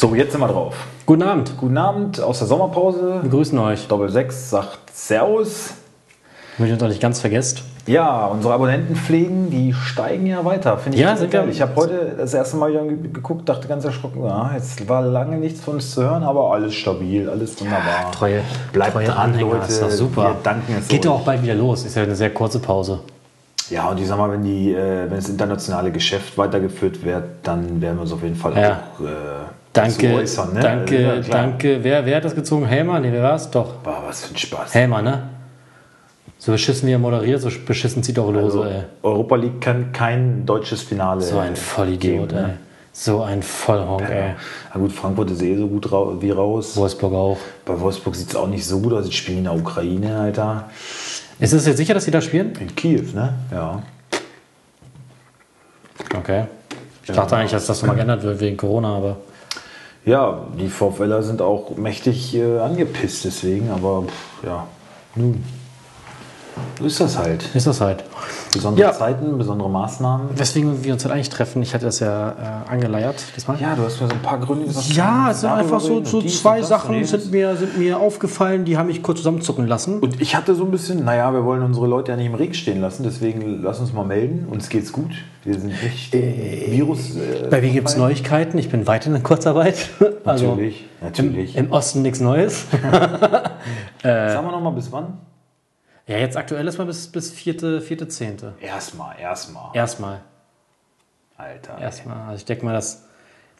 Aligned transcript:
So, 0.00 0.14
jetzt 0.14 0.32
sind 0.32 0.40
wir 0.40 0.48
drauf. 0.48 0.74
Guten 1.04 1.22
Abend. 1.22 1.52
Guten 1.58 1.76
Abend 1.76 2.22
aus 2.22 2.38
der 2.38 2.46
Sommerpause. 2.46 3.18
Wir 3.20 3.28
grüßen 3.28 3.58
euch. 3.58 3.86
Doppel 3.86 4.08
6 4.08 4.48
sagt 4.48 4.78
Servus. 4.94 5.74
Wenn 6.56 6.68
ihr 6.68 6.72
uns 6.72 6.82
auch 6.82 6.88
nicht 6.88 7.02
ganz 7.02 7.20
vergesst. 7.20 7.62
Ja, 7.86 8.24
unsere 8.24 8.54
Abonnentenpflegen, 8.54 9.50
die 9.50 9.74
steigen 9.74 10.24
ja 10.24 10.42
weiter. 10.42 10.78
Finde 10.78 10.96
ich 10.96 11.02
Ja, 11.04 11.14
sind 11.18 11.30
wir- 11.30 11.40
geil. 11.40 11.50
Ich 11.50 11.60
habe 11.60 11.76
heute 11.76 12.14
das 12.16 12.32
erste 12.32 12.56
Mal 12.56 12.70
wieder 12.70 12.82
geguckt, 12.84 13.46
dachte 13.46 13.68
ganz 13.68 13.84
erschrocken, 13.84 14.24
ja, 14.24 14.52
jetzt 14.54 14.88
war 14.88 15.02
lange 15.02 15.36
nichts 15.36 15.60
von 15.60 15.74
uns 15.74 15.90
zu 15.92 16.02
hören, 16.02 16.22
aber 16.22 16.50
alles 16.50 16.72
stabil, 16.72 17.28
alles 17.28 17.60
wunderbar. 17.60 18.10
Treue, 18.10 18.40
Bleibt 18.72 18.92
treue 18.94 19.04
dran, 19.04 19.18
Anhänger, 19.18 19.52
Leute. 19.52 19.66
ist 19.68 19.82
doch 19.82 19.90
super. 19.90 20.22
Wir 20.28 20.36
danken 20.42 20.76
es 20.78 20.88
Geht 20.88 21.04
doch 21.04 21.16
auch 21.16 21.24
bald 21.26 21.42
wieder 21.42 21.54
los. 21.56 21.84
Ist 21.84 21.94
ja 21.96 22.04
eine 22.04 22.16
sehr 22.16 22.30
kurze 22.32 22.58
Pause. 22.58 23.00
Ja, 23.68 23.90
und 23.90 24.00
ich 24.00 24.08
sag 24.08 24.16
mal, 24.16 24.32
wenn, 24.32 24.44
die, 24.44 24.72
äh, 24.72 25.10
wenn 25.10 25.16
das 25.16 25.28
internationale 25.28 25.92
Geschäft 25.92 26.38
weitergeführt 26.38 27.04
wird, 27.04 27.24
dann 27.42 27.82
werden 27.82 27.96
wir 27.98 28.02
uns 28.02 28.12
auf 28.14 28.22
jeden 28.22 28.36
Fall 28.36 28.56
Ja. 28.56 28.80
auch 28.98 29.04
äh, 29.04 29.08
Danke, 29.72 30.14
äußern. 30.14 30.54
Ne? 30.54 30.60
danke, 30.60 31.08
Also, 31.10 31.30
ja, 31.30 31.36
danke. 31.36 31.78
Wer, 31.84 32.04
wer 32.04 32.16
hat 32.16 32.24
das 32.24 32.34
gezogen? 32.34 32.66
Helmer? 32.66 32.98
Nee, 32.98 33.12
wer 33.12 33.22
war 33.22 33.36
es? 33.36 33.48
Doch. 33.50 33.74
Boah, 33.76 34.02
was 34.06 34.24
für 34.24 34.34
ein 34.34 34.36
Spaß. 34.36 34.74
Helmer, 34.74 35.00
ne? 35.02 35.22
So 36.38 36.52
beschissen 36.52 36.88
wie 36.88 36.92
er 36.92 36.98
moderiert, 36.98 37.40
so 37.40 37.50
beschissen 37.66 38.02
zieht 38.02 38.18
auch 38.18 38.30
Lose, 38.32 38.44
Also, 38.44 38.64
ey. 38.64 38.82
Europa 39.02 39.36
League 39.36 39.60
kann 39.60 39.92
kein 39.92 40.44
deutsches 40.46 40.82
Finale. 40.82 41.20
So 41.20 41.38
ein 41.38 41.54
Vollidiot, 41.54 42.30
geben, 42.30 42.40
ey. 42.40 42.46
ne? 42.48 42.58
So 42.92 43.22
ein 43.22 43.42
Vollhonk, 43.42 44.08
ey. 44.10 44.34
Na 44.74 44.80
gut, 44.80 44.90
Frankfurt 44.92 45.30
ist 45.30 45.42
eh 45.42 45.56
so 45.56 45.68
gut 45.68 45.92
rau 45.92 46.20
wie 46.20 46.30
raus. 46.32 46.76
Wolfsburg 46.76 47.12
auch. 47.12 47.38
Bei 47.64 47.78
Wolfsburg 47.78 48.16
sieht 48.16 48.30
es 48.30 48.36
auch 48.36 48.48
nicht 48.48 48.66
so 48.66 48.80
gut 48.80 48.92
aus. 48.94 49.04
Die 49.06 49.12
spielen 49.12 49.38
in 49.38 49.44
der 49.44 49.54
Ukraine, 49.54 50.18
Alter. 50.18 50.68
Ist 51.38 51.52
es 51.52 51.66
jetzt 51.66 51.76
sicher, 51.76 51.94
dass 51.94 52.04
sie 52.04 52.10
da 52.10 52.20
spielen? 52.20 52.52
In 52.58 52.74
Kiew, 52.74 53.04
ne? 53.14 53.34
Ja. 53.52 53.82
Okay. 56.16 56.44
Ich 57.04 57.12
dachte 57.12 57.36
eigentlich, 57.36 57.52
dass 57.52 57.66
das 57.66 57.80
nochmal 57.80 57.96
geändert 57.96 58.22
wird 58.22 58.40
wegen 58.40 58.56
Corona, 58.56 58.96
aber. 58.96 59.16
Ja, 60.04 60.46
die 60.58 60.68
VfLer 60.68 61.22
sind 61.22 61.42
auch 61.42 61.76
mächtig 61.76 62.34
äh, 62.34 62.58
angepisst 62.58 63.24
deswegen, 63.24 63.70
aber 63.70 64.04
pff, 64.04 64.44
ja, 64.44 64.66
nun. 65.14 65.44
So 66.78 66.86
ist 66.86 67.00
das 67.00 67.18
halt. 67.18 67.44
Ist 67.54 67.66
das 67.66 67.80
halt. 67.80 68.04
Besondere 68.52 68.86
Ja. 68.86 68.92
Zeiten, 68.92 69.36
besondere 69.38 69.68
Maßnahmen. 69.70 70.28
Weswegen 70.34 70.82
wir 70.82 70.92
uns 70.94 71.04
halt 71.04 71.14
eigentlich 71.14 71.28
treffen, 71.28 71.62
ich 71.62 71.74
hatte 71.74 71.84
das 71.84 72.00
ja 72.00 72.30
äh, 72.30 72.70
angeleiert 72.70 73.22
diesmal. 73.36 73.60
Ja, 73.60 73.74
du 73.74 73.82
hast 73.84 74.00
mir 74.00 74.08
so 74.08 74.14
ein 74.14 74.22
paar 74.22 74.38
Gründe 74.38 74.66
gesagt. 74.66 74.88
Ja, 74.94 75.30
es 75.30 75.42
sind 75.42 75.50
einfach 75.50 75.80
so, 75.80 76.04
so 76.04 76.22
zwei 76.22 76.62
Sachen 76.62 77.04
sind 77.04 77.30
mir, 77.30 77.54
sind 77.56 77.78
mir 77.78 77.98
aufgefallen, 77.98 78.64
die 78.64 78.76
haben 78.78 78.86
mich 78.86 79.02
kurz 79.02 79.18
zusammenzucken 79.18 79.66
lassen. 79.66 80.00
Und 80.00 80.20
ich 80.20 80.34
hatte 80.34 80.54
so 80.54 80.64
ein 80.64 80.70
bisschen, 80.70 81.04
naja, 81.04 81.32
wir 81.32 81.44
wollen 81.44 81.62
unsere 81.62 81.86
Leute 81.86 82.12
ja 82.12 82.16
nicht 82.16 82.26
im 82.26 82.34
Regen 82.34 82.54
stehen 82.54 82.80
lassen, 82.80 83.02
deswegen 83.04 83.62
lass 83.62 83.78
uns 83.78 83.92
mal 83.92 84.04
melden. 84.04 84.46
Uns 84.50 84.68
geht's 84.68 84.92
gut. 84.92 85.10
Wir 85.44 85.58
sind 85.58 85.72
nicht 85.82 86.14
äh, 86.14 86.66
Virus. 86.70 87.16
Äh, 87.16 87.48
Bei 87.50 87.60
mir 87.60 87.70
gibt 87.70 87.88
es 87.88 87.96
Neuigkeiten, 87.96 88.58
ich 88.58 88.70
bin 88.70 88.86
weiterhin 88.86 89.16
in 89.16 89.22
Kurzarbeit. 89.22 89.76
Also 90.22 90.48
Natürlich, 90.48 90.84
natürlich. 91.00 91.56
Im 91.56 91.72
Osten 91.72 92.02
nichts 92.02 92.20
Neues. 92.20 92.66
Sagen 94.02 94.46
wir 94.46 94.52
nochmal 94.52 94.72
bis 94.74 94.92
wann? 94.92 95.14
Ja, 96.10 96.18
jetzt 96.18 96.36
aktuell 96.36 96.66
ist 96.66 96.76
mal 96.78 96.86
bis, 96.86 97.06
bis 97.08 97.30
vierte, 97.30 97.80
vierte, 97.80 98.08
zehnte. 98.08 98.54
Erstmal, 98.60 99.18
erstmal. 99.18 99.70
Erstmal. 99.74 100.20
Alter. 101.36 101.78
Erstmal. 101.80 102.22
Also 102.28 102.36
ich 102.40 102.44
denke 102.44 102.64
mal, 102.64 102.72
dass 102.72 103.04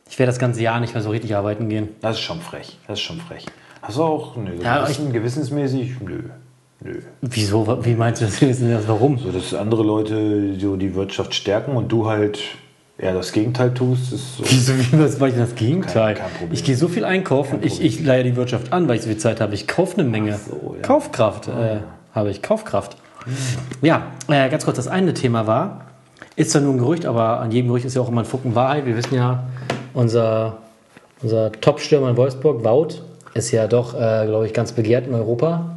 ich 0.09 0.19
werde 0.19 0.31
das 0.33 0.39
ganze 0.39 0.61
Jahr 0.61 0.81
nicht 0.81 0.93
mehr 0.95 1.03
so 1.03 1.11
richtig 1.11 1.35
arbeiten 1.37 1.69
gehen. 1.69 1.89
Das 2.01 2.17
ist 2.17 2.23
schon 2.23 2.41
frech. 2.41 2.79
Das 2.87 2.99
ist 2.99 3.05
schon 3.05 3.21
frech. 3.21 3.47
Hast 3.83 3.97
du 3.97 4.03
auch, 4.03 4.37
nö, 4.37 4.57
so 4.57 4.63
Ja, 4.63 4.83
gewissen, 4.83 5.13
gewissensmäßig, 5.13 6.01
nö. 6.01 6.23
Nö. 6.81 7.01
Wieso? 7.21 7.85
Wie 7.85 7.95
meinst 7.95 8.21
du 8.23 8.27
das? 8.27 8.43
Warum? 8.89 9.19
So, 9.19 9.31
dass 9.31 9.55
andere 9.55 9.83
Leute 9.83 10.59
so 10.59 10.77
die 10.77 10.95
Wirtschaft 10.95 11.35
stärken 11.35 11.77
und 11.77 11.93
du 11.93 12.09
halt 12.09 12.41
eher 12.99 13.15
das 13.15 13.33
Gegenteil 13.33 13.73
tust, 13.73 14.13
ist 14.13 14.39
so. 14.39 14.45
Wieso, 14.47 14.73
wie, 14.79 14.99
was 15.03 15.21
war 15.21 15.29
ich 15.29 15.35
denn 15.35 15.43
das 15.45 15.55
Gegenteil? 15.55 16.15
Kein- 16.15 16.25
kein 16.25 16.31
Problem. 16.33 16.53
ich 16.53 16.65
gehe 16.65 16.77
so 16.77 16.89
viel 16.89 17.05
einkaufen, 17.05 17.61
ich, 17.63 17.81
ich 17.83 18.01
leihe 18.05 18.25
die 18.25 18.35
Wirtschaft 18.37 18.73
an, 18.73 18.89
weil 18.89 18.97
ich 18.97 19.03
so 19.03 19.09
viel 19.09 19.19
Zeit 19.19 19.41
habe. 19.41 19.55
Ich 19.55 19.67
kaufe 19.69 19.99
eine 20.01 20.09
Menge. 20.09 20.37
so, 20.39 20.75
ja. 20.77 20.83
Kaufkraft 20.83 21.49
äh, 21.49 21.79
habe 22.15 22.31
ich, 22.31 22.43
Kaufkraft. 22.43 22.97
Ja, 23.83 24.07
äh, 24.29 24.49
ganz 24.49 24.65
kurz, 24.65 24.77
das 24.77 24.89
eine 24.89 25.15
Thema 25.15 25.47
war, 25.47 25.83
ist 26.37 26.53
zwar 26.53 26.63
nur 26.63 26.75
ein 26.75 26.79
Gerücht, 26.79 27.07
aber 27.07 27.41
an 27.41 27.51
jedem 27.51 27.69
Gerücht 27.69 27.85
ist 27.85 27.95
ja 27.95 28.03
auch 28.03 28.09
immer 28.09 28.23
ein 28.23 28.27
Fucken 28.27 28.55
Wahrheit. 28.55 28.87
Wir 28.87 28.97
wissen 28.97 29.15
ja, 29.15 29.45
unser, 29.93 30.59
unser 31.23 31.53
Top-Stürmer 31.53 32.11
in 32.11 32.17
Wolfsburg, 32.17 32.65
Wout, 32.65 33.03
ist 33.35 33.51
ja 33.51 33.67
doch, 33.67 33.95
äh, 33.95 34.27
glaube 34.27 34.47
ich, 34.47 34.55
ganz 34.55 34.73
begehrt 34.73 35.07
in 35.07 35.15
Europa. 35.15 35.77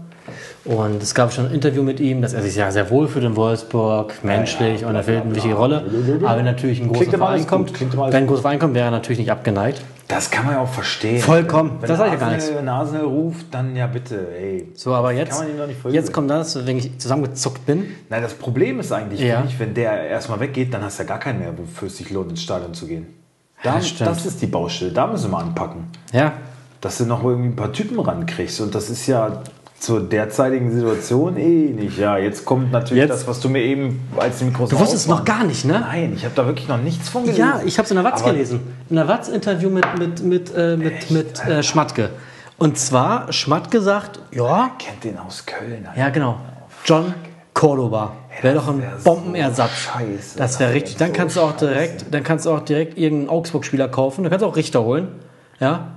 Und 0.65 1.03
es 1.03 1.13
gab 1.13 1.33
schon 1.33 1.47
ein 1.47 1.53
Interview 1.53 1.83
mit 1.83 1.99
ihm, 1.99 2.21
dass 2.21 2.33
er 2.33 2.41
sich 2.41 2.55
ja 2.55 2.71
sehr 2.71 2.89
wohl 2.89 3.09
fühlt 3.09 3.25
in 3.25 3.35
Wolfsburg, 3.35 4.23
menschlich 4.23 4.81
ja, 4.81 4.87
und 4.87 4.95
er 4.95 5.03
fällt 5.03 5.23
eine 5.23 5.35
wichtige 5.35 5.55
Rolle. 5.55 5.83
Aber 6.23 6.37
wenn 6.37 6.45
natürlich 6.45 6.79
ein 6.81 6.87
großer 6.87 7.21
alles 7.21 7.45
Verein 7.45 7.47
kommt, 7.47 7.81
wenn 7.81 8.13
ein 8.13 8.27
großer 8.27 8.41
Verein 8.41 8.59
kommt, 8.59 8.73
wäre 8.73 8.85
er 8.85 8.91
natürlich 8.91 9.19
nicht 9.19 9.31
abgeneigt. 9.31 9.81
Das 10.07 10.29
kann 10.29 10.45
man 10.45 10.55
ja 10.55 10.61
auch 10.61 10.69
verstehen. 10.69 11.19
Vollkommen. 11.21 11.77
Wenn 11.79 11.87
Das 11.89 11.97
sag 11.97 12.07
ich 12.07 12.13
ja 12.13 12.19
gar 12.19 12.31
Arsenal- 12.31 12.59
Wenn 12.59 12.69
Arsenal 12.69 13.05
ruft, 13.05 13.45
dann 13.51 13.75
ja 13.75 13.87
bitte, 13.87 14.27
ey. 14.35 14.69
So, 14.75 14.93
aber 14.93 15.09
Kann 15.09 15.17
jetzt, 15.17 15.43
nicht 15.67 15.85
jetzt 15.91 16.11
kommt 16.13 16.29
das, 16.29 16.65
wenn 16.67 16.77
ich 16.77 16.99
zusammengezuckt 16.99 17.65
bin. 17.65 17.85
Nein, 18.09 18.21
das 18.21 18.33
Problem 18.33 18.79
ist 18.79 18.91
eigentlich, 18.91 19.21
Ja. 19.21 19.43
ich, 19.47 19.57
wenn 19.59 19.73
der 19.73 19.91
erstmal 20.07 20.39
weggeht, 20.39 20.73
dann 20.73 20.83
hast 20.83 20.99
du 20.99 21.03
ja 21.03 21.09
gar 21.09 21.19
keinen 21.19 21.39
mehr, 21.39 21.57
wofür 21.57 21.87
es 21.87 21.97
sich 21.97 22.09
lohnt, 22.11 22.29
ins 22.31 22.43
Stadion 22.43 22.73
zu 22.73 22.85
gehen. 22.87 23.07
Da, 23.63 23.79
Ja, 23.79 24.05
das 24.05 24.25
ist 24.25 24.41
die 24.41 24.47
Baustelle, 24.47 24.91
da 24.91 25.07
müssen 25.07 25.31
wir 25.31 25.37
anpacken. 25.39 25.85
Ja, 26.11 26.33
Dass 26.81 26.97
du 26.97 27.05
noch 27.05 27.23
irgendwie 27.23 27.47
ein 27.49 27.55
paar 27.55 27.71
Typen 27.71 27.97
rankriegst. 27.97 28.59
Und 28.59 28.75
das 28.75 28.89
ist 28.89 29.07
ja 29.07 29.41
zur 29.83 29.99
derzeitigen 30.01 30.71
Situation 30.71 31.35
eh 31.35 31.69
nicht. 31.71 31.97
Ja, 31.97 32.17
jetzt 32.17 32.45
kommt 32.45 32.71
natürlich 32.71 33.03
Jetzt- 33.03 33.11
das, 33.11 33.27
was 33.27 33.41
du 33.41 33.49
mir 33.49 33.61
eben 33.61 33.99
als 34.17 34.41
Mikro 34.41 34.65
du 34.65 34.79
wusstest 34.79 35.03
es 35.03 35.07
noch 35.09 35.25
gar 35.25 35.43
nicht, 35.43 35.65
ne? 35.65 35.81
Nein, 35.81 36.13
ich 36.15 36.23
habe 36.23 36.33
da 36.35 36.45
wirklich 36.45 36.69
noch 36.69 36.77
nichts 36.77 37.09
von 37.09 37.23
gelesen. 37.23 37.39
Ja, 37.41 37.61
ich 37.65 37.77
habe 37.77 37.83
es 37.85 37.91
in 37.91 37.95
der 37.97 38.05
Watz 38.05 38.21
Aber- 38.21 38.31
gelesen. 38.31 38.61
In 38.89 38.95
der 38.95 39.07
Watz-Interview 39.09 39.69
mit, 39.69 39.85
mit, 39.99 40.23
mit, 40.23 40.55
äh, 40.55 40.77
mit, 40.77 41.11
mit 41.11 41.45
äh, 41.45 41.61
Schmatke. 41.63 42.11
Und 42.57 42.77
zwar, 42.77 43.31
Schmatke 43.33 43.81
sagt, 43.81 44.19
ja, 44.31 44.71
Kennt 44.79 45.03
den 45.03 45.17
aus 45.17 45.45
Köln. 45.45 45.85
Alter. 45.85 45.99
ja 45.99 46.09
genau, 46.09 46.37
John 46.85 47.13
Cordoba. 47.53 48.13
Wäre 48.41 48.55
doch 48.55 48.67
ein 48.69 48.81
wär 48.81 48.93
so 48.97 49.03
Bombenersatz. 49.15 49.71
scheiße. 49.71 50.37
Das 50.37 50.59
wäre 50.61 50.73
richtig. 50.73 50.95
Dann 50.95 51.09
so 51.09 51.13
kannst 51.13 51.35
du 51.35 51.41
auch 51.41 51.51
scheiße. 51.51 51.67
direkt, 51.67 52.05
dann 52.13 52.23
kannst 52.23 52.45
du 52.45 52.51
auch 52.51 52.61
direkt 52.61 52.97
irgendeinen 52.97 53.29
Augsburg-Spieler 53.29 53.89
kaufen. 53.89 54.23
Du 54.23 54.29
kannst 54.29 54.45
auch 54.45 54.55
Richter 54.55 54.81
holen. 54.83 55.09
Ja, 55.59 55.89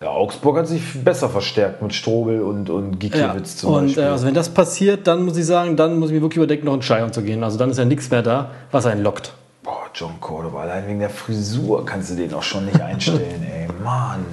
Ja, 0.00 0.08
Augsburg 0.10 0.58
hat 0.58 0.68
sich 0.68 0.82
besser 1.02 1.30
verstärkt 1.30 1.80
mit 1.80 1.94
Strobel 1.94 2.42
und, 2.42 2.68
und 2.68 2.92
Ja, 2.92 2.98
Gikiewicz 2.98 3.56
zum 3.56 3.72
und 3.72 3.86
Beispiel. 3.86 4.02
äh, 4.02 4.06
also 4.08 4.26
wenn 4.26 4.34
das 4.34 4.50
passiert, 4.50 5.06
dann 5.06 5.24
muss 5.24 5.36
ich 5.38 5.46
sagen, 5.46 5.74
dann 5.76 5.98
muss 5.98 6.10
ich 6.10 6.14
mir 6.16 6.20
wirklich 6.22 6.36
überdenken, 6.36 6.66
noch 6.66 6.74
in 6.74 6.82
Stadion 6.82 7.12
zu 7.14 7.22
gehen. 7.22 7.42
Also 7.42 7.56
dann 7.56 7.70
ist 7.70 7.78
ja 7.78 7.86
nichts 7.86 8.10
mehr 8.10 8.22
da, 8.22 8.50
was 8.70 8.84
einen 8.84 9.02
lockt. 9.02 9.32
Boah, 9.62 9.84
John 9.94 10.20
Cordoba, 10.20 10.62
allein 10.62 10.86
wegen 10.86 10.98
der 11.00 11.08
Frisur 11.10 11.84
kannst 11.86 12.10
du 12.10 12.14
den 12.14 12.32
auch 12.34 12.42
schon 12.42 12.66
nicht 12.66 12.80
einstellen, 12.80 13.42
ey. 13.50 13.68
Mann. 13.82 14.26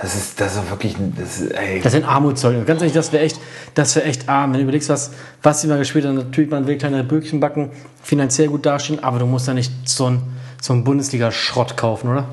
Das 0.00 0.14
ist, 0.14 0.40
das 0.40 0.56
ist 0.56 0.70
wirklich, 0.70 0.96
ein- 0.96 1.14
das 1.14 1.40
ist, 1.40 1.50
ey. 1.52 1.82
Das 1.82 1.92
sind 1.92 2.06
Armutszeugnisse. 2.08 2.64
Ganz 2.64 2.80
ehrlich, 2.80 2.94
das 2.94 3.12
wäre 3.12 3.22
echt, 3.22 3.38
das 3.74 3.94
wäre 3.96 4.06
echt 4.06 4.30
arm. 4.30 4.52
Wenn 4.52 4.60
du 4.60 4.62
überlegst, 4.62 4.88
was, 4.88 5.10
was 5.42 5.60
sie 5.60 5.66
mal 5.68 5.76
gespielt 5.76 6.06
haben, 6.06 6.14
natürlich, 6.14 6.50
man 6.50 6.66
will 6.66 6.78
kleine 6.78 7.04
Böckchen 7.04 7.38
backen, 7.38 7.70
finanziell 8.02 8.48
gut 8.48 8.64
dastehen, 8.64 9.04
aber 9.04 9.18
du 9.18 9.26
musst 9.26 9.46
ja 9.46 9.52
nicht 9.52 9.70
so 9.84 10.06
einen 10.06 10.22
so 10.62 10.72
einen 10.72 10.84
Bundesliga-Schrott 10.84 11.76
kaufen, 11.76 12.08
oder? 12.10 12.24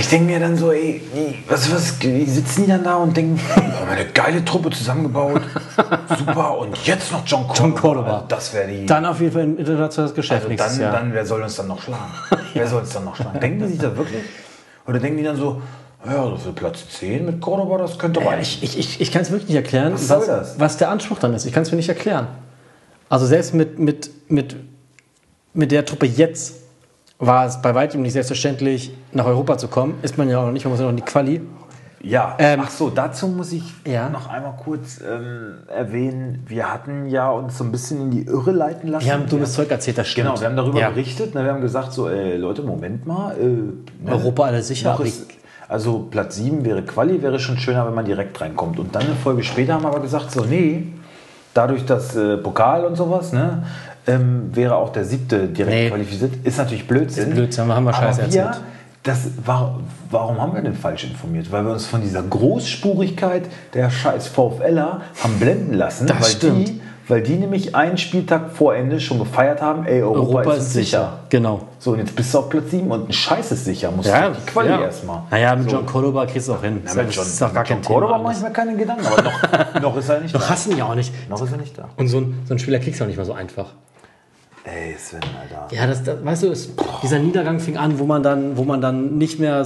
Ich 0.00 0.08
denke 0.08 0.32
mir 0.32 0.40
dann 0.40 0.56
so, 0.56 0.72
ey, 0.72 1.02
die- 1.14 1.38
was, 1.46 1.70
was, 1.72 1.98
die 1.98 2.24
sitzen 2.24 2.62
die 2.62 2.68
dann 2.68 2.82
da 2.82 2.96
und 2.96 3.14
denken, 3.16 3.38
wir 3.54 3.56
haben 3.80 3.88
eine 3.90 4.06
geile 4.06 4.42
Truppe 4.44 4.70
zusammengebaut. 4.70 5.42
Super, 6.18 6.56
und 6.58 6.76
jetzt 6.86 7.12
noch 7.12 7.22
John 7.26 7.42
Cordoba. 7.46 7.58
John 7.62 7.74
Cordoba. 7.74 8.14
Also 8.14 8.26
das 8.28 8.54
wäre 8.54 8.68
die. 8.68 8.86
Dann 8.86 9.04
auf 9.04 9.20
jeden 9.20 9.32
Fall 9.32 9.42
ein 9.42 9.58
internationales 9.58 10.14
Geschäft 10.14 10.46
also 10.46 10.56
dann, 10.56 10.80
Jahr. 10.80 10.92
dann, 10.92 11.12
wer 11.12 11.26
soll 11.26 11.42
uns 11.42 11.54
dann 11.56 11.68
noch 11.68 11.82
schlagen? 11.82 12.12
Wer 12.54 12.66
soll 12.66 12.80
uns 12.80 12.90
dann 12.92 13.04
noch 13.04 13.14
schlagen? 13.14 13.38
Denken 13.40 13.60
die 13.60 13.66
sich 13.68 13.78
da 13.78 13.94
wirklich? 13.96 14.22
Oder 14.86 14.98
denken 14.98 15.18
die 15.18 15.24
dann 15.24 15.36
so, 15.36 15.60
ja, 16.04 16.22
so 16.24 16.36
für 16.36 16.52
Platz 16.52 16.88
10 16.98 17.26
mit 17.26 17.40
Cordoba, 17.40 17.76
das 17.78 17.98
könnte 17.98 18.20
Ja, 18.20 18.26
reichen. 18.30 18.40
ich 18.62 18.62
ich, 18.62 18.78
ich, 18.78 19.00
ich 19.02 19.12
kann 19.12 19.22
es 19.22 19.30
wirklich 19.30 19.48
nicht 19.50 19.56
erklären, 19.56 19.92
Was 19.92 20.08
was, 20.08 20.58
was 20.58 20.76
der 20.78 20.88
Anspruch 20.88 21.18
dann 21.18 21.34
ist. 21.34 21.44
Ich 21.44 21.52
kann 21.52 21.62
es 21.62 21.70
mir 21.70 21.76
nicht 21.76 21.88
erklären. 21.90 22.26
Also 23.10 23.26
selbst 23.26 23.52
mit, 23.54 23.78
mit, 23.78 24.10
mit, 24.30 24.56
mit 25.52 25.70
der 25.72 25.84
Truppe 25.84 26.06
jetzt 26.06 26.54
war 27.20 27.46
es 27.46 27.60
bei 27.60 27.74
weitem 27.74 28.02
nicht 28.02 28.14
selbstverständlich, 28.14 28.92
nach 29.12 29.26
Europa 29.26 29.58
zu 29.58 29.68
kommen. 29.68 29.94
Ist 30.02 30.18
man 30.18 30.28
ja 30.28 30.38
auch 30.38 30.46
noch 30.46 30.52
nicht, 30.52 30.64
man 30.64 30.72
muss 30.72 30.80
ja 30.80 30.84
noch 30.84 30.90
in 30.90 30.96
die 30.96 31.02
Quali. 31.02 31.40
Ja, 32.02 32.34
Ähm, 32.38 32.60
ach 32.64 32.70
so, 32.70 32.88
dazu 32.88 33.28
muss 33.28 33.52
ich 33.52 33.62
Ja. 33.86 34.08
noch 34.08 34.26
einmal 34.30 34.54
kurz 34.64 35.02
ähm, 35.02 35.58
erwähnen, 35.68 36.42
wir 36.46 36.72
hatten 36.72 37.06
ja 37.08 37.28
uns 37.30 37.58
so 37.58 37.64
ein 37.64 37.70
bisschen 37.70 38.00
in 38.00 38.10
die 38.10 38.22
Irre 38.22 38.52
leiten 38.52 38.88
lassen. 38.88 39.04
Wir 39.04 39.12
haben 39.12 39.28
dummes 39.28 39.52
Zeug 39.52 39.70
erzählt, 39.70 39.98
das 39.98 40.08
stimmt. 40.08 40.28
Genau, 40.28 40.40
wir 40.40 40.48
haben 40.48 40.56
darüber 40.56 40.80
ja. 40.80 40.88
berichtet. 40.88 41.34
Ne, 41.34 41.44
wir 41.44 41.52
haben 41.52 41.60
gesagt, 41.60 41.92
so, 41.92 42.08
ey, 42.08 42.38
Leute, 42.38 42.62
Moment 42.62 43.06
mal. 43.06 43.36
Äh, 43.38 43.44
ne, 43.44 43.72
Europa 44.06 44.44
alles 44.44 44.68
sicher, 44.68 44.98
ist, 45.04 45.26
also 45.68 46.08
Platz 46.10 46.36
7 46.36 46.64
wäre 46.64 46.82
Quali, 46.82 47.20
wäre 47.20 47.38
schon 47.38 47.58
schöner, 47.58 47.86
wenn 47.86 47.94
man 47.94 48.06
direkt 48.06 48.40
reinkommt. 48.40 48.78
Und 48.78 48.94
dann 48.94 49.02
eine 49.02 49.14
Folge 49.14 49.42
später 49.42 49.74
haben 49.74 49.82
wir 49.82 49.88
aber 49.88 50.00
gesagt, 50.00 50.30
so, 50.30 50.46
nee, 50.46 50.86
dadurch 51.52 51.84
das 51.84 52.16
äh, 52.16 52.38
Pokal 52.38 52.86
und 52.86 52.96
sowas, 52.96 53.34
ne, 53.34 53.62
ähm, 54.06 54.50
wäre 54.54 54.76
auch 54.76 54.90
der 54.92 55.04
siebte 55.04 55.48
direkt 55.48 55.74
Nee. 55.76 55.88
qualifiziert. 55.90 56.32
Ist 56.44 56.58
natürlich 56.58 56.86
Blödsinn. 56.86 57.28
Ist 57.28 57.34
Blödsinn, 57.34 57.68
haben 57.72 57.84
wir 57.84 57.92
Scheiße 57.92 58.22
aber 58.22 58.32
wir, 58.32 58.40
erzählt. 58.42 58.64
das 59.02 59.18
war, 59.44 59.80
warum 60.10 60.40
haben 60.40 60.54
wir 60.54 60.62
denn 60.62 60.74
falsch 60.74 61.04
informiert? 61.04 61.50
Weil 61.52 61.64
wir 61.64 61.72
uns 61.72 61.86
von 61.86 62.00
dieser 62.00 62.22
Großspurigkeit 62.22 63.44
der 63.74 63.90
scheiß 63.90 64.28
VfLer 64.28 65.02
haben 65.22 65.38
blenden 65.38 65.74
lassen. 65.74 66.06
Das 66.06 66.18
weil 66.20 66.24
stimmt. 66.30 66.68
die 66.68 66.79
weil 67.10 67.22
die 67.22 67.34
nämlich 67.34 67.74
einen 67.74 67.98
Spieltag 67.98 68.52
vor 68.52 68.74
Ende 68.74 69.00
schon 69.00 69.18
gefeiert 69.18 69.60
haben, 69.60 69.84
ey, 69.84 70.02
Europa, 70.02 70.20
Europa 70.20 70.52
ist, 70.52 70.58
ist 70.58 70.72
sicher. 70.72 70.84
sicher. 70.84 71.18
Genau. 71.28 71.60
So, 71.78 71.92
und 71.92 71.98
jetzt 71.98 72.14
bist 72.14 72.32
du 72.32 72.38
auf 72.38 72.48
Platz 72.48 72.70
7 72.70 72.90
und 72.90 73.08
ein 73.08 73.12
Scheiß 73.12 73.52
ist 73.52 73.64
sicher. 73.64 73.90
Musst 73.90 74.08
du 74.08 74.12
die 74.12 74.50
Quali 74.50 74.68
ja. 74.68 74.80
erstmal. 74.80 75.22
Naja, 75.30 75.56
mit 75.56 75.68
so. 75.68 75.76
John 75.76 75.86
Cordoba 75.86 76.26
kriegst 76.26 76.48
du 76.48 76.54
auch 76.54 76.62
hin. 76.62 76.80
Ja, 76.86 76.94
mit 76.94 77.08
das 77.08 77.16
John, 77.16 77.26
ist 77.26 77.42
doch 77.42 77.52
gar 77.52 77.64
kein 77.64 77.78
John 77.78 77.82
Thema. 77.82 77.98
Cordoba 78.00 78.18
mache 78.18 78.34
ich 78.34 78.42
mir 78.42 78.50
keine 78.50 78.76
Gedanken, 78.76 79.06
aber 79.06 79.22
noch, 79.22 79.80
noch 79.82 79.96
ist 79.96 80.08
er 80.08 80.20
nicht 80.20 80.34
da. 80.34 80.48
hast 80.48 80.66
du 80.66 80.70
ihn 80.70 80.78
ja 80.78 80.86
auch 80.86 80.94
nicht. 80.94 81.12
Noch 81.28 81.42
ist 81.42 81.52
er 81.52 81.58
nicht 81.58 81.76
da. 81.76 81.88
Und 81.96 82.08
so 82.08 82.18
ein, 82.18 82.42
so 82.46 82.54
ein 82.54 82.58
Spieler 82.58 82.78
kriegst 82.78 83.00
du 83.00 83.04
auch 83.04 83.08
nicht 83.08 83.16
mal 83.16 83.24
so 83.24 83.32
einfach. 83.32 83.66
Ey, 84.64 84.94
Sven, 84.98 85.20
Alter. 85.40 85.74
Ja, 85.74 85.86
das, 85.86 86.02
das 86.04 86.22
weißt 86.22 86.42
du, 86.42 86.50
es, 86.52 86.70
dieser 87.02 87.18
Niedergang 87.18 87.60
fing 87.60 87.76
an, 87.76 87.98
wo 87.98 88.04
man 88.04 88.22
dann, 88.22 88.56
wo 88.56 88.64
man 88.64 88.80
dann 88.80 89.16
nicht 89.16 89.40
mehr, 89.40 89.64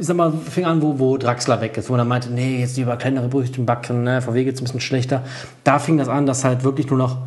ich 0.00 0.06
sag 0.06 0.16
mal, 0.16 0.32
fing 0.32 0.64
an, 0.64 0.80
wo, 0.82 0.98
wo 0.98 1.16
Draxler 1.16 1.60
weg 1.60 1.76
ist, 1.76 1.90
wo 1.90 1.96
dann 1.96 2.06
meinte, 2.08 2.30
nee, 2.32 2.60
jetzt 2.60 2.76
lieber 2.76 2.96
kleinere 2.96 3.28
Brüstenbacken, 3.28 4.04
ne, 4.04 4.22
VW 4.22 4.44
geht's 4.44 4.60
ein 4.60 4.64
bisschen 4.64 4.80
schlechter. 4.80 5.22
Da 5.64 5.78
fing 5.78 5.98
das 5.98 6.08
an, 6.08 6.26
dass 6.26 6.44
halt 6.44 6.64
wirklich 6.64 6.88
nur 6.88 6.98
noch 6.98 7.18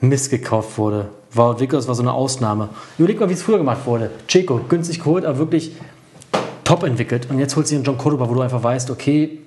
Mist 0.00 0.30
gekauft 0.30 0.78
wurde. 0.78 1.08
War 1.32 1.60
Vickers 1.60 1.86
war 1.86 1.94
so 1.94 2.02
eine 2.02 2.12
Ausnahme. 2.12 2.70
Überleg 2.98 3.20
mal, 3.20 3.28
wie 3.28 3.34
es 3.34 3.42
früher 3.42 3.58
gemacht 3.58 3.84
wurde. 3.86 4.10
Checo, 4.26 4.60
günstig 4.68 4.98
geholt, 5.00 5.24
aber 5.24 5.38
wirklich 5.38 5.72
top 6.64 6.82
entwickelt. 6.84 7.28
Und 7.30 7.38
jetzt 7.38 7.54
holt 7.56 7.66
sich 7.68 7.76
einen 7.76 7.84
John 7.84 7.98
Cordoba, 7.98 8.28
wo 8.28 8.34
du 8.34 8.40
einfach 8.40 8.62
weißt, 8.62 8.90
okay, 8.90 9.38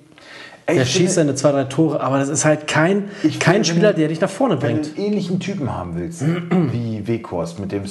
Ey, 0.66 0.76
der 0.76 0.86
schießt 0.86 1.14
seine 1.16 1.34
zwei, 1.34 1.52
drei 1.52 1.64
Tore, 1.64 2.00
aber 2.00 2.18
das 2.18 2.30
ist 2.30 2.46
halt 2.46 2.66
kein, 2.66 3.10
kein 3.38 3.56
finde, 3.56 3.64
Spieler, 3.66 3.88
wenn 3.88 3.94
du- 3.96 3.98
der 4.00 4.08
dich 4.08 4.20
nach 4.20 4.30
vorne 4.30 4.62
Wenn 4.62 4.76
bringt. 4.80 4.96
du 4.96 5.00
einen 5.02 5.06
ähnlichen 5.12 5.38
Typen 5.40 5.70
haben 5.70 5.94
willst, 5.96 6.22
wie 6.72 7.06
Weghorst, 7.06 7.58
mit 7.60 7.70
dem 7.70 7.82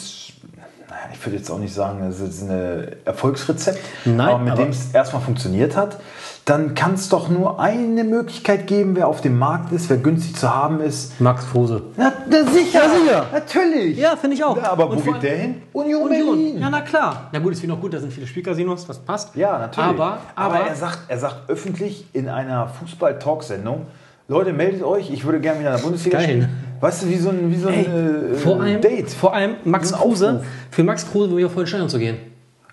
ich 1.14 1.26
würde 1.26 1.38
jetzt 1.38 1.50
auch 1.50 1.60
nicht 1.60 1.74
sagen, 1.74 2.02
es 2.08 2.20
ist 2.20 2.42
ein 2.42 2.88
Erfolgsrezept, 3.06 3.80
Nein, 4.06 4.20
aber 4.28 4.40
mit 4.40 4.54
aber- 4.54 4.64
dem 4.64 4.72
es 4.72 4.92
erstmal 4.94 5.22
funktioniert 5.22 5.76
hat, 5.78 6.00
dann 6.46 6.76
kann 6.76 6.96
es 6.96 7.08
doch 7.08 7.30
nur 7.30 7.62
eine 7.62 8.04
Möglichkeit 8.04 8.68
geben, 8.68 8.98
wer 8.98 9.08
auf 9.08 9.22
dem 9.22 9.40
Markt 9.40 9.72
ist, 9.72 9.90
wer 9.90 9.96
günstig 9.96 10.36
zu 10.36 10.54
haben 10.54 10.82
ist. 10.82 11.22
Max 11.22 11.50
Kruse. 11.50 11.84
Na, 11.96 12.12
na 12.30 12.44
sicher, 12.52 12.82
Ja, 12.84 12.90
sicher. 12.90 13.26
natürlich. 13.32 13.98
Ja, 13.98 14.18
finde 14.18 14.36
ich 14.36 14.44
auch. 14.44 14.58
Ja, 14.58 14.72
aber 14.74 14.90
Und 14.90 15.06
wo 15.06 15.12
geht 15.14 15.24
der 15.24 15.38
hin? 15.38 15.62
Union, 15.72 16.02
Union. 16.04 16.26
Berlin. 16.36 16.60
Ja, 16.60 16.70
na 16.70 16.82
klar. 16.82 17.30
Na 17.32 17.40
gut, 17.40 17.54
es 17.54 17.62
finde 17.62 17.76
auch 17.76 17.80
gut, 17.80 17.94
da 17.94 18.00
sind 18.00 18.12
viele 18.12 18.28
Spielcasinos, 18.28 18.86
das 18.86 19.00
passt. 19.00 19.36
Ja, 19.38 19.58
natürlich. 19.58 19.90
Aber, 19.92 20.18
aber, 20.36 20.60
er, 20.60 20.76
sagt, 20.76 21.00
er 21.08 21.18
sagt 21.18 21.50
öffentlich 21.50 22.08
in 22.12 22.28
einer 22.28 22.68
Fußball-Talksendung, 22.68 23.86
Leute, 24.28 24.52
meldet 24.54 24.84
euch, 24.84 25.12
ich 25.12 25.24
würde 25.26 25.40
gerne 25.40 25.60
wieder 25.62 25.70
in 25.72 25.76
der 25.78 25.84
Bundesliga 25.84 26.18
Geil. 26.18 26.26
spielen. 26.28 26.50
Weißt 26.84 27.04
du, 27.04 27.08
wie 27.08 27.16
so 27.16 27.30
ein, 27.30 27.50
wie 27.50 27.56
so 27.56 27.70
ein 27.70 27.74
ey, 27.76 27.86
äh, 27.86 28.34
vor, 28.34 28.62
allem, 28.62 28.82
Date. 28.82 29.10
vor 29.10 29.34
allem 29.34 29.56
Max 29.64 29.88
So 29.88 29.96
Kruse, 29.96 30.44
für 30.70 30.84
Max 30.84 31.10
Kruse 31.10 31.30
würde 31.30 31.40
ich 31.40 31.48
auch 31.48 31.54
voll 31.54 31.66
Stadion 31.66 31.88
zu 31.88 31.98
gehen. 31.98 32.18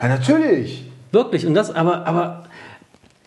Ja, 0.02 0.08
natürlich. 0.08 0.84
Wirklich. 1.12 1.46
Und 1.46 1.54
das, 1.54 1.72
aber, 1.72 2.08
aber 2.08 2.42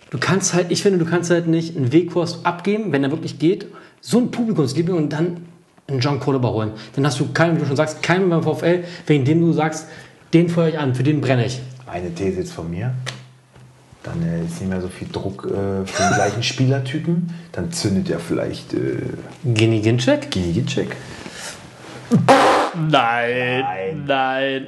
du 0.09 0.17
kannst 0.17 0.53
halt, 0.53 0.71
ich 0.71 0.83
finde, 0.83 0.99
du 0.99 1.05
kannst 1.05 1.31
halt 1.31 1.47
nicht 1.47 1.77
einen 1.77 1.93
Wegkurs 1.93 2.43
abgeben, 2.43 2.91
wenn 2.91 3.01
er 3.01 3.11
wirklich 3.11 3.39
geht, 3.39 3.67
so 4.01 4.17
ein 4.17 4.29
Publikumsliebling 4.29 4.97
und 4.97 5.13
dann 5.13 5.45
einen 5.87 6.01
John 6.01 6.19
Cordoba 6.19 6.49
holen. 6.49 6.71
Dann 6.97 7.05
hast 7.05 7.17
du 7.17 7.31
keinen, 7.31 7.55
wie 7.55 7.61
du 7.61 7.65
schon 7.65 7.77
sagst, 7.77 8.03
keinen 8.03 8.29
beim 8.29 8.43
VfL, 8.43 8.83
wegen 9.07 9.23
dem 9.23 9.39
du 9.39 9.53
sagst, 9.53 9.87
den 10.33 10.49
feuer 10.49 10.67
ich 10.67 10.79
an, 10.79 10.95
für 10.95 11.03
den 11.03 11.21
brenne 11.21 11.45
ich. 11.45 11.61
Eine 11.89 12.13
These 12.13 12.39
jetzt 12.39 12.51
von 12.51 12.69
mir. 12.69 12.93
Dann 14.03 14.21
äh, 14.21 14.43
ist 14.45 14.59
nicht 14.59 14.69
mehr 14.69 14.81
so 14.81 14.89
viel 14.89 15.07
Druck 15.11 15.45
äh, 15.45 15.85
für 15.85 16.03
den 16.03 16.13
gleichen 16.15 16.43
Spielertypen. 16.51 17.33
Dann 17.53 17.71
zündet 17.71 18.09
er 18.09 18.19
vielleicht 18.19 18.73
äh, 18.73 18.97
Gini 19.45 19.79
Ginczek? 19.81 20.29
Ginczek. 20.29 20.95
Nein, 22.89 24.03
nein. 24.05 24.67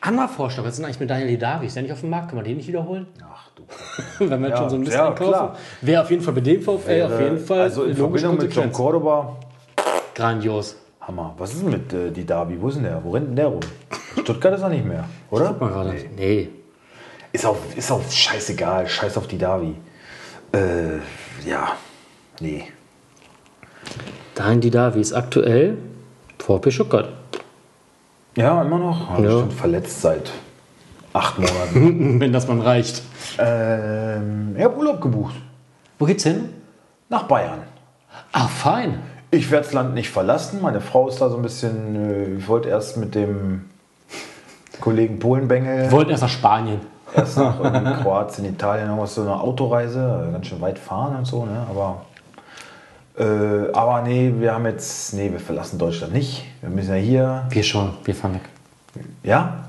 Anderer 0.00 0.28
Vorschlag, 0.28 0.64
was 0.64 0.70
ist 0.72 0.78
denn 0.78 0.86
eigentlich 0.86 1.00
mit 1.00 1.10
Daniel 1.10 1.28
Hidavi? 1.28 1.66
Ist 1.66 1.76
der 1.76 1.82
nicht 1.82 1.92
auf 1.92 2.00
dem 2.00 2.10
Markt? 2.10 2.28
Kann 2.28 2.36
man 2.36 2.44
den 2.44 2.56
nicht 2.56 2.68
wiederholen? 2.68 3.06
Ach 3.22 3.50
du. 3.54 3.64
Wenn 4.30 4.40
wir 4.40 4.48
jetzt 4.48 4.56
Ja, 4.56 4.56
schon 4.62 4.70
so 4.70 4.76
ein 4.76 4.84
bisschen 4.84 4.98
ja, 4.98 5.10
klar. 5.12 5.56
Wäre 5.82 6.02
auf 6.02 6.10
jeden 6.10 6.22
Fall 6.22 6.34
bei 6.34 6.40
dem 6.40 6.62
VfL 6.62 7.02
auf 7.02 7.20
jeden 7.20 7.38
Fall 7.38 7.60
Also 7.60 7.84
in 7.84 7.96
Verbindung 7.96 8.38
mit 8.38 8.54
John. 8.54 8.72
Cordoba, 8.72 9.36
Grandios. 10.14 10.76
Hammer. 11.02 11.34
Was 11.38 11.52
ist 11.54 11.62
denn 11.62 11.70
mit 11.70 11.92
äh, 11.92 12.10
die 12.10 12.24
Derby? 12.24 12.60
Wo 12.60 12.68
ist 12.68 12.76
denn 12.76 12.84
der? 12.84 13.02
Wo 13.04 13.10
rennt 13.10 13.28
denn 13.28 13.36
der 13.36 13.46
rum? 13.46 13.60
Stuttgart 14.20 14.54
ist 14.54 14.62
er 14.62 14.68
nicht 14.68 14.84
mehr, 14.86 15.04
oder? 15.30 15.48
Guck 15.48 15.60
mal 15.62 15.68
gerade. 15.70 15.90
Nee. 15.92 16.08
Nee. 16.16 16.48
Ist 17.32 17.46
auch, 17.46 17.56
ist 17.76 17.90
auch 17.90 18.02
scheißegal. 18.10 18.88
Scheiß 18.88 19.16
auf 19.16 19.26
die 19.28 19.38
Davi. 19.38 19.74
Äh, 20.52 20.98
ja. 21.48 21.72
Nee. 22.40 22.64
Daniel 24.34 24.62
Hidavi 24.62 25.00
ist 25.00 25.12
aktuell 25.12 25.76
VfB 26.38 26.70
Stuttgart. 26.70 27.08
Ja, 28.36 28.62
immer 28.62 28.78
noch. 28.78 29.10
Ja. 29.10 29.20
Bestimmt 29.20 29.52
verletzt 29.52 30.00
seit 30.00 30.32
acht 31.12 31.38
Monaten. 31.38 32.20
Wenn 32.20 32.32
das 32.32 32.48
mal 32.48 32.60
reicht. 32.60 33.02
ähm, 33.38 34.54
ich 34.56 34.64
habe 34.64 34.76
Urlaub 34.76 35.00
gebucht. 35.00 35.34
Wo 35.98 36.06
geht's 36.06 36.22
hin? 36.22 36.48
Nach 37.08 37.24
Bayern. 37.24 37.62
Ah, 38.32 38.48
fein. 38.48 39.00
Ich 39.30 39.50
werde 39.50 39.64
das 39.64 39.72
Land 39.74 39.94
nicht 39.94 40.10
verlassen. 40.10 40.60
Meine 40.62 40.80
Frau 40.80 41.08
ist 41.08 41.20
da 41.20 41.28
so 41.28 41.36
ein 41.36 41.42
bisschen. 41.42 41.96
Äh, 41.96 42.38
ich 42.38 42.48
wollte 42.48 42.68
erst 42.68 42.96
mit 42.96 43.14
dem 43.14 43.66
Kollegen 44.80 45.18
Polenbengel 45.18 45.82
Wir 45.82 45.92
wollten 45.92 46.10
erst 46.10 46.22
nach 46.22 46.30
Spanien. 46.30 46.80
Erst 47.14 47.36
nach 47.38 48.02
Kroatien, 48.02 48.46
Italien, 48.46 48.86
irgendwas 48.86 49.14
so 49.14 49.22
eine 49.22 49.40
Autoreise, 49.40 50.28
ganz 50.32 50.46
schön 50.46 50.60
weit 50.60 50.78
fahren 50.78 51.16
und 51.16 51.26
so, 51.26 51.44
ne? 51.44 51.66
Aber, 51.68 52.02
äh, 53.18 53.72
aber 53.72 54.02
nee, 54.02 54.32
wir 54.36 54.54
haben 54.54 54.66
jetzt, 54.66 55.14
nee, 55.14 55.30
wir 55.30 55.40
verlassen 55.40 55.78
Deutschland 55.78 56.12
nicht. 56.12 56.44
Wir 56.60 56.70
müssen 56.70 56.94
ja 56.94 57.00
hier, 57.00 57.46
Wir 57.50 57.62
schon. 57.62 57.94
Wir 58.04 58.14
fahren 58.14 58.34
weg. 58.34 59.04
ja? 59.22 59.64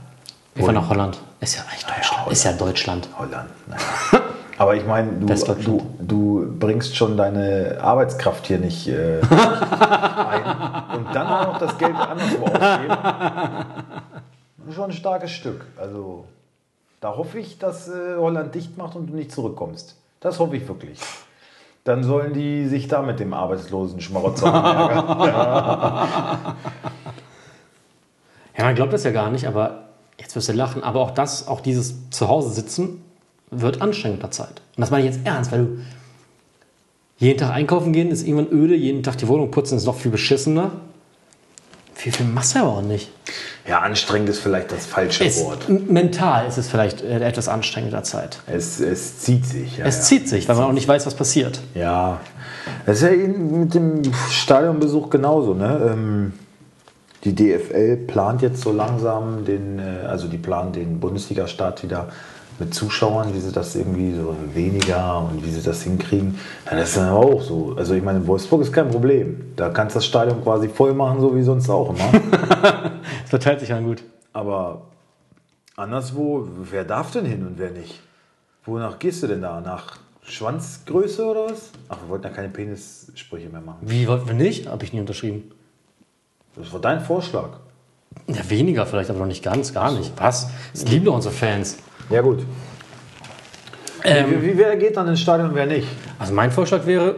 Wir 0.55 0.65
fahren 0.65 0.75
nach 0.75 0.89
Holland. 0.89 1.19
Ist 1.39 1.55
ja 1.55 1.63
eigentlich 1.63 1.85
Deutschland. 1.85 2.11
Holland. 2.11 2.31
Ist 2.31 2.43
ja 2.43 2.51
Deutschland. 2.53 3.09
Holland. 3.17 3.49
Naja. 3.67 4.23
Aber 4.61 4.75
ich 4.75 4.85
meine, 4.85 5.13
du, 5.13 5.25
du, 5.55 5.95
du 5.99 6.55
bringst 6.59 6.95
schon 6.95 7.17
deine 7.17 7.79
Arbeitskraft 7.81 8.45
hier 8.45 8.59
nicht 8.59 8.87
äh, 8.87 9.19
ein 9.21 10.97
und 10.97 11.15
dann 11.15 11.27
auch 11.27 11.53
noch 11.53 11.57
das 11.57 11.75
Geld 11.79 11.95
anderswo 11.95 12.45
ausgeben. 12.45 12.97
Schon 14.75 14.91
ein 14.91 14.93
starkes 14.93 15.31
Stück. 15.31 15.65
Also 15.77 16.25
da 17.01 17.17
hoffe 17.17 17.39
ich, 17.39 17.57
dass 17.57 17.89
äh, 17.89 18.15
Holland 18.15 18.55
dicht 18.55 18.77
macht 18.77 18.95
und 18.95 19.07
du 19.07 19.15
nicht 19.15 19.31
zurückkommst. 19.31 19.97
Das 20.19 20.39
hoffe 20.39 20.55
ich 20.55 20.67
wirklich. 20.67 20.99
Dann 21.83 22.03
sollen 22.03 22.33
die 22.33 22.67
sich 22.67 22.87
da 22.87 23.01
mit 23.01 23.19
dem 23.19 23.33
arbeitslosen 23.33 23.99
Schmarotzer 24.01 24.47
ärgern. 24.53 25.19
Ja, 28.55 28.63
man 28.65 28.75
glaubt 28.75 28.93
das 28.93 29.03
ja 29.03 29.09
gar 29.09 29.31
nicht, 29.31 29.47
aber 29.47 29.85
jetzt 30.19 30.35
wirst 30.35 30.49
du 30.49 30.53
lachen. 30.53 30.83
Aber 30.83 30.99
auch 30.99 31.09
das, 31.11 31.47
auch 31.47 31.61
dieses 31.61 32.11
Zuhause 32.11 32.51
sitzen, 32.51 33.03
wird 33.49 33.81
anstrengend 33.81 34.21
mit 34.21 34.33
Zeit. 34.33 34.61
Und 34.75 34.81
das 34.81 34.91
meine 34.91 35.07
ich 35.07 35.15
jetzt 35.15 35.25
ernst, 35.25 35.51
weil 35.51 35.65
du 35.65 35.79
jeden 37.17 37.39
Tag 37.39 37.51
einkaufen 37.51 37.93
gehen 37.93 38.11
ist 38.11 38.27
irgendwann 38.27 38.51
öde, 38.55 38.75
jeden 38.75 39.01
Tag 39.01 39.17
die 39.17 39.27
Wohnung 39.27 39.49
putzen 39.49 39.77
ist 39.77 39.85
noch 39.85 39.95
viel 39.95 40.11
beschissener. 40.11 40.71
Viel, 42.01 42.11
viel 42.11 42.25
machst 42.25 42.55
du 42.55 42.59
aber 42.61 42.69
auch 42.77 42.81
nicht. 42.81 43.11
Ja, 43.67 43.81
anstrengend 43.81 44.27
ist 44.27 44.39
vielleicht 44.39 44.71
das 44.71 44.87
falsche 44.87 45.23
Es, 45.23 45.39
Wort. 45.45 45.69
mental 45.69 46.47
ist 46.47 46.57
es 46.57 46.67
vielleicht 46.67 47.03
äh, 47.03 47.19
etwas 47.23 47.47
anstrengender 47.47 48.01
Zeit. 48.01 48.39
Es, 48.47 48.79
es 48.79 49.19
zieht 49.19 49.45
sich. 49.45 49.77
Ja, 49.77 49.85
Es 49.85 49.97
ja. 49.97 50.01
zieht 50.01 50.27
sich, 50.27 50.49
weil 50.49 50.55
man 50.55 50.65
auch 50.65 50.71
nicht 50.71 50.87
weiß, 50.87 51.05
was 51.05 51.13
passiert. 51.13 51.59
Ja, 51.75 52.19
das 52.87 52.97
ist 52.97 53.03
ja 53.03 53.11
eben 53.11 53.59
mit 53.59 53.75
dem 53.75 54.01
Stadionbesuch 54.31 55.11
genauso. 55.11 55.53
Ne? 55.53 55.91
Ähm, 55.93 56.33
die 57.23 57.35
DFL 57.35 57.97
plant 57.97 58.41
jetzt 58.41 58.63
so 58.63 58.71
langsam 58.71 59.45
den, 59.45 59.77
äh, 59.77 60.07
also 60.07 60.27
die 60.27 60.39
planen 60.39 60.71
den 60.73 60.99
Bundesliga-Start 60.99 61.83
wieder 61.83 62.09
mit 62.61 62.73
Zuschauern, 62.73 63.33
wie 63.33 63.39
sie 63.39 63.51
das 63.51 63.75
irgendwie 63.75 64.13
so 64.13 64.35
weniger 64.53 65.19
und 65.19 65.43
wie 65.43 65.49
sie 65.49 65.63
das 65.63 65.81
hinkriegen. 65.81 66.37
Das 66.69 66.89
ist 66.89 66.97
dann 66.97 67.09
aber 67.09 67.19
auch 67.19 67.41
so. 67.41 67.73
Also 67.75 67.95
ich 67.95 68.03
meine, 68.03 68.19
in 68.19 68.27
Wolfsburg 68.27 68.61
ist 68.61 68.71
kein 68.71 68.89
Problem. 68.89 69.51
Da 69.55 69.69
kannst 69.69 69.95
du 69.95 69.97
das 69.97 70.05
Stadion 70.05 70.43
quasi 70.43 70.69
voll 70.69 70.93
machen, 70.93 71.19
so 71.19 71.35
wie 71.35 71.41
sonst 71.43 71.69
auch 71.69 71.89
immer. 71.89 72.21
Es 73.23 73.29
verteilt 73.29 73.59
sich 73.61 73.69
dann 73.69 73.85
gut. 73.85 74.03
aber 74.33 74.81
anderswo, 75.75 76.47
wer 76.69 76.83
darf 76.83 77.11
denn 77.11 77.25
hin 77.25 77.45
und 77.47 77.57
wer 77.57 77.71
nicht? 77.71 77.99
Wonach 78.65 78.99
gehst 78.99 79.23
du 79.23 79.27
denn 79.27 79.41
da? 79.41 79.59
Nach 79.61 79.97
Schwanzgröße 80.23 81.25
oder 81.25 81.45
was? 81.45 81.71
Ach, 81.89 81.97
wir 82.03 82.09
wollten 82.09 82.25
ja 82.25 82.29
keine 82.29 82.49
Penissprüche 82.49 83.49
mehr 83.49 83.61
machen. 83.61 83.79
Wie 83.81 84.07
wollten 84.07 84.27
wir 84.27 84.35
nicht? 84.35 84.67
Habe 84.67 84.83
ich 84.83 84.93
nie 84.93 84.99
unterschrieben. 84.99 85.51
Das 86.55 86.71
war 86.71 86.79
dein 86.79 86.99
Vorschlag. 86.99 87.49
Ja, 88.27 88.47
weniger 88.49 88.85
vielleicht, 88.85 89.09
aber 89.09 89.19
noch 89.19 89.25
nicht 89.25 89.43
ganz, 89.43 89.73
gar 89.73 89.91
nicht. 89.91 90.11
Was? 90.17 90.49
Das 90.73 90.85
lieben 90.87 91.05
doch 91.05 91.15
unsere 91.15 91.33
Fans. 91.33 91.77
Ja, 92.09 92.21
gut. 92.21 92.39
Ähm, 94.03 94.25
wie, 94.29 94.47
wie, 94.47 94.57
wer 94.57 94.75
geht 94.77 94.97
dann 94.97 95.07
ins 95.07 95.19
Stadion 95.19 95.49
und 95.49 95.55
wer 95.55 95.65
nicht? 95.65 95.87
Also 96.17 96.33
mein 96.33 96.51
Vorschlag 96.51 96.85
wäre, 96.85 97.15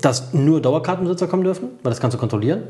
dass 0.00 0.32
nur 0.32 0.60
Dauerkartenbesitzer 0.62 1.26
kommen 1.26 1.44
dürfen, 1.44 1.68
weil 1.82 1.90
das 1.90 2.00
kannst 2.00 2.14
du 2.14 2.18
kontrollieren. 2.18 2.62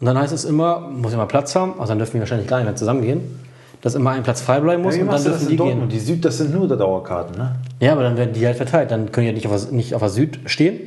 Und 0.00 0.06
dann 0.06 0.18
heißt 0.18 0.32
es 0.32 0.44
immer, 0.44 0.80
muss 0.80 1.12
immer 1.12 1.26
Platz 1.26 1.54
haben, 1.54 1.74
also 1.78 1.86
dann 1.86 1.98
dürfen 1.98 2.14
wir 2.14 2.20
wahrscheinlich 2.20 2.48
gar 2.48 2.58
nicht 2.58 2.66
mehr 2.66 2.76
zusammengehen, 2.76 3.40
dass 3.80 3.94
immer 3.94 4.10
ein 4.10 4.22
Platz 4.22 4.42
frei 4.42 4.60
bleiben 4.60 4.82
muss 4.82 4.96
wie 4.96 5.00
und 5.00 5.10
dann 5.10 5.22
dürfen 5.22 5.48
die 5.48 5.56
Dortmund? 5.56 5.80
gehen. 5.80 5.88
Die 5.88 6.04
Süd, 6.04 6.24
das 6.24 6.38
sind 6.38 6.52
nur 6.52 6.68
Dauerkarten, 6.68 7.38
ne? 7.38 7.56
Ja, 7.80 7.92
aber 7.92 8.02
dann 8.02 8.16
werden 8.16 8.34
die 8.34 8.44
halt 8.44 8.56
verteilt. 8.56 8.90
Dann 8.90 9.10
können 9.10 9.26
die 9.26 9.32
halt 9.32 9.36
nicht 9.36 9.48
auf 9.48 9.64
der, 9.64 9.72
nicht 9.72 9.94
auf 9.94 10.02
der 10.02 10.10
Süd 10.10 10.40
stehen, 10.46 10.80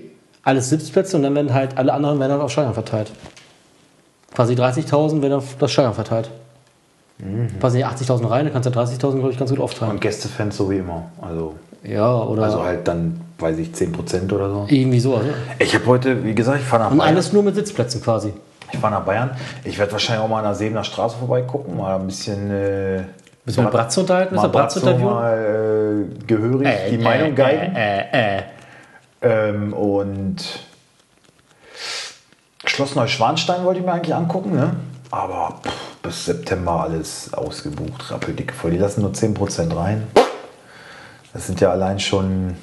alles 0.44 0.70
Sitzplätze 0.70 1.18
und 1.18 1.24
dann 1.24 1.34
werden 1.34 1.54
halt 1.54 1.78
alle 1.78 1.94
anderen 1.94 2.20
werden 2.20 2.34
halt 2.34 2.42
auf 2.42 2.52
Stadion 2.52 2.74
verteilt. 2.74 3.12
Quasi 4.36 4.54
30.000 4.54 5.22
werden 5.22 5.34
auf 5.34 5.56
das 5.58 5.72
Stadion 5.72 5.94
verteilt. 5.96 6.30
Quasi 7.60 7.84
80.000 7.84 8.30
rein, 8.30 8.46
dann 8.46 8.54
kannst 8.54 8.70
du 8.74 8.80
30.000, 8.80 9.16
glaube 9.18 9.32
ich, 9.32 9.38
ganz 9.38 9.50
gut 9.52 9.60
aufteilen. 9.60 9.92
Und 9.94 10.02
Gästefans 10.02 10.56
so 10.56 10.70
wie 10.72 10.78
immer. 10.78 11.12
Also, 11.22 11.56
Ja, 11.84 12.14
oder 12.16 12.44
also 12.44 12.64
halt 12.64 12.88
dann 12.88 13.20
weiß 13.40 13.58
ich, 13.58 13.70
10% 13.72 14.32
oder 14.34 14.50
so. 14.50 14.66
Irgendwie 14.70 15.00
so. 15.00 15.16
Also. 15.16 15.30
Ich 15.60 15.74
habe 15.76 15.86
heute, 15.86 16.24
wie 16.24 16.34
gesagt, 16.36 16.60
ich 16.60 16.66
fahre 16.66 16.84
nach 16.84 16.92
Und 16.92 16.98
Bayern. 17.00 17.14
alles 17.16 17.34
nur 17.34 17.44
mit 17.44 17.56
Sitzplätzen 17.56 18.02
quasi. 18.02 18.34
Ich 18.72 18.80
fahre 18.80 18.94
nach 18.94 19.04
Bayern. 19.06 19.32
Ich 19.64 19.78
werde 19.80 19.92
wahrscheinlich 19.92 20.24
auch 20.24 20.30
mal 20.30 20.40
an 20.40 20.44
der 20.46 20.56
Sebener 20.56 20.84
Straße 20.84 21.18
vorbeigucken, 21.18 21.76
mal 21.78 21.96
ein 21.96 22.06
bisschen. 22.06 22.52
Äh, 22.52 23.04
Müssen 23.46 23.58
wir 23.58 23.64
mit 23.64 23.72
Bratze 23.74 24.00
unterhalten? 24.02 24.36
mal 24.36 24.42
Müssen 24.44 24.54
wir 24.54 24.60
Bratzo 24.60 24.80
interviewen? 24.80 25.10
mal 25.14 26.08
äh, 26.22 26.26
gehörig 26.26 26.68
die 26.92 26.98
Meinung 27.00 27.36
geigen. 27.36 27.76
Äh, 27.76 28.02
äh, 28.12 28.38
äh. 28.38 28.42
Ähm, 29.22 29.74
und 29.74 30.38
Schloss 32.66 32.96
Neuschwanstein 32.96 33.64
wollte 33.64 33.80
ich 33.80 33.86
mir 33.86 33.94
eigentlich 33.94 34.14
angucken, 34.16 34.56
ne? 34.56 34.76
aber 35.12 35.56
pff, 35.64 35.89
bis 36.02 36.26
September 36.26 36.84
alles 36.84 37.34
ausgebucht, 37.34 38.12
rappeldicke 38.12 38.54
voll. 38.54 38.72
Die 38.72 38.78
lassen 38.78 39.02
nur 39.02 39.12
10% 39.12 39.76
rein. 39.76 40.08
Das 41.34 41.48
sind 41.48 41.62
ja 41.62 41.72
allein 41.72 42.00
schon, 42.00 42.56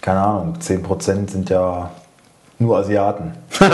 keine 0.00 0.20
Ahnung, 0.20 0.56
10% 0.58 1.30
sind 1.30 1.50
ja 1.50 1.90
nur 2.58 2.78
Asiaten. 2.78 3.32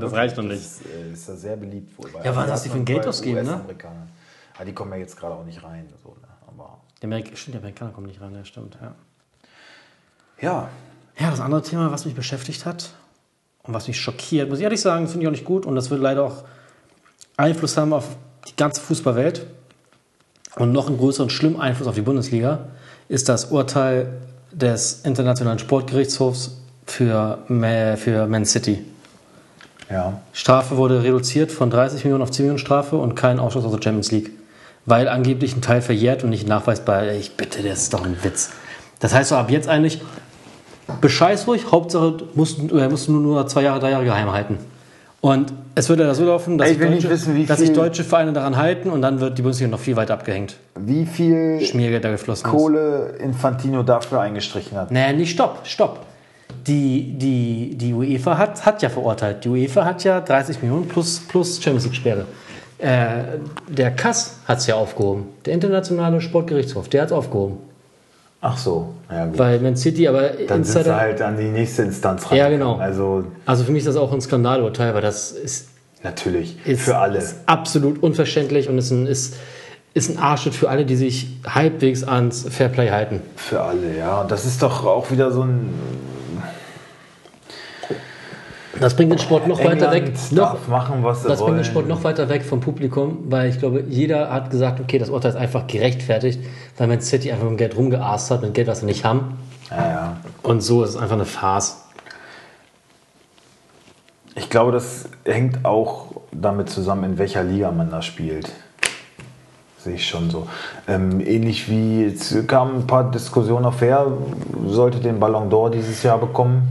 Das 0.00 0.12
reicht 0.12 0.36
noch 0.36 0.44
nicht. 0.44 0.62
Das 0.62 0.80
äh, 0.86 1.12
ist 1.12 1.28
ja 1.28 1.34
sehr 1.34 1.56
beliebt 1.56 1.96
wohl. 1.98 2.10
bei 2.10 2.24
Ja, 2.24 2.34
was 2.34 2.62
die 2.62 2.68
für 2.68 2.76
ein 2.76 2.84
Geld 2.84 3.06
ausgeben, 3.06 3.44
ne? 3.44 3.52
US-Amerikanern. 3.52 4.08
Ja, 4.58 4.64
die 4.64 4.72
kommen 4.72 4.92
ja 4.92 4.98
jetzt 4.98 5.18
gerade 5.18 5.34
auch 5.34 5.44
nicht 5.44 5.62
rein. 5.62 5.88
So, 6.02 6.10
ne? 6.10 6.28
Aber 6.46 6.78
Die 7.00 7.06
Amerik 7.06 7.36
stimmt, 7.36 7.54
die 7.54 7.58
Amerikaner 7.58 7.92
kommen 7.92 8.06
nicht 8.06 8.20
rein, 8.20 8.34
ja, 8.34 8.44
stimmt. 8.44 8.78
Ja. 8.80 8.94
ja, 10.40 10.68
ja, 11.18 11.30
das 11.30 11.40
andere 11.40 11.62
Thema, 11.62 11.90
was 11.90 12.04
mich 12.04 12.14
beschäftigt 12.14 12.66
hat 12.66 12.90
und 13.62 13.74
was 13.74 13.88
mich 13.88 14.00
schockiert, 14.00 14.48
muss 14.48 14.58
ich 14.58 14.64
ehrlich 14.64 14.80
sagen, 14.80 15.08
finde 15.08 15.24
ich 15.24 15.28
auch 15.28 15.32
nicht 15.32 15.44
gut 15.44 15.66
und 15.66 15.74
das 15.74 15.90
wird 15.90 16.00
leider 16.00 16.24
auch 16.24 16.44
Einfluss 17.36 17.76
haben 17.76 17.92
auf 17.92 18.16
die 18.48 18.56
ganze 18.56 18.80
Fußballwelt 18.80 19.46
und 20.56 20.72
noch 20.72 20.88
einen 20.88 20.96
größeren 20.96 21.30
schlimmen 21.30 21.60
Einfluss 21.60 21.86
auf 21.86 21.94
die 21.94 22.02
Bundesliga, 22.02 22.60
ist 23.08 23.28
das 23.28 23.46
Urteil 23.46 24.08
des 24.52 25.02
Internationalen 25.04 25.58
Sportgerichtshofs 25.58 26.56
für, 26.86 27.38
für 27.96 28.26
Man 28.26 28.46
City. 28.46 28.84
ja. 29.90 30.20
Strafe 30.32 30.76
wurde 30.76 31.02
reduziert 31.02 31.52
von 31.52 31.68
30 31.68 32.04
Millionen 32.04 32.22
auf 32.22 32.30
10 32.30 32.44
Millionen 32.44 32.58
Strafe 32.58 32.96
und 32.96 33.14
kein 33.16 33.38
Ausschluss 33.38 33.64
aus 33.64 33.72
der 33.72 33.82
Champions 33.82 34.10
League. 34.12 34.30
Weil 34.86 35.08
angeblich 35.08 35.54
ein 35.54 35.62
Teil 35.62 35.82
verjährt 35.82 36.22
und 36.22 36.30
nicht 36.30 36.46
nachweisbar. 36.46 37.08
Ich 37.12 37.36
bitte, 37.36 37.62
das 37.62 37.82
ist 37.82 37.92
doch 37.92 38.04
ein 38.04 38.16
Witz. 38.22 38.50
Das 39.00 39.12
heißt 39.12 39.30
so 39.30 39.36
ab 39.36 39.50
jetzt 39.50 39.68
eigentlich, 39.68 40.00
bescheiß 41.00 41.48
ruhig, 41.48 41.70
Hauptsache 41.70 42.18
musst, 42.34 42.58
äh, 42.58 42.88
musst 42.88 43.08
du 43.08 43.12
nur, 43.12 43.20
nur 43.20 43.46
zwei 43.48 43.62
Jahre, 43.62 43.80
drei 43.80 43.90
Jahre 43.90 44.04
geheim 44.04 44.30
halten. 44.30 44.58
Und 45.20 45.52
es 45.74 45.88
wird 45.88 46.00
ja 46.00 46.14
so 46.14 46.24
laufen, 46.24 46.58
dass, 46.58 46.68
Ey, 46.68 46.74
ich 46.74 46.80
deutsche, 46.80 47.10
wissen, 47.10 47.46
dass 47.46 47.58
sich 47.58 47.72
deutsche 47.72 48.04
Vereine 48.04 48.32
daran 48.32 48.56
halten 48.56 48.90
und 48.90 49.02
dann 49.02 49.20
wird 49.20 49.38
die 49.38 49.42
Bundesliga 49.42 49.70
noch 49.70 49.80
viel 49.80 49.96
weiter 49.96 50.14
abgehängt. 50.14 50.56
Wie 50.76 51.06
viel 51.06 51.60
Schmiergeld 51.62 52.04
da 52.04 52.10
geflossen 52.10 52.46
ist. 52.46 52.52
Kohle 52.52 53.16
Infantino 53.18 53.82
dafür 53.82 54.20
eingestrichen 54.20 54.76
hat? 54.76 54.90
Naja, 54.90 55.12
nicht 55.12 55.32
stopp, 55.32 55.60
stopp. 55.64 56.00
Die, 56.66 57.14
die, 57.18 57.76
die 57.76 57.92
UEFA 57.92 58.38
hat, 58.38 58.64
hat 58.66 58.82
ja 58.82 58.88
verurteilt. 58.88 59.44
Die 59.44 59.48
UEFA 59.48 59.84
hat 59.84 60.04
ja 60.04 60.20
30 60.20 60.62
Millionen 60.62 60.86
plus, 60.86 61.20
plus 61.20 61.60
Champions 61.62 61.84
League-Sperre. 61.84 62.26
Äh, 62.78 63.38
der 63.68 63.90
Kass 63.92 64.40
hat 64.46 64.58
es 64.58 64.66
ja 64.66 64.74
aufgehoben. 64.74 65.28
Der 65.44 65.54
internationale 65.54 66.20
Sportgerichtshof, 66.20 66.88
der 66.88 67.02
hat 67.02 67.08
es 67.08 67.12
aufgehoben. 67.12 67.58
Ach 68.40 68.56
so, 68.58 68.92
ja 69.10 69.26
gut. 69.26 69.38
Weil 69.38 69.60
Man 69.60 69.76
City 69.76 70.06
aber 70.08 70.28
Dann 70.28 70.62
sind 70.62 70.64
sie 70.72 70.78
Insider. 70.78 70.96
halt 70.96 71.22
an 71.22 71.36
die 71.36 71.44
nächste 71.48 71.82
Instanz 71.82 72.30
ran. 72.30 72.36
Ja, 72.38 72.48
genau. 72.48 72.76
Also 72.76 73.24
Also 73.46 73.64
für 73.64 73.72
mich 73.72 73.80
ist 73.80 73.88
das 73.88 73.96
auch 73.96 74.12
ein 74.12 74.20
Skandalurteil, 74.20 74.94
weil 74.94 75.02
das 75.02 75.32
ist, 75.32 75.68
natürlich, 76.02 76.56
ist, 76.66 76.82
für 76.82 76.98
alle. 76.98 77.18
ist 77.18 77.36
absolut 77.46 78.02
unverständlich 78.02 78.68
und 78.68 78.78
ist 78.78 78.90
ein, 78.90 79.06
ist, 79.06 79.34
ist 79.94 80.10
ein 80.10 80.18
Arschtritt 80.18 80.54
für 80.54 80.68
alle, 80.68 80.84
die 80.84 80.96
sich 80.96 81.28
halbwegs 81.46 82.04
ans 82.04 82.46
Fairplay 82.48 82.90
halten. 82.90 83.20
Für 83.36 83.62
alle, 83.62 83.96
ja. 83.96 84.20
Und 84.20 84.30
das 84.30 84.44
ist 84.44 84.62
doch 84.62 84.84
auch 84.84 85.10
wieder 85.10 85.30
so 85.32 85.42
ein. 85.42 85.70
Das 88.80 88.94
bringt 88.94 89.12
den 89.12 89.18
Sport 89.18 89.46
noch 89.46 89.62
weiter 89.62 89.90
weg. 89.90 90.04
England 90.04 90.32
Noch, 90.32 90.68
machen, 90.68 91.02
was 91.02 91.22
sie 91.22 91.28
Das 91.28 91.38
bringt 91.38 91.48
wollen. 91.50 91.58
den 91.58 91.64
Sport 91.64 91.88
noch 91.88 92.04
weiter 92.04 92.28
weg 92.28 92.44
vom 92.44 92.60
Publikum, 92.60 93.18
weil 93.28 93.48
ich 93.50 93.58
glaube, 93.58 93.84
jeder 93.88 94.30
hat 94.30 94.50
gesagt, 94.50 94.80
okay, 94.80 94.98
das 94.98 95.10
Urteil 95.10 95.30
ist 95.30 95.36
einfach 95.36 95.66
gerechtfertigt, 95.66 96.40
weil 96.76 96.86
Man 96.86 97.00
City 97.00 97.32
einfach 97.32 97.48
mit 97.48 97.58
Geld 97.58 97.76
rumgeaßt 97.76 98.30
hat, 98.30 98.42
mit 98.42 98.54
Geld, 98.54 98.66
was 98.66 98.80
sie 98.80 98.86
nicht 98.86 99.04
haben. 99.04 99.38
Ja, 99.70 99.76
ja. 99.76 100.16
Und 100.42 100.60
so 100.62 100.82
ist 100.84 100.90
es 100.90 100.96
einfach 100.96 101.14
eine 101.16 101.24
Farce. 101.24 101.82
Ich 104.34 104.50
glaube, 104.50 104.72
das 104.72 105.08
hängt 105.24 105.64
auch 105.64 106.08
damit 106.30 106.68
zusammen, 106.68 107.04
in 107.04 107.18
welcher 107.18 107.42
Liga 107.42 107.70
man 107.70 107.90
da 107.90 108.02
spielt. 108.02 108.50
Sehe 109.78 109.94
ich 109.94 110.06
schon 110.06 110.30
so. 110.30 110.46
Ähm, 110.86 111.20
ähnlich 111.20 111.70
wie, 111.70 112.04
jetzt 112.04 112.46
kamen 112.46 112.80
ein 112.80 112.86
paar 112.86 113.10
Diskussionen 113.10 113.64
auf 113.64 113.80
her, 113.80 114.06
sollte 114.66 114.98
den 114.98 115.18
Ballon 115.18 115.48
d'Or 115.48 115.70
dieses 115.70 116.02
Jahr 116.02 116.18
bekommen. 116.18 116.68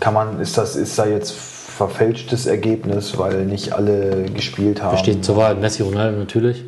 Kann 0.00 0.14
man, 0.14 0.40
ist 0.40 0.56
das, 0.58 0.76
ist 0.76 0.98
da 0.98 1.06
jetzt 1.06 1.32
verfälschtes 1.32 2.46
Ergebnis, 2.46 3.18
weil 3.18 3.44
nicht 3.44 3.72
alle 3.72 4.24
gespielt 4.34 4.82
haben? 4.82 4.96
Steht 4.98 5.24
zur 5.24 5.36
Wahl 5.36 5.54
Messi, 5.54 5.82
Ronaldo 5.82 6.18
natürlich. 6.18 6.64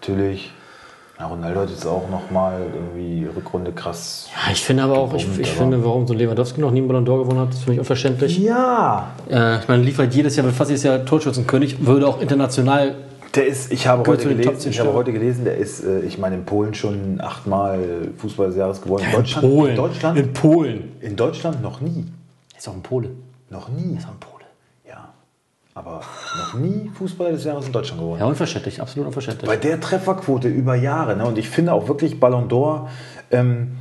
Natürlich. 0.00 0.50
Ja, 1.18 1.26
Ronaldo 1.26 1.60
hat 1.60 1.70
jetzt 1.70 1.86
auch 1.86 2.08
nochmal 2.10 2.62
irgendwie 2.74 3.26
Rückrunde 3.36 3.72
krass. 3.72 4.28
Ja, 4.34 4.52
ich 4.52 4.62
finde 4.62 4.84
aber 4.84 4.98
auch, 4.98 5.12
ich, 5.12 5.26
ich 5.38 5.50
finde, 5.50 5.84
warum 5.84 6.06
so 6.06 6.14
Lewandowski 6.14 6.62
noch 6.62 6.70
nie 6.70 6.78
einen 6.78 6.88
Ballon 6.88 7.06
d'Or 7.06 7.18
gewonnen 7.18 7.40
hat, 7.40 7.50
ist 7.50 7.64
für 7.64 7.70
mich 7.70 7.78
unverständlich. 7.78 8.38
Ja! 8.38 9.10
Äh, 9.30 9.58
ich 9.58 9.68
meine, 9.68 9.82
liefert 9.82 10.14
jedes 10.14 10.36
Jahr, 10.36 10.46
fast 10.48 10.70
jedes 10.70 10.82
Jahr 10.82 11.04
Torschützenkönig, 11.04 11.84
würde 11.84 12.08
auch 12.08 12.22
international. 12.22 12.94
Der 13.34 13.46
ist, 13.46 13.70
ich 13.70 13.86
habe, 13.86 14.10
heute 14.10 14.28
gelesen, 14.30 14.58
10 14.58 14.72
ich 14.72 14.80
habe 14.80 14.94
heute 14.94 15.12
gelesen, 15.12 15.44
der 15.44 15.58
ist, 15.58 15.84
äh, 15.84 16.00
ich 16.00 16.16
meine, 16.16 16.36
in 16.36 16.44
Polen 16.46 16.72
schon 16.72 17.20
achtmal 17.20 17.78
Fußball 18.16 18.48
des 18.48 18.56
Jahres 18.56 18.80
geworden. 18.80 19.04
In 19.04 19.10
In 19.10 19.16
Deutschland, 19.16 19.46
Polen. 19.46 19.70
In 19.70 19.76
Deutschland, 19.76 20.18
In 20.18 20.32
Polen. 20.32 20.92
in 21.00 21.16
Deutschland 21.16 21.62
noch 21.62 21.80
nie. 21.82 22.06
Ist 22.60 22.68
auch 22.68 22.74
ein 22.74 22.82
Pole. 22.82 23.08
Noch 23.48 23.70
nie. 23.70 23.96
Ist 23.96 24.06
auch 24.06 24.10
ein 24.10 24.20
Pole. 24.20 24.44
Ja. 24.86 25.08
Aber 25.72 26.02
noch 26.36 26.60
nie 26.60 26.90
Fußballer 26.94 27.30
des 27.32 27.44
Jahres 27.44 27.64
in 27.64 27.72
Deutschland 27.72 28.02
geworden. 28.02 28.20
Ja, 28.20 28.26
unverständlich, 28.26 28.82
absolut 28.82 29.06
unverständlich. 29.06 29.48
Bei 29.48 29.56
der 29.56 29.80
Trefferquote 29.80 30.48
über 30.48 30.74
Jahre. 30.74 31.16
Ne? 31.16 31.24
Und 31.24 31.38
ich 31.38 31.48
finde 31.48 31.72
auch 31.72 31.88
wirklich 31.88 32.20
Ballon 32.20 32.50
d'Or. 32.50 32.88
Ähm, 33.30 33.78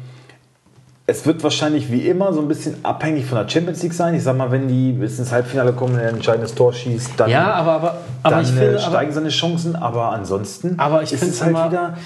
es 1.08 1.26
wird 1.26 1.44
wahrscheinlich 1.44 1.92
wie 1.92 2.08
immer 2.08 2.32
so 2.32 2.40
ein 2.40 2.48
bisschen 2.48 2.86
abhängig 2.86 3.26
von 3.26 3.38
der 3.40 3.50
Champions 3.50 3.84
League 3.84 3.92
sein. 3.94 4.14
Ich 4.14 4.24
sag 4.24 4.38
mal, 4.38 4.50
wenn 4.50 4.70
die 4.70 4.94
bis 4.94 5.20
ins 5.20 5.34
Halbfinale 5.34 5.74
kommen 5.74 5.96
und 5.96 6.00
ein 6.00 6.16
entscheidendes 6.16 6.56
Tor 6.56 6.72
schießt, 6.72 7.12
dann, 7.18 7.30
ja, 7.30 7.52
aber, 7.52 7.72
aber, 7.74 7.98
aber 8.24 8.36
dann 8.36 8.44
ich 8.44 8.52
äh, 8.52 8.54
finde, 8.54 8.70
aber, 8.82 8.92
steigen 8.92 9.12
seine 9.12 9.30
Chancen. 9.30 9.76
Aber 9.76 10.14
ansonsten 10.14 10.80
Aber 10.80 11.04
ich 11.04 11.12
ist 11.12 11.22
es 11.24 11.42
halt 11.42 11.52
immer- 11.52 11.70
wieder. 11.70 11.98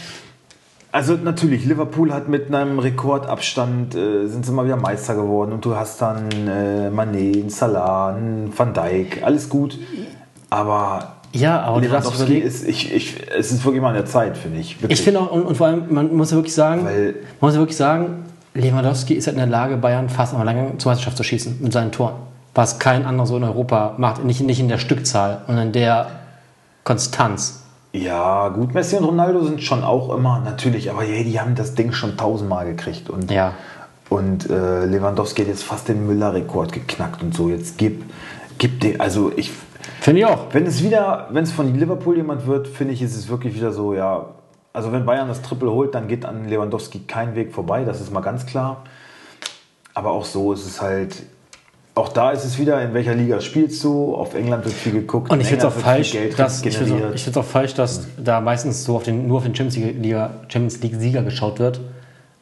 Also 0.94 1.16
natürlich, 1.16 1.66
Liverpool 1.66 2.14
hat 2.14 2.30
mit 2.30 2.54
einem 2.54 2.78
Rekordabstand 2.78 3.96
äh, 3.96 4.28
sind 4.28 4.46
sie 4.46 4.52
mal 4.52 4.64
wieder 4.66 4.76
Meister 4.78 5.16
geworden 5.16 5.52
und 5.52 5.66
du 5.66 5.76
hast 5.76 6.00
dann 6.00 6.30
äh, 6.32 6.92
Mané, 6.94 7.50
Salah, 7.50 8.16
Van 8.56 8.74
Dijk, 8.76 9.24
alles 9.24 9.50
gut. 9.50 9.80
Aber 10.52 11.14
ja, 11.32 11.62
aber 11.64 11.82
Lewandowski 11.82 12.38
ist, 12.38 12.68
ich, 12.68 12.94
ich, 12.94 13.16
es 13.36 13.52
ist 13.52 13.66
wirklich 13.66 13.82
mal 13.82 13.88
an 13.90 13.96
der 13.96 14.06
Zeit, 14.06 14.38
finde 14.38 14.60
ich. 14.60 14.80
Wirklich. 14.84 15.00
Ich 15.00 15.04
finde 15.04 15.22
auch, 15.22 15.32
und, 15.32 15.42
und 15.48 15.58
vor 15.58 15.66
allem, 15.66 15.92
man 15.92 16.16
muss 16.16 16.30
ja 16.30 16.38
wirklich 16.38 16.54
sagen, 16.54 16.86
Weil- 16.86 17.16
man 17.42 17.48
muss 17.48 17.56
ja 17.56 17.60
wirklich 17.60 17.78
sagen, 17.78 18.26
Lewandowski 18.54 19.16
ist 19.16 19.26
halt 19.26 19.34
in 19.34 19.40
der 19.40 19.50
Lage, 19.50 19.78
Bayern 19.78 20.10
fast 20.10 20.34
einmal 20.34 20.46
lange 20.46 20.78
zur 20.78 20.92
Meisterschaft 20.92 21.18
zu 21.18 21.24
schießen 21.24 21.58
mit 21.60 21.74
seinen 21.74 21.92
Toren. 21.92 22.14
Was 22.54 22.78
kein 22.78 23.04
anderer 23.08 23.26
so 23.26 23.36
in 23.38 23.44
Europa 23.44 23.96
macht. 23.98 24.24
Nicht, 24.24 24.42
nicht 24.42 24.60
in 24.60 24.68
der 24.68 24.78
Stückzahl 24.78 25.42
und 25.48 25.58
in 25.58 25.72
der 25.72 26.06
Konstanz. 26.84 27.63
Ja, 27.94 28.50
gut, 28.50 28.74
Messi 28.74 28.96
und 28.98 29.04
Ronaldo 29.04 29.44
sind 29.44 29.62
schon 29.62 29.84
auch 29.84 30.14
immer, 30.16 30.40
natürlich, 30.40 30.90
aber 30.90 31.04
hey, 31.04 31.24
die 31.24 31.40
haben 31.40 31.54
das 31.54 31.76
Ding 31.76 31.92
schon 31.94 32.18
tausendmal 32.18 32.66
gekriegt. 32.66 33.10
Und, 33.10 33.30
Ja. 33.30 33.54
und 34.10 34.50
äh, 34.50 34.86
Lewandowski 34.86 35.44
hat 35.44 35.48
jetzt 35.50 35.64
fast 35.64 35.88
den 35.90 36.08
Müller-Rekord 36.08 36.72
geknackt 36.74 37.22
und 37.22 37.36
so. 37.36 37.50
Jetzt 37.50 37.78
gib, 37.78 38.04
gib 38.58 38.80
den, 38.82 39.00
also 39.00 39.32
ich, 39.36 39.52
Finde 40.02 40.22
ich 40.22 40.26
auch. 40.26 40.48
wenn 40.54 40.66
es 40.66 40.82
wieder, 40.84 41.28
wenn 41.32 41.44
es 41.44 41.52
von 41.52 41.72
Liverpool 41.78 42.18
jemand 42.18 42.48
wird, 42.48 42.68
finde 42.68 42.94
ich, 42.96 43.02
ist 43.04 43.16
es 43.16 43.30
wirklich 43.30 43.54
wieder 43.56 43.72
so, 43.72 43.94
ja, 43.94 44.26
also 44.74 44.92
wenn 44.92 45.06
Bayern 45.06 45.28
das 45.28 45.44
Triple 45.44 45.70
holt, 45.72 45.94
dann 45.94 46.08
geht 46.08 46.26
an 46.26 46.50
Lewandowski 46.50 47.02
kein 47.08 47.36
Weg 47.36 47.54
vorbei, 47.54 47.86
das 47.86 48.02
ist 48.02 48.12
mal 48.12 48.22
ganz 48.22 48.48
klar. 48.48 48.84
Aber 49.94 50.10
auch 50.10 50.26
so 50.26 50.52
ist 50.54 50.66
es 50.66 50.82
halt, 50.82 51.22
auch 51.96 52.10
da 52.10 52.32
ist 52.32 52.44
es 52.44 52.58
wieder, 52.58 52.82
in 52.82 52.94
welcher 52.94 53.14
Liga 53.14 53.40
spielst 53.40 53.84
du? 53.84 54.16
Auf 54.16 54.34
England 54.34 54.66
wird 54.66 54.74
viel 54.74 54.94
geguckt. 54.94 55.30
Und 55.30 55.40
ich 55.42 55.52
in 55.52 55.60
finde 55.60 55.68
es 55.68 55.74
auch 55.74 55.80
falsch, 55.80 56.18
dass, 56.36 56.66
ich 56.66 56.76
find's 56.76 57.38
auch, 57.38 57.44
falsch, 57.44 57.76
dass 57.76 58.08
da 58.18 58.42
meistens 58.42 58.84
so 58.84 58.96
auf 58.96 59.04
den, 59.04 59.28
nur 59.28 59.38
auf 59.38 59.44
den 59.44 59.54
Champions 59.54 59.78
League-Sieger 59.78 60.32
Champions 60.48 60.82
League 60.82 60.96
Sieger 60.96 61.22
geschaut 61.22 61.60
wird. 61.60 61.80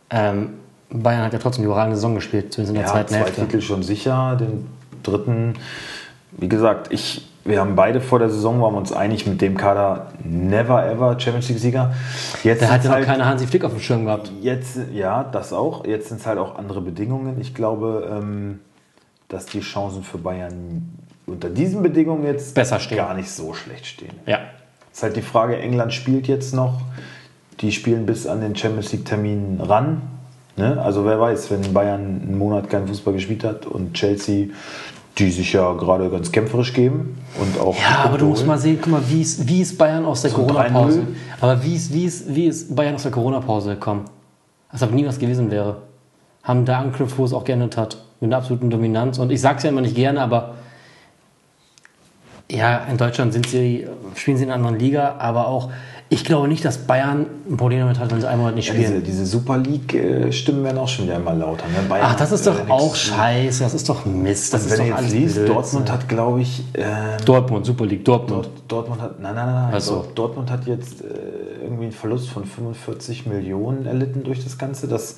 Ähm, 0.09 0.51
Bayern 0.89 1.23
hat 1.23 1.33
ja 1.33 1.39
trotzdem 1.39 1.63
die 1.63 1.65
überragende 1.65 1.97
Saison 1.97 2.15
gespielt, 2.15 2.53
zumindest 2.53 2.75
in 2.75 2.75
der 2.75 2.85
Ja, 2.85 2.91
zweiten 2.93 3.09
zwei 3.09 3.17
Hälfte. 3.19 3.41
Titel 3.41 3.61
schon 3.61 3.83
sicher. 3.83 4.37
Den 4.37 4.67
dritten, 5.03 5.55
wie 6.31 6.47
gesagt, 6.47 6.93
ich, 6.93 7.27
wir 7.43 7.59
haben 7.59 7.75
beide 7.75 7.99
vor 7.99 8.19
der 8.19 8.29
Saison, 8.29 8.61
waren 8.61 8.73
wir 8.73 8.77
uns 8.77 8.93
einig 8.93 9.27
mit 9.27 9.41
dem 9.41 9.57
Kader 9.57 10.07
never 10.23 10.85
ever 10.85 11.19
Champions 11.19 11.49
League 11.49 11.59
Sieger. 11.59 11.93
Jetzt 12.43 12.61
Der 12.61 12.71
hat 12.71 12.83
ja 12.83 12.89
noch 12.89 12.95
halt, 12.97 13.05
keine 13.05 13.25
Hansi 13.25 13.47
Flick 13.47 13.65
auf 13.65 13.71
dem 13.73 13.81
Schirm 13.81 14.05
gehabt. 14.05 14.31
Jetzt, 14.41 14.79
ja, 14.93 15.25
das 15.25 15.51
auch. 15.51 15.85
Jetzt 15.85 16.07
sind 16.07 16.21
es 16.21 16.27
halt 16.27 16.39
auch 16.39 16.57
andere 16.57 16.79
Bedingungen. 16.79 17.39
Ich 17.41 17.53
glaube, 17.53 18.09
ähm, 18.11 18.59
dass 19.31 19.45
die 19.45 19.61
Chancen 19.61 20.03
für 20.03 20.17
Bayern 20.17 20.89
unter 21.25 21.49
diesen 21.49 21.81
Bedingungen 21.81 22.25
jetzt 22.25 22.53
Besser 22.53 22.79
stehen. 22.79 22.97
gar 22.97 23.13
nicht 23.13 23.31
so 23.31 23.53
schlecht 23.53 23.85
stehen. 23.85 24.13
Ja. 24.25 24.39
Ist 24.91 25.03
halt 25.03 25.15
die 25.15 25.21
Frage, 25.21 25.57
England 25.57 25.93
spielt 25.93 26.27
jetzt 26.27 26.53
noch. 26.53 26.81
Die 27.61 27.71
spielen 27.71 28.05
bis 28.05 28.27
an 28.27 28.41
den 28.41 28.55
Champions 28.55 28.91
League-Termin 28.91 29.61
ran. 29.61 30.01
Ne? 30.57 30.81
Also 30.81 31.05
wer 31.05 31.19
weiß, 31.19 31.49
wenn 31.51 31.73
Bayern 31.73 32.21
einen 32.23 32.37
Monat 32.37 32.69
keinen 32.69 32.87
Fußball 32.87 33.13
gespielt 33.13 33.43
hat 33.45 33.65
und 33.65 33.93
Chelsea, 33.93 34.47
die 35.17 35.31
sich 35.31 35.53
ja 35.53 35.71
gerade 35.73 36.09
ganz 36.09 36.31
kämpferisch 36.31 36.73
geben 36.73 37.17
und 37.39 37.59
auch. 37.59 37.77
Ja, 37.79 38.03
aber 38.05 38.17
du 38.17 38.25
musst 38.25 38.45
mal 38.45 38.57
sehen, 38.57 38.79
guck 38.81 38.91
mal, 38.91 39.01
wie 39.07 39.21
ist, 39.21 39.47
wie 39.47 39.61
ist 39.61 39.77
Bayern 39.77 40.05
aus 40.05 40.23
der 40.23 40.31
So 40.31 40.37
Corona-Pause? 40.37 40.99
3-0. 40.99 41.03
Aber 41.39 41.63
wie 41.63 41.75
ist, 41.75 41.93
wie, 41.93 42.05
ist, 42.05 42.35
wie 42.35 42.47
ist 42.47 42.75
Bayern 42.75 42.95
aus 42.95 43.03
der 43.03 43.11
Corona-Pause 43.11 43.75
gekommen? 43.75 44.05
Als 44.69 44.83
ob 44.83 44.91
nie 44.91 45.05
was 45.05 45.19
gewesen 45.19 45.51
wäre. 45.51 45.83
Haben 46.43 46.65
da 46.65 46.79
angeknüpft, 46.79 47.17
wo 47.17 47.25
es 47.25 47.33
auch 47.33 47.43
geendet 47.43 47.77
hat. 47.77 47.97
Mit 48.21 48.29
einer 48.29 48.37
absoluten 48.37 48.69
Dominanz. 48.69 49.17
Und 49.19 49.31
ich 49.31 49.41
sag's 49.41 49.63
ja 49.63 49.69
immer 49.69 49.81
nicht 49.81 49.95
gerne, 49.95 50.21
aber 50.21 50.53
ja, 52.49 52.79
in 52.89 52.97
Deutschland 52.97 53.33
sind 53.33 53.47
sie, 53.47 53.87
spielen 54.15 54.37
sie 54.37 54.43
in 54.43 54.49
einer 54.49 54.57
anderen 54.57 54.77
Liga, 54.79 55.15
aber 55.19 55.47
auch, 55.47 55.69
ich 56.09 56.25
glaube 56.25 56.49
nicht, 56.49 56.65
dass 56.65 56.79
Bayern 56.79 57.25
ein 57.49 57.55
Problem 57.55 57.79
damit 57.79 57.97
hat, 57.97 58.11
wenn 58.11 58.19
sie 58.19 58.27
einen 58.27 58.39
Monat 58.41 58.55
nicht 58.55 58.67
Ja, 58.67 58.73
spielen. 58.73 58.91
diese, 58.91 59.03
diese 59.03 59.25
Super 59.25 59.57
League-Stimmen 59.57 60.61
werden 60.65 60.77
auch 60.77 60.87
schon 60.89 61.05
wieder 61.05 61.15
immer 61.15 61.33
lauter. 61.33 61.63
Ne? 61.67 61.87
Bayern 61.87 62.07
Ach, 62.09 62.15
das 62.17 62.33
ist 62.33 62.45
doch 62.45 62.59
äh, 62.67 62.69
auch 62.69 62.93
scheiße, 62.93 63.63
das 63.63 63.73
ist 63.73 63.87
doch 63.87 64.05
Mist. 64.05 64.53
Das 64.53 64.63
Und 64.65 64.71
ist 64.73 64.79
wenn 64.79 64.89
doch 64.89 64.97
alles 64.97 65.13
liest, 65.13 65.35
Blödsinn. 65.35 65.53
Dortmund 65.55 65.91
hat, 65.91 66.09
glaube 66.09 66.41
ich, 66.41 66.61
ähm, 66.73 66.85
Dortmund, 67.23 67.65
Super 67.65 67.85
League, 67.85 68.03
Dortmund. 68.03 68.43
Dort, 68.47 68.61
Dortmund 68.67 69.01
hat, 69.01 69.19
nein, 69.21 69.33
nein, 69.33 69.45
nein, 69.45 69.55
nein. 69.55 69.73
Ach 69.77 69.79
so. 69.81 69.93
Dort- 69.95 70.17
Dortmund 70.17 70.51
hat 70.51 70.67
jetzt 70.67 71.01
äh, 71.01 71.05
irgendwie 71.63 71.83
einen 71.83 71.91
Verlust 71.93 72.29
von 72.29 72.43
45 72.43 73.25
Millionen 73.27 73.85
erlitten 73.85 74.23
durch 74.25 74.43
das 74.43 74.57
Ganze. 74.57 74.89
Das, 74.89 75.15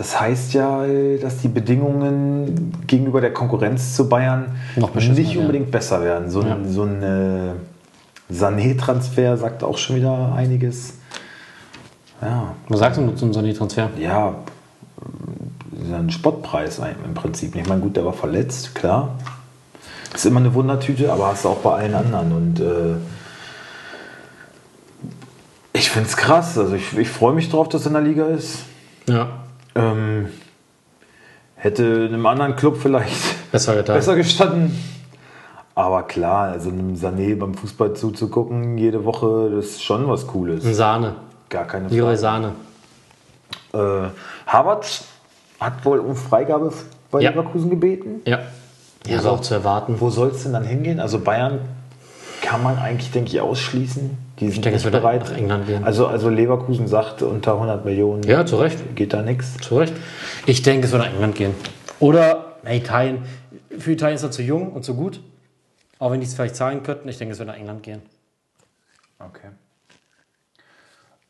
das 0.00 0.18
heißt 0.18 0.54
ja, 0.54 0.82
dass 1.20 1.42
die 1.42 1.48
Bedingungen 1.48 2.72
gegenüber 2.86 3.20
der 3.20 3.34
Konkurrenz 3.34 3.94
zu 3.94 4.08
Bayern 4.08 4.46
nicht 4.74 5.36
unbedingt 5.36 5.70
besser 5.70 6.00
werden. 6.02 6.30
So 6.30 6.40
ein, 6.40 6.46
Ja. 6.48 6.56
so 6.66 6.84
ein 6.84 7.02
äh, 7.02 7.52
Sané-Transfer 8.32 9.36
sagt 9.36 9.62
auch 9.62 9.76
schon 9.76 9.96
wieder 9.96 10.32
einiges. 10.34 10.94
Ja, 12.22 12.54
Was 12.68 12.78
sagst 12.78 12.98
du 12.98 13.10
zum 13.14 13.30
Sané-Transfer? 13.32 13.90
ja, 13.98 14.36
ein 15.92 16.08
Spottpreis 16.08 16.80
im 17.04 17.12
Prinzip. 17.12 17.54
Ich 17.56 17.68
meine, 17.68 17.82
gut, 17.82 17.94
der 17.94 18.06
war 18.06 18.14
verletzt, 18.14 18.74
klar. 18.74 19.18
Ist 20.14 20.24
immer 20.24 20.40
eine 20.40 20.54
Wundertüte, 20.54 21.12
aber 21.12 21.26
hast 21.26 21.44
du 21.44 21.50
auch 21.50 21.58
bei 21.58 21.72
allen 21.74 21.94
anderen. 21.94 22.32
Und 22.32 22.60
äh, 22.60 22.94
ich 25.74 25.90
finde 25.90 26.08
es 26.08 26.16
krass. 26.16 26.56
Also 26.56 26.74
ich, 26.74 26.96
ich 26.96 27.08
freue 27.10 27.34
mich 27.34 27.50
drauf, 27.50 27.68
dass 27.68 27.82
er 27.82 27.88
in 27.88 27.92
der 27.92 28.02
Liga 28.02 28.26
ist. 28.28 28.60
Ja, 29.06 29.28
Ähm, 29.74 30.28
hätte 31.56 31.84
in 31.84 32.14
einem 32.14 32.26
anderen 32.26 32.56
Club 32.56 32.76
vielleicht 32.80 33.50
besser 33.52 33.74
getan. 33.76 33.96
besser 33.96 34.16
gestanden. 34.16 34.76
Aber 35.74 36.02
klar, 36.02 36.48
also 36.48 36.68
einem 36.70 36.94
Sané 36.94 37.36
beim 37.36 37.54
Fußball 37.54 37.94
zuzugucken 37.94 38.76
jede 38.76 39.04
Woche, 39.04 39.50
das 39.54 39.66
ist 39.66 39.82
schon 39.82 40.08
was 40.08 40.26
Cooles. 40.26 40.64
Ein 40.64 40.74
Sahne. 40.74 41.14
Gar 41.48 41.64
keine 41.66 41.88
Leroy 41.88 42.16
Frage. 42.16 42.18
Sahne. 42.18 42.52
Äh, 43.72 44.08
Harvard 44.46 45.02
hat 45.60 45.84
wohl 45.84 46.00
um 46.00 46.16
Freigabe 46.16 46.72
bei 47.10 47.20
Ja. 47.20 47.30
Leverkusen 47.30 47.70
gebeten. 47.70 48.20
Ja. 48.26 48.40
Ja, 49.06 49.24
war 49.24 49.32
auch 49.32 49.40
zu 49.40 49.54
erwarten. 49.54 49.96
Wo 50.00 50.10
soll 50.10 50.28
es 50.28 50.42
denn 50.42 50.52
dann 50.52 50.64
hingehen? 50.64 51.00
Also 51.00 51.18
Bayern 51.20 51.60
kann 52.42 52.62
man 52.62 52.78
eigentlich, 52.78 53.10
denke 53.12 53.30
ich, 53.30 53.40
ausschließen. 53.40 54.18
Die 54.40 54.50
sind 54.50 54.64
denke, 54.64 54.76
es 54.78 54.84
nicht 54.84 54.92
wird 54.92 55.02
bereit. 55.02 55.22
nach 55.22 55.36
England 55.36 55.66
gehen. 55.66 55.84
Also, 55.84 56.06
also 56.06 56.28
Leverkusen 56.30 56.88
sagt, 56.88 57.22
unter 57.22 57.52
100 57.54 57.84
Millionen 57.84 58.22
Ja, 58.22 58.44
zu 58.46 58.56
Recht. 58.56 58.96
geht 58.96 59.12
da 59.12 59.22
nichts. 59.22 59.56
Zu 59.58 59.78
Recht. 59.78 59.92
Ich 60.46 60.62
denke, 60.62 60.86
es 60.86 60.92
wird 60.92 61.02
nach 61.02 61.10
England 61.12 61.34
gehen. 61.34 61.54
Oder 61.98 62.56
na, 62.62 62.74
Italien. 62.74 63.22
Für 63.78 63.92
Italien 63.92 64.16
ist 64.16 64.22
er 64.22 64.30
zu 64.30 64.42
jung 64.42 64.72
und 64.72 64.84
zu 64.84 64.94
gut. 64.94 65.20
Auch 65.98 66.10
wenn 66.10 66.20
die 66.20 66.26
es 66.26 66.34
vielleicht 66.34 66.56
zahlen 66.56 66.82
könnten, 66.82 67.08
ich 67.08 67.18
denke, 67.18 67.32
es 67.32 67.38
wird 67.38 67.48
nach 67.48 67.56
England 67.56 67.82
gehen. 67.82 68.00
Okay. 69.18 69.48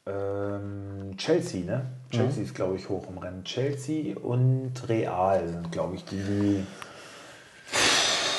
Ähm, 0.07 1.17
Chelsea, 1.17 1.64
ne? 1.64 1.87
Chelsea 2.11 2.43
ist, 2.45 2.55
glaube 2.55 2.76
ich, 2.76 2.88
hoch 2.88 3.05
im 3.09 3.19
Rennen. 3.19 3.45
Chelsea 3.45 4.17
und 4.17 4.73
Real 4.88 5.47
sind, 5.49 5.71
glaube 5.73 5.97
ich, 5.97 6.05
die, 6.05 6.17
die, 6.17 6.67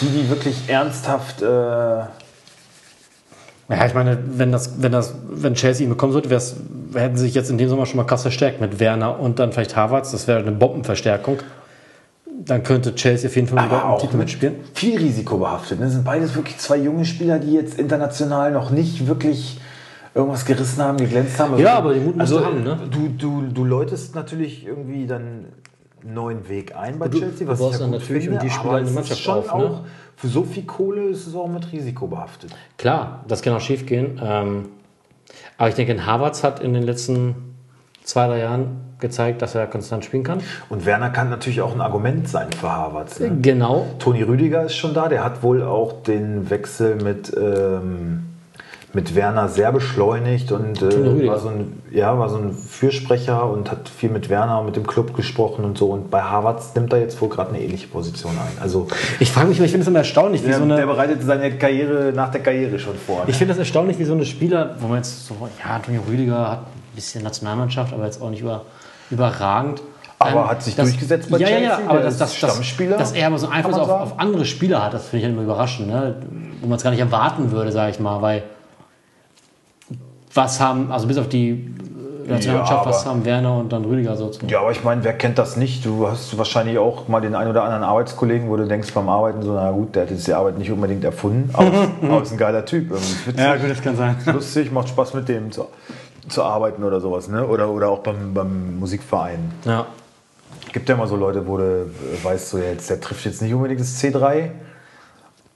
die, 0.02 0.06
die 0.08 0.30
wirklich 0.30 0.68
ernsthaft. 0.70 1.42
Äh, 1.42 2.04
Ja, 3.72 3.86
ich 3.86 3.94
meine, 3.94 4.18
wenn 4.26 4.52
das, 4.52 4.82
wenn 4.82 4.92
das, 4.92 5.16
wenn 5.30 5.54
Chelsea 5.54 5.86
ihn 5.86 5.90
bekommen 5.90 6.12
sollte, 6.12 6.30
hätten 6.30 7.16
sie 7.16 7.24
sich 7.24 7.34
jetzt 7.34 7.50
in 7.50 7.58
dem 7.58 7.70
Sommer 7.70 7.86
schon 7.86 7.98
mal 7.98 8.04
krass 8.04 8.24
verstärkt 8.24 8.60
mit 8.60 8.82
Werner 8.82 9.18
und 9.18 9.40
dann 9.40 9.54
vielleicht 9.54 9.78
Havertz. 9.78 10.12
Das 10.12 10.28
wäre 10.28 10.40
eine 10.40 10.52
Bombenverstärkung. 10.52 11.40
Dann 12.44 12.64
könnte 12.64 12.94
Chelsea 12.96 13.30
auf 13.30 13.36
jeden 13.36 13.48
Fall 13.48 13.66
wieder 13.66 13.86
auch 13.86 14.02
Titel 14.02 14.18
mit 14.18 14.28
mitspielen. 14.28 14.56
viel 14.74 14.98
Risiko 14.98 15.38
behaftet. 15.38 15.80
Das 15.82 15.94
sind 15.94 16.04
beides 16.04 16.36
wirklich 16.36 16.58
zwei 16.58 16.78
junge 16.78 17.06
Spieler, 17.06 17.40
die 17.40 17.54
jetzt 17.54 17.80
international 17.80 18.52
noch 18.52 18.72
nicht 18.72 19.08
wirklich 19.08 19.62
irgendwas 20.14 20.44
gerissen 20.44 20.84
haben, 20.84 20.98
geglänzt 20.98 21.40
haben. 21.40 21.58
Ja, 21.58 21.76
aber 21.76 21.94
den 21.94 22.04
Mut 22.04 22.18
musst 22.18 22.34
also, 22.34 22.40
du 22.40 22.46
haben, 22.46 22.64
ne? 22.64 22.78
Du, 22.90 23.08
du, 23.08 23.42
du 23.54 23.64
läutest 23.64 24.16
natürlich 24.16 24.66
irgendwie 24.66 25.08
dann 25.08 25.22
einen 25.22 25.46
neuen 26.04 26.48
Weg 26.50 26.76
ein 26.76 27.00
bei 27.00 27.08
Du- 27.08 27.20
Chelsea, 27.20 27.46
du 27.46 27.52
was 27.52 27.60
brauchst 27.60 27.76
ich 27.76 27.80
ja 27.82 27.86
gut 27.88 28.00
natürlich 28.00 28.24
finde, 28.26 28.40
um 28.40 28.46
die 28.46 28.52
Spieler 28.52 28.70
aber 28.74 28.82
es 28.82 28.94
Mannschaft 28.94 29.20
ist 29.20 29.26
schon 29.26 29.38
auf, 29.38 29.46
ne? 29.48 29.54
auch, 29.54 29.82
für 30.16 30.28
so 30.28 30.44
viel 30.44 30.64
Kohle 30.64 31.04
ist 31.06 31.28
es 31.28 31.36
auch 31.36 31.48
mit 31.48 31.72
Risiko 31.72 32.08
behaftet. 32.08 32.52
Klar, 32.78 33.24
das 33.28 33.42
kann 33.42 33.54
auch 33.54 33.62
schief 33.62 33.86
gehen. 33.86 34.20
Ähm, 34.24 34.70
aber 35.58 35.70
ich 35.70 35.76
denke, 35.76 36.06
Havertz 36.06 36.44
hat 36.44 36.60
in 36.60 36.74
den 36.74 36.84
letzten 36.84 37.36
zwei, 38.04 38.28
drei 38.28 38.40
Jahren 38.40 38.82
gezeigt, 39.00 39.42
dass 39.42 39.56
er 39.56 39.66
konstant 39.68 40.06
spielen 40.06 40.24
kann. 40.24 40.42
Und 40.70 40.86
Werner 40.86 41.10
kann 41.10 41.30
natürlich 41.30 41.62
auch 41.62 41.74
ein 41.74 41.82
Argument 41.82 42.28
sein 42.30 42.48
für 42.52 42.70
Harvards. 42.72 43.20
Ne? 43.20 43.38
Genau. 43.42 43.88
Toni 44.00 44.22
Rüdiger 44.22 44.64
ist 44.64 44.76
schon 44.76 44.94
da, 44.94 45.08
der 45.10 45.24
hat 45.24 45.42
wohl 45.44 45.64
auch 45.64 46.04
den 46.04 46.50
Wechsel 46.50 46.96
mit, 46.98 47.36
ähm, 47.36 48.26
mit 48.94 49.16
Werner 49.16 49.48
sehr 49.48 49.72
beschleunigt 49.72 50.52
und 50.52 50.82
äh, 50.82 51.28
war, 51.28 51.40
so 51.40 51.48
ein, 51.48 51.82
ja, 51.92 52.18
war 52.20 52.30
so 52.30 52.38
ein 52.38 52.54
Fürsprecher 52.54 53.50
und 53.50 53.72
hat 53.72 53.88
viel 53.88 54.10
mit 54.10 54.30
Werner 54.30 54.60
und 54.60 54.66
mit 54.66 54.76
dem 54.76 54.86
Club 54.86 55.16
gesprochen 55.16 55.64
und 55.64 55.78
so. 55.78 55.88
Und 55.88 56.12
bei 56.12 56.22
Harvards 56.22 56.76
nimmt 56.76 56.92
er 56.92 57.00
jetzt 57.00 57.22
wohl 57.22 57.30
gerade 57.30 57.50
eine 57.52 57.62
ähnliche 57.62 57.88
Position 57.88 58.32
ein. 58.32 58.62
Also 58.62 58.88
Ich 59.20 59.32
frage 59.32 59.48
mich, 59.48 59.58
immer, 59.58 59.66
ich 59.66 59.72
finde 59.72 59.84
es 59.84 59.88
immer 59.88 60.00
erstaunlich, 60.00 60.44
wie 60.44 60.48
der, 60.48 60.58
so 60.58 60.64
eine. 60.64 60.76
der 60.76 60.86
bereitet 60.88 61.24
seine 61.24 61.58
Karriere 61.58 62.12
nach 62.14 62.32
der 62.32 62.42
Karriere 62.42 62.80
schon 62.80 62.96
vor. 62.96 63.20
Ne? 63.20 63.26
Ich 63.28 63.38
finde 63.38 63.54
das 63.54 63.60
erstaunlich, 63.60 63.98
wie 63.98 64.06
so 64.06 64.14
eine 64.14 64.26
Spieler, 64.26 64.76
wo 64.80 64.88
man 64.88 64.98
jetzt 64.98 65.26
so, 65.26 65.36
ja, 65.64 65.76
Antonio 65.76 66.02
Rüdiger 66.10 66.52
hat 66.52 66.60
ein 66.60 66.96
bisschen 66.96 67.24
Nationalmannschaft, 67.24 67.94
aber 67.94 68.06
jetzt 68.06 68.22
auch 68.22 68.30
nicht 68.30 68.42
über, 68.42 68.66
überragend. 69.10 69.82
Aber 70.20 70.50
hat 70.50 70.62
sich 70.62 70.76
durchgesetzt 70.76 71.32
bei 71.32 71.38
ja, 71.40 71.50
Ja, 71.50 71.58
ja, 71.58 71.70
Chelsea, 71.70 71.90
aber 71.90 72.00
das, 72.02 72.18
das, 72.18 72.30
das, 72.30 72.36
Stammspieler, 72.36 72.98
dass 72.98 73.14
er 73.14 73.26
aber 73.26 73.40
so 73.40 73.48
einen 73.48 73.56
Einfluss 73.56 73.80
auf, 73.80 73.90
auf 73.90 74.20
andere 74.20 74.46
Spieler 74.46 74.84
hat, 74.84 74.94
das 74.94 75.06
finde 75.06 75.18
ich 75.18 75.24
halt 75.24 75.34
immer 75.34 75.44
überraschend, 75.44 75.88
ne? 75.88 76.16
wo 76.62 76.68
man 76.68 76.78
es 76.78 76.84
gar 76.84 76.92
nicht 76.92 77.00
erwarten 77.00 77.52
würde, 77.52 77.72
sage 77.72 77.92
ich 77.92 78.00
mal, 78.00 78.22
weil 78.22 78.44
was 80.34 80.60
haben, 80.60 80.92
also 80.92 81.08
bis 81.08 81.18
auf 81.18 81.30
die 81.30 81.74
Nationalmannschaft, 82.28 82.86
Ja, 82.86 82.90
was 82.92 83.06
haben 83.06 83.26
Werner 83.26 83.58
und 83.58 83.72
dann 83.72 83.86
Rüdiger 83.86 84.16
so 84.16 84.30
zu 84.30 84.46
Ja, 84.48 84.62
aber 84.62 84.72
ich 84.72 84.84
meine, 84.84 85.04
wer 85.04 85.14
kennt 85.14 85.38
das 85.38 85.58
nicht? 85.58 85.86
Du 85.86 86.08
hast 86.08 86.38
wahrscheinlich 86.38 86.78
auch 86.78 87.08
mal 87.08 87.22
den 87.22 87.36
einen 87.36 87.50
oder 87.50 87.64
anderen 87.64 87.84
Arbeitskollegen, 87.84 88.50
wo 88.50 88.58
du 88.58 88.68
denkst 88.68 88.94
beim 88.94 89.10
Arbeiten 89.10 89.42
so, 89.42 89.54
na 89.54 89.72
gut, 89.72 89.96
der 89.96 90.04
hat 90.04 90.12
jetzt 90.12 90.28
die 90.28 90.34
Arbeit 90.34 90.58
nicht 90.58 90.72
unbedingt 90.72 91.04
erfunden, 91.04 91.50
aber, 91.54 91.90
aber 92.02 92.22
ist 92.22 92.32
ein 92.32 92.38
geiler 92.38 92.66
Typ. 92.66 92.92
Ist 92.92 93.28
witzig, 93.28 93.46
das 93.68 93.82
kann 93.82 93.96
sein. 93.96 94.16
lustig, 94.26 94.72
macht 94.72 94.90
Spaß 94.90 95.14
mit 95.14 95.28
dem 95.28 95.52
zu, 95.52 95.68
zu 96.30 96.44
arbeiten 96.44 96.84
oder 96.84 97.00
sowas. 97.00 97.28
Ne? 97.28 97.46
Oder, 97.46 97.70
oder 97.70 97.90
auch 97.90 98.00
beim, 98.00 98.34
beim 98.34 98.80
Musikverein. 98.80 99.52
Ja. 99.66 99.86
Gibt 100.72 100.88
ja 100.88 100.96
immer 100.96 101.08
so 101.08 101.16
Leute, 101.16 101.46
wo 101.48 101.58
du 101.58 101.64
äh, 101.64 102.24
weißt, 102.24 102.50
so 102.50 102.58
jetzt, 102.58 102.90
der 102.90 103.02
trifft 103.02 103.26
jetzt 103.26 103.42
nicht 103.42 103.54
unbedingt 103.54 103.82
das 103.82 104.02
C3, 104.02 104.52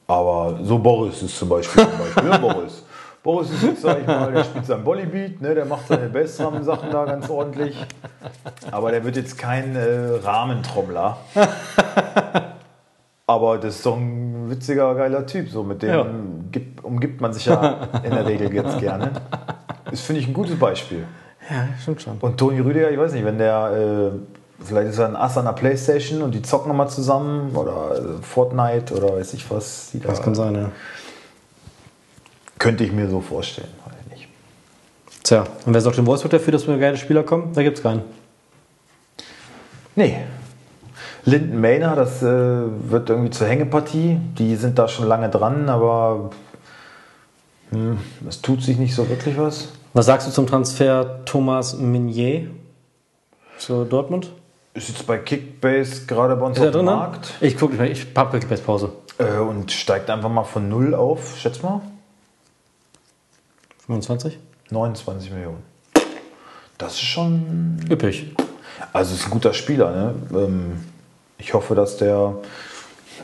aber 0.08 0.60
so 0.64 0.78
Boris 0.78 1.22
ist 1.22 1.38
zum 1.38 1.50
Beispiel. 1.50 1.84
Zum 1.84 2.00
Beispiel 2.00 2.30
ne? 2.30 2.40
Boris. 2.40 2.85
Boris 3.26 3.50
ist 3.50 3.64
jetzt, 3.64 3.82
sag 3.82 4.02
ich 4.02 4.06
mal, 4.06 4.32
der 4.32 4.44
spielt 4.44 4.68
sein 4.68 4.86
Volleybeat, 4.86 5.42
ne? 5.42 5.56
der 5.56 5.66
macht 5.66 5.88
seine 5.88 6.10
Bassdrum-Sachen 6.10 6.92
da 6.92 7.06
ganz 7.06 7.28
ordentlich. 7.28 7.76
Aber 8.70 8.92
der 8.92 9.04
wird 9.04 9.16
jetzt 9.16 9.40
kein 9.40 9.76
äh, 9.76 10.20
Rahmentrommler. 10.24 11.18
Aber 13.26 13.58
das 13.58 13.78
ist 13.78 13.86
doch 13.88 13.98
ein 13.98 14.48
witziger, 14.52 14.94
geiler 14.94 15.26
Typ. 15.26 15.50
So, 15.50 15.64
mit 15.64 15.82
dem 15.82 15.90
Ja. 15.90 16.06
gibt, 16.52 16.84
umgibt 16.84 17.20
man 17.20 17.34
sich 17.34 17.48
ja 17.48 17.88
in 18.04 18.12
der 18.12 18.28
Regel 18.28 18.54
jetzt 18.54 18.78
gerne. 18.78 19.10
Das 19.90 20.02
finde 20.02 20.22
ich 20.22 20.28
ein 20.28 20.34
gutes 20.36 20.60
Beispiel. 20.60 21.06
Ja, 21.50 21.70
stimmt 21.82 22.04
schon. 22.04 22.18
Und 22.20 22.38
Toni 22.38 22.60
Rüdiger, 22.60 22.92
ich 22.92 23.00
weiß 23.00 23.14
nicht, 23.14 23.26
wenn 23.26 23.40
der, 23.40 24.12
äh, 24.14 24.64
vielleicht 24.64 24.90
ist 24.90 25.00
er 25.00 25.08
ein 25.08 25.16
Ass 25.16 25.36
an 25.36 25.46
der 25.46 25.54
Playstation 25.54 26.22
und 26.22 26.36
die 26.36 26.44
zocken 26.44 26.68
nochmal 26.68 26.90
zusammen 26.90 27.56
oder 27.56 27.96
äh, 27.98 28.22
Fortnite 28.22 28.94
oder 28.94 29.18
weiß 29.18 29.34
ich 29.34 29.50
was. 29.50 29.90
Die 29.94 30.00
da, 30.00 30.10
Das 30.10 30.22
kann 30.22 30.36
sein, 30.36 30.54
ja. 30.54 30.70
Könnte 32.60 32.84
ich 32.84 32.92
mir 32.92 33.10
so 33.10 33.22
vorstellen. 33.22 33.68
Ich 34.06 34.12
nicht. 34.12 34.28
Tja, 35.24 35.46
und 35.66 35.74
wer 35.74 35.82
sorgt 35.82 35.98
in 35.98 36.06
Wolfsburg 36.06 36.32
dafür, 36.32 36.54
dass 36.54 36.68
wir 36.68 36.78
geile 36.78 36.98
Spieler 36.98 37.24
kommen? 37.24 37.54
Da 37.54 37.64
gibt 37.64 37.78
es 37.78 37.84
keinen. 37.84 38.02
Nee. 39.96 40.18
Linden 41.26 41.60
Mayner, 41.60 41.96
das 41.96 42.22
äh, 42.22 42.26
wird 42.28 43.10
irgendwie 43.10 43.32
zur 43.32 43.48
Hängepartie. 43.48 44.20
Die 44.38 44.56
sind 44.56 44.78
da 44.78 44.88
schon 44.88 45.08
lange 45.08 45.30
dran, 45.30 45.70
aber 45.70 46.30
hm, 47.72 47.98
es 48.28 48.42
tut 48.42 48.62
sich 48.62 48.78
nicht 48.78 48.94
so 48.94 49.10
wirklich 49.10 49.38
was. 49.38 49.70
Was 49.94 50.06
sagst 50.06 50.28
du 50.28 50.32
zum 50.32 50.46
Transfer 50.46 51.26
Thomas 51.26 51.78
Meunier 51.78 52.48
zu 53.58 53.86
Dortmund? 53.86 54.32
Ist 54.74 54.90
jetzt 54.90 55.08
bei 55.08 55.18
Kickbase 55.18 56.06
gerade 56.06 56.36
bei 56.36 56.46
uns 56.46 56.60
auf 56.60 56.66
dem 56.66 56.74
drin? 56.74 56.86
Markt 56.86 57.34
Ich 57.40 57.58
gucke, 57.58 57.84
ich 57.88 58.06
hab 58.14 58.34
wirklich 58.34 58.50
best 58.50 58.66
Pause. 58.66 58.92
äh, 59.18 59.40
und 59.40 59.72
steigt 59.72 60.10
einfach 60.10 60.30
mal 60.30 60.44
von 60.44 60.68
null 60.70 60.94
auf, 60.94 61.38
schätz 61.40 61.64
mal, 61.64 61.82
25? 63.88 64.40
29 64.72 65.32
Millionen. 65.32 65.64
Das 66.78 66.94
ist 66.94 67.02
schon 67.02 67.80
Üppig. 67.90 68.36
Also 68.92 69.16
ist 69.16 69.26
ein 69.26 69.32
guter 69.32 69.54
Spieler. 69.54 69.92
Ne? 69.92 70.16
Ähm, 70.34 70.84
ich 71.38 71.54
hoffe, 71.54 71.76
dass 71.76 71.98
der. 71.98 72.36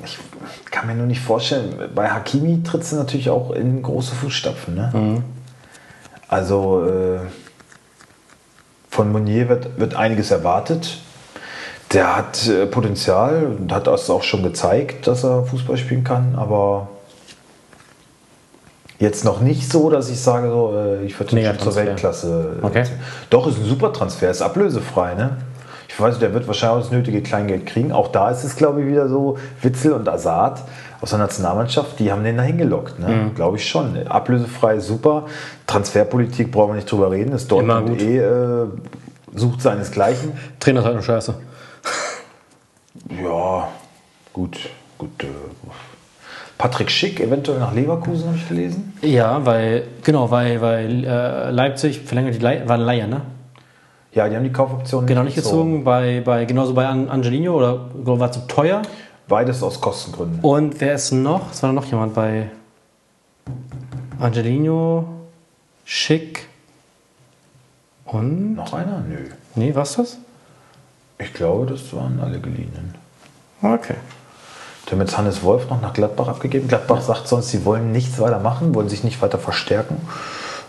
Ich 0.05 0.17
kann 0.71 0.87
mir 0.87 0.95
nur 0.95 1.05
nicht 1.05 1.19
vorstellen, 1.19 1.89
bei 1.93 2.09
Hakimi 2.09 2.63
tritt 2.63 2.85
sie 2.85 2.95
natürlich 2.95 3.29
auch 3.29 3.51
in 3.51 3.83
große 3.83 4.15
Fußstapfen. 4.15 4.73
Ne? 4.73 4.89
Also 6.29 6.87
äh, 6.87 7.19
von 8.89 9.11
Monier 9.11 9.49
wird, 9.49 9.77
wird 9.77 9.95
einiges 9.95 10.31
erwartet. 10.31 10.99
Der 11.91 12.15
hat 12.15 12.47
äh, 12.47 12.65
Potenzial 12.67 13.57
und 13.59 13.73
hat 13.73 13.87
das 13.87 14.09
auch 14.09 14.23
schon 14.23 14.43
gezeigt, 14.43 15.07
dass 15.07 15.25
er 15.25 15.43
Fußball 15.45 15.77
spielen 15.77 16.05
kann, 16.05 16.35
aber 16.35 16.87
jetzt 19.01 19.25
noch 19.25 19.41
nicht 19.41 19.69
so, 19.69 19.89
dass 19.89 20.09
ich 20.09 20.21
sage, 20.21 20.49
so, 20.49 20.73
äh, 20.75 21.03
ich 21.03 21.15
schon 21.15 21.27
zur. 21.59 21.75
Weltklasse. 21.75 22.59
äh, 22.61 22.65
Okay. 22.65 22.83
Doch, 23.29 23.47
ist 23.47 23.57
ein 23.57 23.65
super 23.65 23.91
Transfer, 23.91 24.29
ist 24.31 24.41
ablösefrei. 24.41 25.15
Ne? 25.15 25.37
Ich 25.89 25.99
weiß, 25.99 26.19
der 26.19 26.33
wird 26.33 26.47
wahrscheinlich 26.47 26.77
auch 26.77 26.81
das 26.89 26.91
nötige 26.91 27.21
Kleingeld 27.21 27.65
kriegen. 27.65 27.91
Auch 27.91 28.07
da 28.07 28.29
ist 28.31 28.45
es, 28.45 28.55
glaube 28.55 28.81
ich, 28.81 28.87
wieder 28.87 29.09
so 29.09 29.37
Witzel 29.61 29.91
und 29.91 30.07
Asad 30.07 30.63
aus 31.01 31.09
der 31.09 31.19
Nationalmannschaft, 31.19 31.99
die 31.99 32.11
haben 32.11 32.23
den 32.23 32.37
da 32.37 32.43
hingelockt. 32.43 32.99
Ne? 32.99 33.07
Mhm. 33.09 33.35
Glaube 33.35 33.57
ich 33.57 33.67
schon. 33.67 34.07
Ablösefrei, 34.07 34.79
super. 34.79 35.25
Transferpolitik 35.67 36.51
brauchen 36.51 36.69
wir 36.69 36.75
nicht 36.75 36.89
drüber 36.91 37.11
reden. 37.11 37.31
Das 37.31 37.47
Dortmund 37.47 37.87
gut. 37.89 38.01
eh 38.01 38.19
äh, 38.19 38.67
sucht 39.33 39.61
seinesgleichen. 39.61 40.33
Trainer 40.59 40.79
ist 40.81 40.85
halt 40.85 40.95
nur 40.95 41.03
scheiße. 41.03 41.33
Ja, 43.23 43.67
gut. 44.31 44.59
gut 44.97 45.23
äh, 45.23 45.27
Patrick 46.61 46.91
Schick 46.91 47.19
eventuell 47.19 47.57
nach 47.57 47.73
Leverkusen, 47.73 48.27
habe 48.27 48.37
ich 48.37 48.47
gelesen. 48.47 48.93
Ja, 49.01 49.43
weil, 49.43 49.87
genau, 50.03 50.29
weil, 50.29 50.61
weil 50.61 51.03
äh, 51.05 51.49
Leipzig 51.49 52.01
verlängert 52.01 52.35
die 52.35 52.39
Leihe, 52.39 52.69
war 52.69 52.75
eine 52.75 52.83
Leihe, 52.83 53.07
ne? 53.07 53.21
Ja, 54.13 54.29
die 54.29 54.35
haben 54.35 54.43
die 54.43 54.51
Kaufoption 54.51 55.07
Genau, 55.07 55.23
nicht 55.23 55.33
gezogen, 55.33 55.83
bei, 55.83 56.21
bei, 56.23 56.45
genauso 56.45 56.75
bei 56.75 56.85
An 56.85 57.09
Angelino 57.09 57.55
oder 57.55 57.89
war 57.95 58.31
zu 58.31 58.41
teuer. 58.41 58.83
Beides 59.27 59.63
aus 59.63 59.81
Kostengründen. 59.81 60.39
Und 60.43 60.79
wer 60.79 60.93
ist 60.93 61.11
noch? 61.11 61.49
Es 61.51 61.63
war 61.63 61.73
noch 61.73 61.85
jemand 61.85 62.13
bei 62.13 62.51
Angelino, 64.19 65.05
Schick 65.83 66.47
und. 68.05 68.53
Noch 68.53 68.71
einer? 68.73 69.03
Nö. 69.09 69.17
Nee, 69.55 69.73
was 69.73 69.95
das? 69.95 70.19
Ich 71.17 71.33
glaube, 71.33 71.65
das 71.65 71.91
waren 71.95 72.19
alle 72.19 72.39
geliehenen. 72.39 72.93
Okay. 73.63 73.95
Die 74.91 74.95
haben 74.95 75.01
jetzt 75.01 75.17
Hannes 75.17 75.41
Wolf 75.41 75.69
noch 75.69 75.79
nach 75.79 75.93
Gladbach 75.93 76.27
abgegeben. 76.27 76.67
Gladbach 76.67 76.99
sagt 76.99 77.25
sonst, 77.25 77.47
sie 77.47 77.63
wollen 77.63 77.93
nichts 77.93 78.19
weiter 78.19 78.39
machen, 78.39 78.75
wollen 78.75 78.89
sich 78.89 79.05
nicht 79.05 79.21
weiter 79.21 79.37
verstärken, 79.37 79.95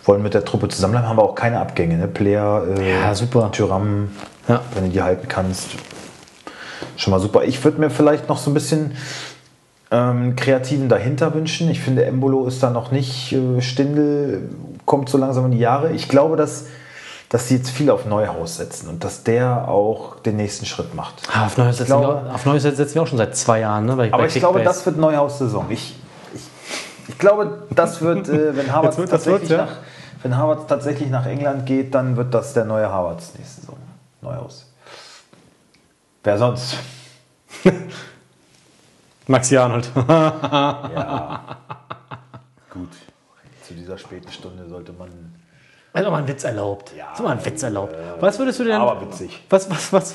wollen 0.04 0.22
mit 0.22 0.32
der 0.32 0.44
Truppe 0.44 0.68
zusammenbleiben, 0.68 1.08
haben 1.08 1.18
aber 1.18 1.28
auch 1.28 1.34
keine 1.34 1.58
Abgänge. 1.58 1.96
Ne? 1.96 2.06
Player, 2.06 2.62
äh, 2.78 3.00
Ja, 3.00 3.14
super. 3.16 3.50
Tyram, 3.50 4.10
Ja. 4.46 4.60
wenn 4.74 4.84
du 4.84 4.90
die 4.90 5.02
halten 5.02 5.26
kannst. 5.26 5.70
Schon 6.96 7.10
mal 7.10 7.18
super. 7.18 7.42
Ich 7.42 7.64
würde 7.64 7.80
mir 7.80 7.90
vielleicht 7.90 8.28
noch 8.28 8.38
so 8.38 8.48
ein 8.52 8.54
bisschen 8.54 8.92
ähm, 9.90 10.36
Kreativen 10.36 10.88
dahinter 10.88 11.34
wünschen. 11.34 11.68
Ich 11.68 11.80
finde, 11.80 12.04
Embolo 12.04 12.46
ist 12.46 12.62
da 12.62 12.70
noch 12.70 12.92
nicht. 12.92 13.32
Äh, 13.32 13.60
Stindel 13.60 14.50
kommt 14.86 15.08
so 15.08 15.18
langsam 15.18 15.46
in 15.46 15.50
die 15.50 15.58
Jahre. 15.58 15.90
Ich 15.90 16.08
glaube, 16.08 16.36
dass, 16.36 16.66
dass 17.32 17.48
sie 17.48 17.56
jetzt 17.56 17.70
viel 17.70 17.88
auf 17.90 18.04
Neuhaus 18.04 18.58
setzen 18.58 18.88
und 18.90 19.04
dass 19.04 19.24
der 19.24 19.66
auch 19.66 20.20
den 20.20 20.36
nächsten 20.36 20.66
Schritt 20.66 20.94
macht. 20.94 21.22
Ah, 21.32 21.46
auf 21.46 21.56
Neues 21.56 21.78
setzen, 21.78 21.86
glaube- 21.98 22.26
wir, 22.26 22.34
auf 22.34 22.44
Neues 22.44 22.62
setzen 22.62 22.94
wir 22.94 23.02
auch 23.02 23.06
schon 23.06 23.16
seit 23.16 23.34
zwei 23.34 23.60
Jahren, 23.60 23.86
ne? 23.86 23.96
Bei, 23.96 24.12
Aber 24.12 24.24
bei 24.24 24.28
ich 24.28 24.34
glaube, 24.34 24.62
das 24.62 24.84
wird 24.84 24.98
Neuhaus-Saison. 24.98 25.64
Ich, 25.70 25.96
ich, 26.34 26.42
ich 27.08 27.18
glaube, 27.18 27.66
das 27.70 28.02
wird, 28.02 28.28
äh, 28.28 28.54
wenn 28.54 28.66
wird- 28.98 28.98
das 28.98 29.24
tatsächlich, 29.24 29.48
ja. 29.48 29.64
nach, 29.64 29.76
wenn 30.22 30.66
tatsächlich 30.68 31.08
nach 31.08 31.24
England 31.24 31.64
geht, 31.64 31.94
dann 31.94 32.18
wird 32.18 32.34
das 32.34 32.52
der 32.52 32.66
neue 32.66 32.90
Harvards 32.92 33.32
nächste 33.38 33.62
Saison. 33.62 33.78
Neuhaus. 34.20 34.70
Wer 36.24 36.36
sonst? 36.36 36.76
Maxi 39.26 39.56
Arnold. 39.56 39.90
Ja. 39.96 41.56
Gut. 42.70 42.90
Zu 43.66 43.72
dieser 43.72 43.96
späten 43.96 44.30
Stunde 44.30 44.68
sollte 44.68 44.92
man. 44.92 45.31
Also 45.94 46.10
mal 46.10 46.18
ein 46.22 46.28
Witz 46.28 46.44
erlaubt. 46.44 46.92
Ja, 46.96 47.06
so 47.16 47.22
mal 47.22 47.36
ein 47.36 47.44
Witz 47.44 47.62
erlaubt. 47.62 47.94
Was 48.20 48.38
würdest 48.38 48.58
du 48.60 48.64
denn. 48.64 48.80
Aber 48.80 49.00
witzig. 49.02 49.42
Was, 49.50 49.68
was, 49.70 49.92
was? 49.92 50.14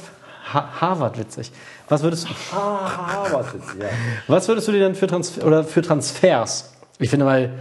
Ha 0.53 0.69
Harvard 0.81 1.19
witzig. 1.19 1.51
Was 1.89 2.03
würdest, 2.03 2.27
Ah, 2.53 3.15
Harvards 3.15 3.49
jetzt, 3.53 3.75
ja. 3.79 3.85
was 4.27 4.47
würdest 4.47 4.67
du 4.67 4.71
dir 4.71 4.79
denn 4.79 4.95
für, 4.95 5.07
Transfer 5.07 5.45
oder 5.45 5.63
für 5.63 5.81
Transfers? 5.81 6.73
Ich 6.99 7.09
finde, 7.09 7.25
weil 7.25 7.51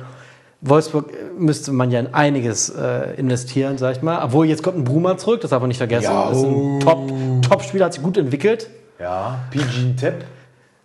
Wolfsburg 0.60 1.10
äh, 1.12 1.14
müsste 1.36 1.72
man 1.72 1.90
ja 1.90 1.98
in 2.00 2.14
einiges 2.14 2.70
äh, 2.70 3.14
investieren, 3.16 3.76
sag 3.78 3.96
ich 3.96 4.02
mal. 4.02 4.22
Obwohl, 4.24 4.46
jetzt 4.46 4.62
kommt 4.62 4.78
ein 4.78 4.84
Bruma 4.84 5.16
zurück, 5.16 5.40
das 5.40 5.50
darf 5.50 5.60
man 5.60 5.68
nicht 5.68 5.78
vergessen. 5.78 6.04
Ja. 6.12 6.28
Das 6.28 6.38
ist 6.38 6.44
ein 6.44 6.80
Top- 6.80 7.10
Top-Spieler, 7.42 7.86
hat 7.86 7.92
sich 7.94 8.02
gut 8.02 8.16
entwickelt. 8.16 8.70
Ja, 9.00 9.38
PG 9.50 9.94
Tepp 10.00 10.24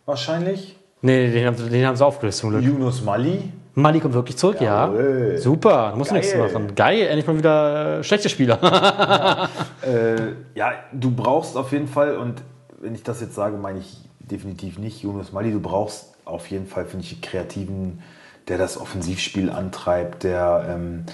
wahrscheinlich. 0.05 0.75
Nee, 1.01 1.31
den 1.31 1.47
haben, 1.47 1.57
sie- 1.57 1.69
den 1.69 1.85
haben 1.85 1.95
sie 1.95 2.05
aufgelöst 2.05 2.39
zum 2.39 2.49
Glück. 2.51 2.63
Yunus 2.63 3.01
Mali. 3.03 3.51
Mali 3.73 3.99
kommt 4.01 4.13
wirklich 4.13 4.37
zurück, 4.37 4.59
Jawohl. 4.59 5.31
ja. 5.35 5.37
Super, 5.41 5.91
da 5.91 5.95
musst 5.95 6.11
du 6.11 6.15
nichts 6.15 6.33
Geil. 6.33 6.41
machen. 6.51 6.75
Geil, 6.75 7.07
endlich 7.07 7.25
mal 7.27 7.37
wieder 7.37 7.99
äh, 7.99 8.03
schlechte 8.03 8.29
Spieler. 8.29 9.49
Äh, 9.81 10.33
ja, 10.53 10.73
du 10.91 11.09
brauchst 11.09 11.57
auf 11.57 11.71
jeden 11.71 11.87
Fall, 11.87 12.15
und 12.15 12.43
wenn 12.81 12.93
ich 12.93 13.01
das 13.01 13.19
jetzt 13.19 13.33
sage, 13.33 13.57
meine 13.57 13.79
ich 13.79 13.97
definitiv 14.19 14.77
nicht 14.77 15.01
Yunus 15.01 15.31
Mali, 15.31 15.51
du 15.51 15.59
brauchst 15.59 16.13
auf 16.23 16.45
jeden 16.51 16.67
Fall, 16.67 16.85
finde 16.85 17.03
ich, 17.05 17.13
einen 17.13 17.21
Kreativen, 17.21 18.03
der 18.47 18.59
das 18.59 18.79
Offensivspiel 18.79 19.49
antreibt, 19.49 20.23
der 20.23 20.65
ähm, 20.69 21.05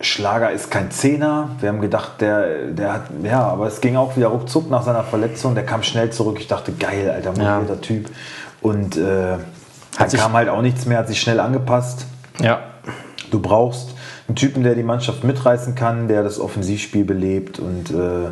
Schlager 0.00 0.50
ist 0.50 0.70
kein 0.70 0.90
Zehner. 0.90 1.50
Wir 1.60 1.68
haben 1.70 1.80
gedacht, 1.82 2.20
der, 2.20 2.66
der 2.68 2.92
hat, 2.94 3.02
ja, 3.22 3.40
aber 3.42 3.66
es 3.66 3.80
ging 3.82 3.96
auch 3.96 4.16
wieder 4.16 4.28
ruckzuck 4.28 4.70
nach 4.70 4.82
seiner 4.82 5.02
Verletzung. 5.04 5.54
Der 5.54 5.64
kam 5.66 5.82
schnell 5.82 6.10
zurück. 6.10 6.38
Ich 6.40 6.48
dachte, 6.48 6.72
geil, 6.72 7.10
alter, 7.10 7.32
Ja. 7.42 7.56
motivierter 7.58 7.80
Typ. 7.80 8.10
Und 8.60 8.96
äh, 8.96 9.36
dann 9.98 10.10
sich- 10.10 10.20
kam 10.20 10.32
halt 10.32 10.48
auch 10.48 10.62
nichts 10.62 10.86
mehr, 10.86 10.98
hat 10.98 11.08
sich 11.08 11.20
schnell 11.20 11.40
angepasst. 11.40 12.06
ja. 12.40 12.60
Du 13.30 13.40
brauchst 13.40 13.90
einen 14.28 14.36
Typen, 14.36 14.62
der 14.62 14.76
die 14.76 14.84
Mannschaft 14.84 15.24
mitreißen 15.24 15.74
kann, 15.74 16.06
der 16.06 16.22
das 16.22 16.38
Offensivspiel 16.38 17.04
belebt 17.04 17.58
und 17.58 17.90
äh, 17.90 18.28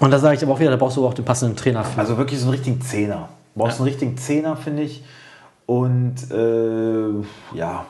Und 0.00 0.10
da 0.10 0.18
sage 0.18 0.36
ich 0.36 0.42
aber 0.42 0.52
auch 0.52 0.60
wieder, 0.60 0.70
da 0.70 0.76
brauchst 0.76 0.98
du 0.98 1.06
auch 1.06 1.14
den 1.14 1.24
passenden 1.24 1.56
Trainer 1.56 1.82
für. 1.84 1.98
also 1.98 2.18
wirklich 2.18 2.38
so 2.40 2.44
einen 2.46 2.52
richtigen 2.52 2.80
Zehner. 2.82 3.30
Du 3.54 3.62
brauchst 3.62 3.78
einen 3.80 3.88
richtigen 3.88 4.18
Zehner, 4.18 4.56
finde 4.56 4.82
ich. 4.82 5.02
Und 5.64 6.16
äh, 6.30 7.56
ja, 7.56 7.86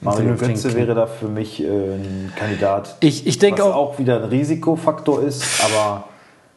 Mario 0.00 0.34
Götze 0.36 0.74
wäre 0.74 0.94
da 0.94 1.06
für 1.08 1.28
mich 1.28 1.60
äh, 1.62 1.66
ein 1.66 2.32
Kandidat. 2.36 2.96
Ich, 3.00 3.26
ich 3.26 3.38
denke 3.40 3.64
auch, 3.64 3.74
auch 3.74 3.98
wieder 3.98 4.18
ein 4.22 4.28
Risikofaktor 4.28 5.20
ist, 5.22 5.44
aber 5.64 6.04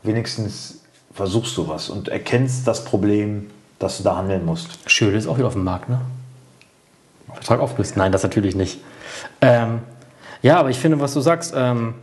wenigstens 0.04 0.82
versuchst 1.14 1.58
du 1.58 1.68
was 1.68 1.90
und 1.90 2.10
erkennst 2.10 2.68
das 2.68 2.86
Problem, 2.86 3.50
dass 3.80 3.98
du 3.98 4.04
da 4.04 4.16
handeln 4.18 4.46
musst. 4.46 4.90
Schöle 4.90 5.18
ist 5.18 5.28
auch 5.28 5.38
wieder 5.38 5.48
auf 5.48 5.54
dem 5.54 5.64
Markt, 5.64 5.90
ne? 5.90 6.00
Vertrag 7.34 7.60
aufgelöst. 7.60 7.98
Nein, 7.98 8.12
das 8.12 8.24
natürlich 8.24 8.56
nicht. 8.56 8.80
Ähm, 9.42 9.80
ja, 10.42 10.60
aber 10.60 10.70
ich 10.70 10.80
finde, 10.80 11.00
was 11.00 11.14
du 11.14 11.22
sagst, 11.22 11.54
ähm, 11.56 11.96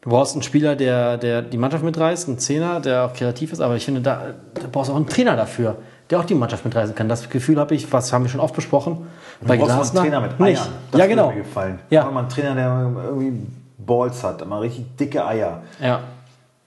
du 0.00 0.10
brauchst 0.10 0.34
einen 0.34 0.42
Spieler, 0.42 0.76
der, 0.76 1.18
der 1.18 1.42
die 1.42 1.58
Mannschaft 1.58 1.84
mitreißt, 1.84 2.28
einen 2.28 2.38
Zehner, 2.38 2.80
der 2.80 3.04
auch 3.04 3.12
kreativ 3.12 3.52
ist, 3.52 3.60
aber 3.60 3.76
ich 3.76 3.84
finde, 3.84 4.00
da, 4.00 4.34
da 4.54 4.62
brauchst 4.70 4.88
du 4.88 4.92
auch 4.92 4.96
einen 4.96 5.08
Trainer 5.08 5.36
dafür, 5.36 5.76
der 6.10 6.20
auch 6.20 6.24
die 6.24 6.34
Mannschaft 6.34 6.64
mitreißen 6.64 6.94
kann. 6.94 7.08
Das 7.08 7.28
Gefühl 7.28 7.58
habe 7.58 7.74
ich, 7.74 7.92
was 7.92 8.12
haben 8.12 8.24
wir 8.24 8.30
schon 8.30 8.40
oft 8.40 8.54
besprochen. 8.54 9.06
Bei 9.40 9.56
Du 9.56 9.66
brauchst 9.66 9.94
einen 9.96 10.04
Trainer 10.04 10.20
mit 10.20 10.40
nicht. 10.40 10.58
Eiern. 10.58 10.68
Das 10.90 10.98
ja, 10.98 11.04
würde 11.04 11.08
genau. 11.08 11.30
mir 11.30 11.36
gefallen. 11.36 11.78
Ja. 11.90 12.10
Mal 12.10 12.20
einen 12.20 12.28
Trainer, 12.28 12.54
der 12.54 13.02
irgendwie 13.04 13.46
Balls 13.78 14.24
hat, 14.24 14.46
mal 14.46 14.60
richtig 14.60 14.96
dicke 14.96 15.24
Eier. 15.24 15.62
Ja. 15.80 16.00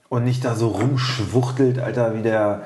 Und 0.10 0.26
nicht 0.26 0.44
da 0.44 0.56
so 0.56 0.70
rumschwuchtelt, 0.70 1.80
Alter, 1.80 2.16
wie 2.16 2.22
der. 2.22 2.64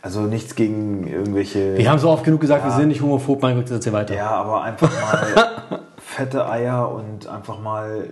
Also 0.00 0.22
nichts 0.22 0.54
gegen 0.54 1.06
irgendwelche. 1.06 1.76
Wir 1.76 1.90
haben 1.90 1.98
so 1.98 2.08
oft 2.10 2.24
genug 2.24 2.40
gesagt, 2.40 2.64
wir 2.64 2.70
Ja. 2.70 2.76
sind 2.76 2.88
nicht 2.88 3.02
homophob, 3.02 3.42
mein 3.42 3.56
Gott, 3.56 3.68
jetzt 3.68 3.82
hier 3.84 3.92
weiter. 3.92 4.14
Ja, 4.14 4.30
aber 4.30 4.62
einfach 4.62 4.90
mal 4.90 5.80
fette 5.98 6.48
Eier 6.48 6.90
und 6.92 7.26
einfach 7.26 7.58
mal 7.58 8.10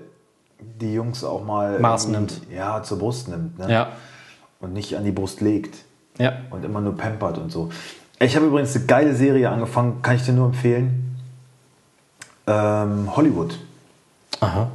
die 0.81 0.92
Jungs 0.94 1.22
auch 1.22 1.44
mal. 1.44 1.79
Maß 1.79 2.09
nimmt. 2.09 2.40
Ja, 2.53 2.83
zur 2.83 2.99
Brust 2.99 3.29
nimmt. 3.29 3.59
Ne? 3.59 3.70
Ja. 3.72 3.88
Und 4.61 4.72
nicht 4.72 4.96
an 4.96 5.05
die 5.05 5.12
Brust 5.12 5.40
legt. 5.40 5.85
ja. 6.18 6.33
Und 6.51 6.64
immer 6.64 6.81
nur 6.81 6.96
pampert 6.96 7.38
und 7.38 7.53
so. 7.53 7.70
Ich 8.18 8.35
habe 8.35 8.46
übrigens 8.46 8.75
eine 8.75 8.87
geile 8.87 9.14
Serie 9.14 9.51
angefangen, 9.51 10.01
kann 10.03 10.16
ich 10.16 10.25
dir 10.25 10.33
nur 10.33 10.46
empfehlen. 10.46 11.16
Ähm, 12.46 13.14
Hollywood. 13.14 13.59
Aha. 14.40 14.68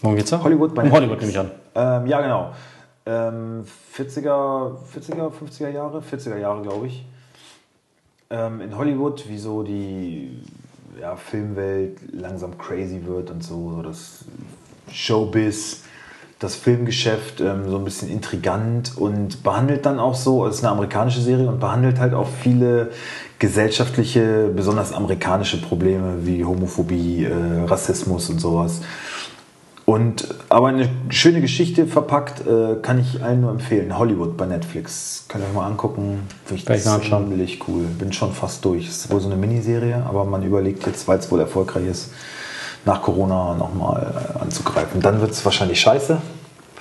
Worum 0.00 0.16
geht's 0.16 0.30
da? 0.30 0.42
Hollywood 0.42 0.74
bei 0.74 0.82
um 0.84 0.90
Hollywood 0.92 1.18
nehme 1.20 1.30
ich 1.30 1.38
an. 1.38 1.50
Ähm, 1.74 2.06
ja, 2.06 2.20
genau. 2.20 2.52
Ähm, 3.04 3.64
40er, 3.96 4.76
40er, 4.94 5.32
50er 5.32 5.68
Jahre, 5.70 6.00
40er 6.00 6.36
Jahre, 6.36 6.62
glaube 6.62 6.86
ich. 6.86 7.04
Ähm, 8.30 8.60
in 8.60 8.76
Hollywood, 8.76 9.28
wie 9.28 9.38
so 9.38 9.62
die 9.62 10.42
ja, 11.00 11.16
Filmwelt 11.16 11.98
langsam 12.12 12.56
crazy 12.58 13.04
wird 13.04 13.30
und 13.30 13.42
so, 13.42 13.72
so 13.76 13.82
das 13.82 14.24
Showbiz, 14.90 15.82
das 16.38 16.54
Filmgeschäft 16.56 17.40
ähm, 17.40 17.68
so 17.68 17.78
ein 17.78 17.84
bisschen 17.84 18.10
intrigant 18.10 18.96
und 18.96 19.42
behandelt 19.42 19.86
dann 19.86 19.98
auch 19.98 20.14
so, 20.14 20.46
es 20.46 20.56
ist 20.56 20.64
eine 20.64 20.72
amerikanische 20.72 21.20
Serie 21.20 21.48
und 21.48 21.60
behandelt 21.60 21.98
halt 21.98 22.14
auch 22.14 22.28
viele 22.28 22.90
gesellschaftliche, 23.38 24.50
besonders 24.54 24.92
amerikanische 24.92 25.60
Probleme 25.60 26.24
wie 26.24 26.44
Homophobie, 26.44 27.24
äh, 27.24 27.64
Rassismus 27.64 28.30
und 28.30 28.40
sowas. 28.40 28.80
Und, 29.92 30.34
aber 30.48 30.68
eine 30.68 30.88
schöne 31.10 31.42
Geschichte 31.42 31.86
verpackt, 31.86 32.46
äh, 32.46 32.76
kann 32.80 32.98
ich 32.98 33.22
allen 33.22 33.42
nur 33.42 33.50
empfehlen. 33.50 33.98
Hollywood 33.98 34.38
bei 34.38 34.46
Netflix. 34.46 35.26
Könnt 35.28 35.44
ihr 35.44 35.48
euch 35.48 35.54
mal 35.54 35.66
angucken. 35.66 36.26
Finde 36.46 36.76
ich 36.76 36.88
anschauen. 36.88 37.28
ziemlich 37.28 37.68
cool. 37.68 37.84
Bin 37.98 38.10
schon 38.10 38.32
fast 38.32 38.64
durch. 38.64 38.88
Ist 38.88 39.10
wohl 39.10 39.20
so 39.20 39.26
eine 39.26 39.36
Miniserie, 39.36 40.02
aber 40.08 40.24
man 40.24 40.42
überlegt 40.44 40.86
jetzt, 40.86 41.06
weil 41.08 41.18
es 41.18 41.30
wohl 41.30 41.40
erfolgreich 41.40 41.86
ist, 41.86 42.10
nach 42.86 43.02
Corona 43.02 43.54
nochmal 43.54 44.34
äh, 44.34 44.38
anzugreifen. 44.38 45.02
Dann 45.02 45.20
wird 45.20 45.32
es 45.32 45.44
wahrscheinlich 45.44 45.80
scheiße, 45.80 46.16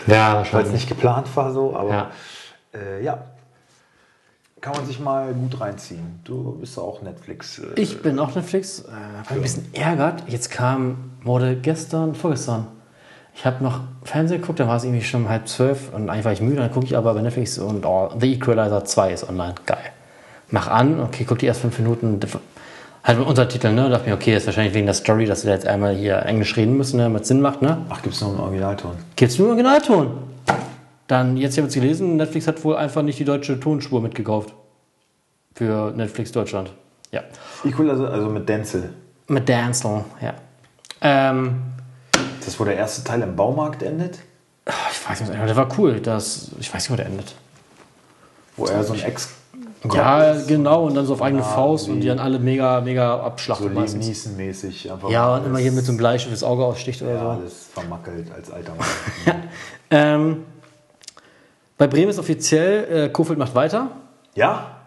Ja, 0.07 0.45
weil 0.53 0.63
es 0.63 0.71
nicht 0.71 0.87
geplant 0.87 1.27
war 1.35 1.51
so, 1.51 1.75
aber 1.75 1.89
Ja. 1.89 2.11
Äh, 2.73 3.03
ja. 3.03 3.25
Kann 4.61 4.73
man 4.75 4.85
sich 4.85 4.99
mal 5.01 5.33
gut 5.33 5.59
reinziehen. 5.59 6.21
Du 6.23 6.55
bist 6.61 6.79
auch 6.79 7.01
Netflix. 7.01 7.59
Äh, 7.59 7.81
Ich 7.81 8.01
bin 8.01 8.19
auch 8.19 8.33
Netflix. 8.35 8.79
Äh, 8.81 9.33
ein 9.33 9.41
bisschen 9.41 9.65
ärgert. 9.73 10.23
Jetzt 10.27 10.49
kam, 10.49 11.11
wurde 11.23 11.57
gestern, 11.57 12.15
vorgestern. 12.15 12.67
Ich 13.33 13.45
habe 13.45 13.63
noch 13.63 13.79
Fernsehen 14.03 14.41
geguckt, 14.41 14.59
da 14.59 14.67
war 14.67 14.77
es 14.77 14.83
irgendwie 14.83 15.01
schon 15.01 15.23
um 15.23 15.29
halb 15.29 15.47
zwölf 15.47 15.93
und 15.93 16.09
eigentlich 16.09 16.25
war 16.25 16.33
ich 16.33 16.41
müde. 16.41 16.57
Dann 16.57 16.71
gucke 16.71 16.85
ich 16.85 16.97
aber 16.97 17.13
bei 17.13 17.21
Netflix 17.21 17.57
und 17.57 17.85
oh, 17.85 18.09
The 18.19 18.33
Equalizer 18.33 18.83
2 18.83 19.13
ist 19.13 19.29
online. 19.29 19.55
Geil. 19.65 19.91
Mach 20.49 20.67
an, 20.67 20.99
okay, 20.99 21.25
guck 21.27 21.39
die 21.39 21.47
ersten 21.47 21.71
fünf 21.71 21.79
Minuten. 21.79 22.19
Halt 23.03 23.17
mit 23.17 23.27
Untertiteln, 23.27 23.73
ne? 23.73 23.85
Und 23.85 23.91
dachte 23.91 24.09
mir, 24.09 24.15
okay, 24.15 24.35
ist 24.35 24.45
wahrscheinlich 24.45 24.75
wegen 24.75 24.85
der 24.85 24.93
Story, 24.93 25.25
dass 25.25 25.45
wir 25.45 25.53
jetzt 25.53 25.65
einmal 25.65 25.95
hier 25.95 26.17
Englisch 26.25 26.55
reden 26.55 26.77
müssen, 26.77 26.97
ne? 26.97 27.03
Damit 27.03 27.25
Sinn 27.25 27.41
macht, 27.41 27.61
ne? 27.61 27.77
Ach, 27.89 28.01
gibt 28.01 28.13
es 28.13 28.21
noch 28.21 28.29
einen 28.29 28.39
Originalton? 28.39 28.91
Gibt's 29.15 29.39
nur 29.39 29.47
Originalton. 29.47 30.11
Dann, 31.07 31.35
jetzt 31.37 31.57
haben 31.57 31.63
wir 31.63 31.69
es 31.69 31.73
gelesen, 31.73 32.17
Netflix 32.17 32.47
hat 32.47 32.63
wohl 32.63 32.75
einfach 32.75 33.01
nicht 33.01 33.17
die 33.17 33.25
deutsche 33.25 33.59
Tonspur 33.59 34.01
mitgekauft. 34.01 34.53
Für 35.55 35.91
Netflix 35.91 36.31
Deutschland. 36.31 36.71
Ja. 37.11 37.21
Equalizer, 37.65 38.11
also 38.11 38.29
mit 38.29 38.47
Denzel. 38.47 38.93
Mit 39.27 39.49
Dancel, 39.49 40.05
ja. 40.21 40.33
Ähm, 41.01 41.55
Das, 42.45 42.59
wo 42.59 42.63
der 42.65 42.75
erste 42.77 43.03
Teil 43.03 43.21
im 43.21 43.35
Baumarkt 43.35 43.83
endet, 43.83 44.19
ich 44.65 45.09
weiß 45.09 45.21
nicht, 45.21 45.33
der 45.33 45.55
war 45.55 45.67
cool. 45.77 45.99
Das, 45.99 46.51
ich 46.59 46.73
weiß 46.73 46.83
nicht, 46.83 46.91
wo 46.91 46.95
der 46.95 47.05
endet. 47.07 47.35
wo 48.57 48.65
er 48.65 48.83
so 48.83 48.93
ein 48.93 49.01
Ex. 49.01 49.29
Ja, 49.91 50.35
genau, 50.47 50.85
und 50.85 50.93
dann 50.93 51.07
so 51.07 51.13
auf 51.13 51.23
eigene 51.23 51.41
Ja, 51.41 51.47
Faust 51.47 51.89
und 51.89 52.01
die 52.01 52.07
dann 52.07 52.19
alle 52.19 52.37
mega, 52.37 52.81
mega 52.81 53.17
So 53.17 53.21
abschlachten 53.23 53.73
meistens. 53.73 54.05
Neeson-mäßig. 54.05 54.91
einfach 54.91 55.09
Ja, 55.09 55.35
und 55.37 55.45
immer 55.47 55.57
hier 55.57 55.71
mit 55.71 55.83
so 55.83 55.91
einem 55.91 55.97
Bleistift 55.97 56.31
das 56.35 56.43
Auge 56.43 56.63
aussticht 56.63 57.01
oder 57.01 57.13
Ja, 57.13 57.19
so. 57.19 57.29
alles 57.29 57.67
vermackelt 57.73 58.31
als 58.31 58.51
alter 58.51 58.73
Mann. 58.75 58.87
Ähm, 59.93 60.45
bei 61.77 61.85
Bremen 61.87 62.09
ist 62.09 62.19
offiziell, 62.19 63.05
äh, 63.07 63.09
Kofeld 63.09 63.37
macht 63.39 63.55
weiter. 63.55 63.89
ja? 64.35 64.77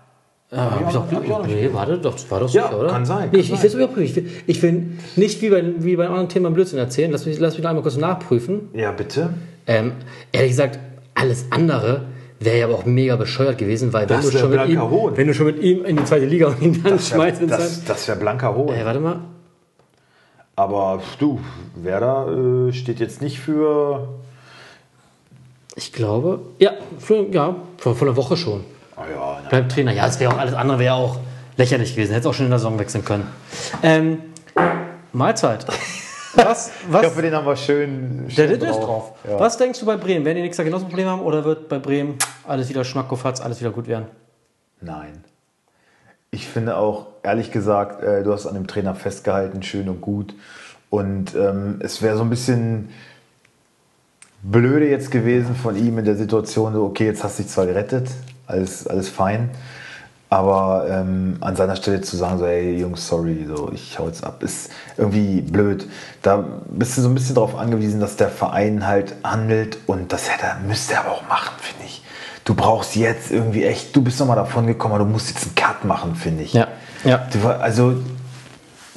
Äh, 0.55 0.57
hab 0.57 0.87
ich 0.87 0.93
doch, 0.95 1.11
hab 1.11 1.25
ich 1.25 1.33
auch 1.33 1.47
nicht 1.47 1.55
nee, 1.57 1.71
warte, 1.73 1.99
doch, 1.99 2.13
das 2.13 2.31
war 2.31 2.41
doch 2.41 2.53
Ja, 2.55 2.65
sicher, 2.69 2.79
oder? 2.81 2.89
kann 2.89 3.05
sein, 3.05 3.29
Nee, 3.33 3.39
ich, 3.41 3.49
kann 3.49 3.57
ich 3.57 3.63
will 3.63 3.69
es 3.71 3.75
überprüfen. 3.75 4.05
Ich 4.05 4.17
will, 4.17 4.31
ich 4.47 4.63
will 4.63 4.87
nicht 5.17 5.43
wie 5.43 5.51
bei, 5.51 5.65
wie 5.79 5.97
bei 5.97 6.05
einem 6.05 6.13
anderen 6.13 6.29
Thema 6.29 6.51
Blödsinn 6.51 6.79
erzählen. 6.79 7.11
Lass 7.11 7.27
mich, 7.27 7.39
lass 7.41 7.55
mich 7.55 7.63
da 7.63 7.71
einmal 7.71 7.83
kurz 7.83 7.97
nachprüfen. 7.97 8.69
Ja, 8.73 8.93
bitte. 8.93 9.31
Ähm, 9.67 9.93
ehrlich 10.31 10.51
gesagt, 10.51 10.79
alles 11.15 11.47
andere 11.51 12.03
wäre 12.39 12.59
ja 12.59 12.65
aber 12.67 12.75
auch 12.75 12.85
mega 12.85 13.17
bescheuert 13.17 13.59
gewesen, 13.59 13.93
weil 13.93 14.09
wenn 14.09 14.21
du, 14.21 14.33
wär 14.33 14.41
schon 14.41 14.51
mit 14.51 14.69
ihm, 14.69 14.91
Hohn. 14.91 15.17
wenn 15.17 15.27
du 15.27 15.35
schon 15.35 15.47
mit 15.47 15.61
ihm 15.63 15.85
in 15.85 15.97
die 15.97 16.05
zweite 16.05 16.27
Liga 16.27 16.49
und 16.49 16.63
ihn 16.63 16.83
dann 16.83 16.93
Das 16.93 17.09
schmeißt 17.09 17.41
wäre 17.41 17.51
ins 17.51 17.59
das, 17.59 17.85
das 17.85 18.09
wär 18.09 18.17
blanker 18.17 18.55
Hohn. 18.55 18.69
Äh, 18.75 18.85
warte 18.85 19.01
mal. 19.01 19.21
Aber 20.57 21.03
du, 21.19 21.41
Werder 21.75 22.69
äh, 22.69 22.73
steht 22.73 23.01
jetzt 23.01 23.21
nicht 23.23 23.41
für. 23.41 24.09
Ich 25.77 25.93
glaube, 25.93 26.41
ja, 26.61 26.73
für, 26.99 27.27
ja, 27.33 27.57
vor, 27.79 27.97
vor 27.97 28.07
einer 28.07 28.17
Woche 28.17 28.37
schon. 28.37 28.61
Oh 28.97 29.03
ja, 29.11 29.49
Bleibt 29.49 29.73
Trainer. 29.73 29.93
Ja, 29.93 30.07
es 30.07 30.21
wäre 30.21 30.33
auch 30.33 30.39
alles 30.39 30.55
andere 30.55 30.79
wäre 30.79 30.95
auch 30.95 31.19
lächerlich 31.57 31.95
gewesen. 31.95 32.13
Hätte 32.13 32.29
auch 32.29 32.35
schon 32.35 32.47
in 32.47 32.51
der 32.51 32.59
Saison 32.59 32.79
wechseln 32.79 33.05
können. 33.05 33.27
Ähm, 33.83 34.19
Mahlzeit. 35.13 35.67
Was? 36.37 36.69
Ich 36.69 36.93
was 36.93 37.07
hoffe, 37.07 37.23
den 37.23 37.33
haben 37.33 37.47
wir 37.47 37.55
schön. 37.55 38.27
der 38.27 38.49
schön 38.49 38.59
Dit 38.59 38.69
ist 38.69 38.81
drauf. 38.81 39.13
Ja. 39.23 39.39
Was 39.39 39.57
denkst 39.57 39.79
du 39.79 39.87
bei 39.87 39.97
Bremen? 39.97 40.25
Werden 40.25 40.37
die 40.37 40.43
nächstes 40.43 40.59
Jahr 40.59 40.65
genauso 40.65 40.87
ein 40.87 40.89
Problem 40.89 41.07
haben 41.07 41.23
oder 41.23 41.45
wird 41.45 41.69
bei 41.69 41.79
Bremen 41.79 42.19
alles 42.47 42.69
wieder 42.69 42.85
Schmackofatz, 42.85 43.41
alles 43.41 43.61
wieder 43.61 43.71
gut 43.71 43.87
werden? 43.87 44.07
Nein. 44.81 45.23
Ich 46.33 46.49
finde 46.49 46.77
auch, 46.77 47.07
ehrlich 47.23 47.53
gesagt, 47.53 48.03
äh, 48.03 48.25
du 48.25 48.33
hast 48.33 48.47
an 48.47 48.55
dem 48.55 48.67
Trainer 48.67 48.97
festgehalten, 48.97 49.63
schön 49.63 49.89
und 49.89 50.01
gut. 50.01 50.35
Und 50.91 51.37
ähm, 51.37 51.81
es 51.81 52.03
wäre 52.03 52.17
so 52.17 52.25
ein 52.25 52.31
bisschen 52.31 52.89
blöde 54.43 54.89
jetzt 54.89 55.11
gewesen 55.13 55.55
von 55.55 55.77
ihm 55.77 55.99
in 55.99 56.05
der 56.05 56.17
Situation, 56.17 56.75
so, 56.75 56.85
okay, 56.85 57.07
jetzt 57.07 57.23
hast 57.23 57.39
du 57.39 57.45
dich 57.45 57.53
zwar 57.53 57.67
gerettet, 57.67 58.09
alles, 58.47 58.87
alles 58.87 59.09
fein, 59.09 59.51
aber 60.31 60.87
ähm, 60.91 61.37
an 61.41 61.55
seiner 61.55 61.77
Stelle 61.77 62.01
zu 62.01 62.17
sagen, 62.17 62.39
so, 62.39 62.47
ey, 62.47 62.79
Jungs, 62.79 63.07
sorry, 63.07 63.47
so, 63.47 63.71
ich 63.73 63.99
hau 63.99 64.07
jetzt 64.07 64.25
ab, 64.25 64.43
ist 64.43 64.71
irgendwie 64.97 65.41
blöd. 65.41 65.87
Da 66.23 66.45
bist 66.69 66.97
du 66.97 67.03
so 67.03 67.09
ein 67.09 67.15
bisschen 67.15 67.37
darauf 67.37 67.57
angewiesen, 67.57 68.01
dass 68.01 68.17
der 68.17 68.31
Verein 68.31 68.87
halt 68.87 69.15
handelt 69.23 69.79
und 69.87 70.13
das 70.13 70.29
hätte, 70.31 70.47
müsste 70.67 70.95
er 70.95 71.01
aber 71.01 71.13
auch 71.13 71.29
machen, 71.29 71.55
finde 71.61 71.85
ich. 71.87 72.03
Du 72.45 72.55
brauchst 72.55 72.97
jetzt 72.97 73.31
irgendwie 73.31 73.65
echt, 73.65 73.95
du 73.95 74.03
bist 74.03 74.19
nochmal 74.19 74.37
davon 74.37 74.67
gekommen, 74.67 74.95
aber 74.95 75.05
du 75.05 75.11
musst 75.11 75.29
jetzt 75.29 75.45
einen 75.45 75.55
Cut 75.55 75.85
machen, 75.85 76.15
finde 76.15 76.43
ich. 76.43 76.53
Ja. 76.53 76.69
Ja. 77.05 77.27
Also, 77.61 77.95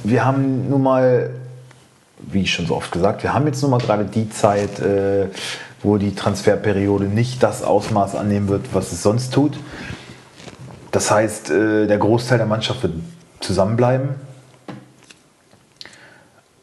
wir 0.04 0.26
haben 0.26 0.70
nun 0.70 0.82
mal, 0.82 1.30
wie 2.20 2.48
schon 2.48 2.66
so 2.66 2.76
oft 2.76 2.92
gesagt, 2.92 3.24
wir 3.24 3.34
haben 3.34 3.46
jetzt 3.46 3.62
nun 3.62 3.72
mal 3.72 3.80
gerade 3.80 4.06
die 4.06 4.30
Zeit, 4.30 4.80
äh, 4.80 5.28
wo 5.88 5.98
die 5.98 6.14
Transferperiode 6.14 7.06
nicht 7.06 7.42
das 7.42 7.64
Ausmaß 7.64 8.16
annehmen 8.16 8.50
wird, 8.50 8.74
was 8.74 8.92
es 8.92 9.02
sonst 9.02 9.34
tut. 9.34 9.58
Das 10.92 11.10
heißt, 11.10 11.50
äh, 11.50 11.88
der 11.88 11.98
Großteil 11.98 12.38
der 12.38 12.48
Mannschaft 12.48 12.84
wird 12.84 12.94
zusammenbleiben. 13.40 14.10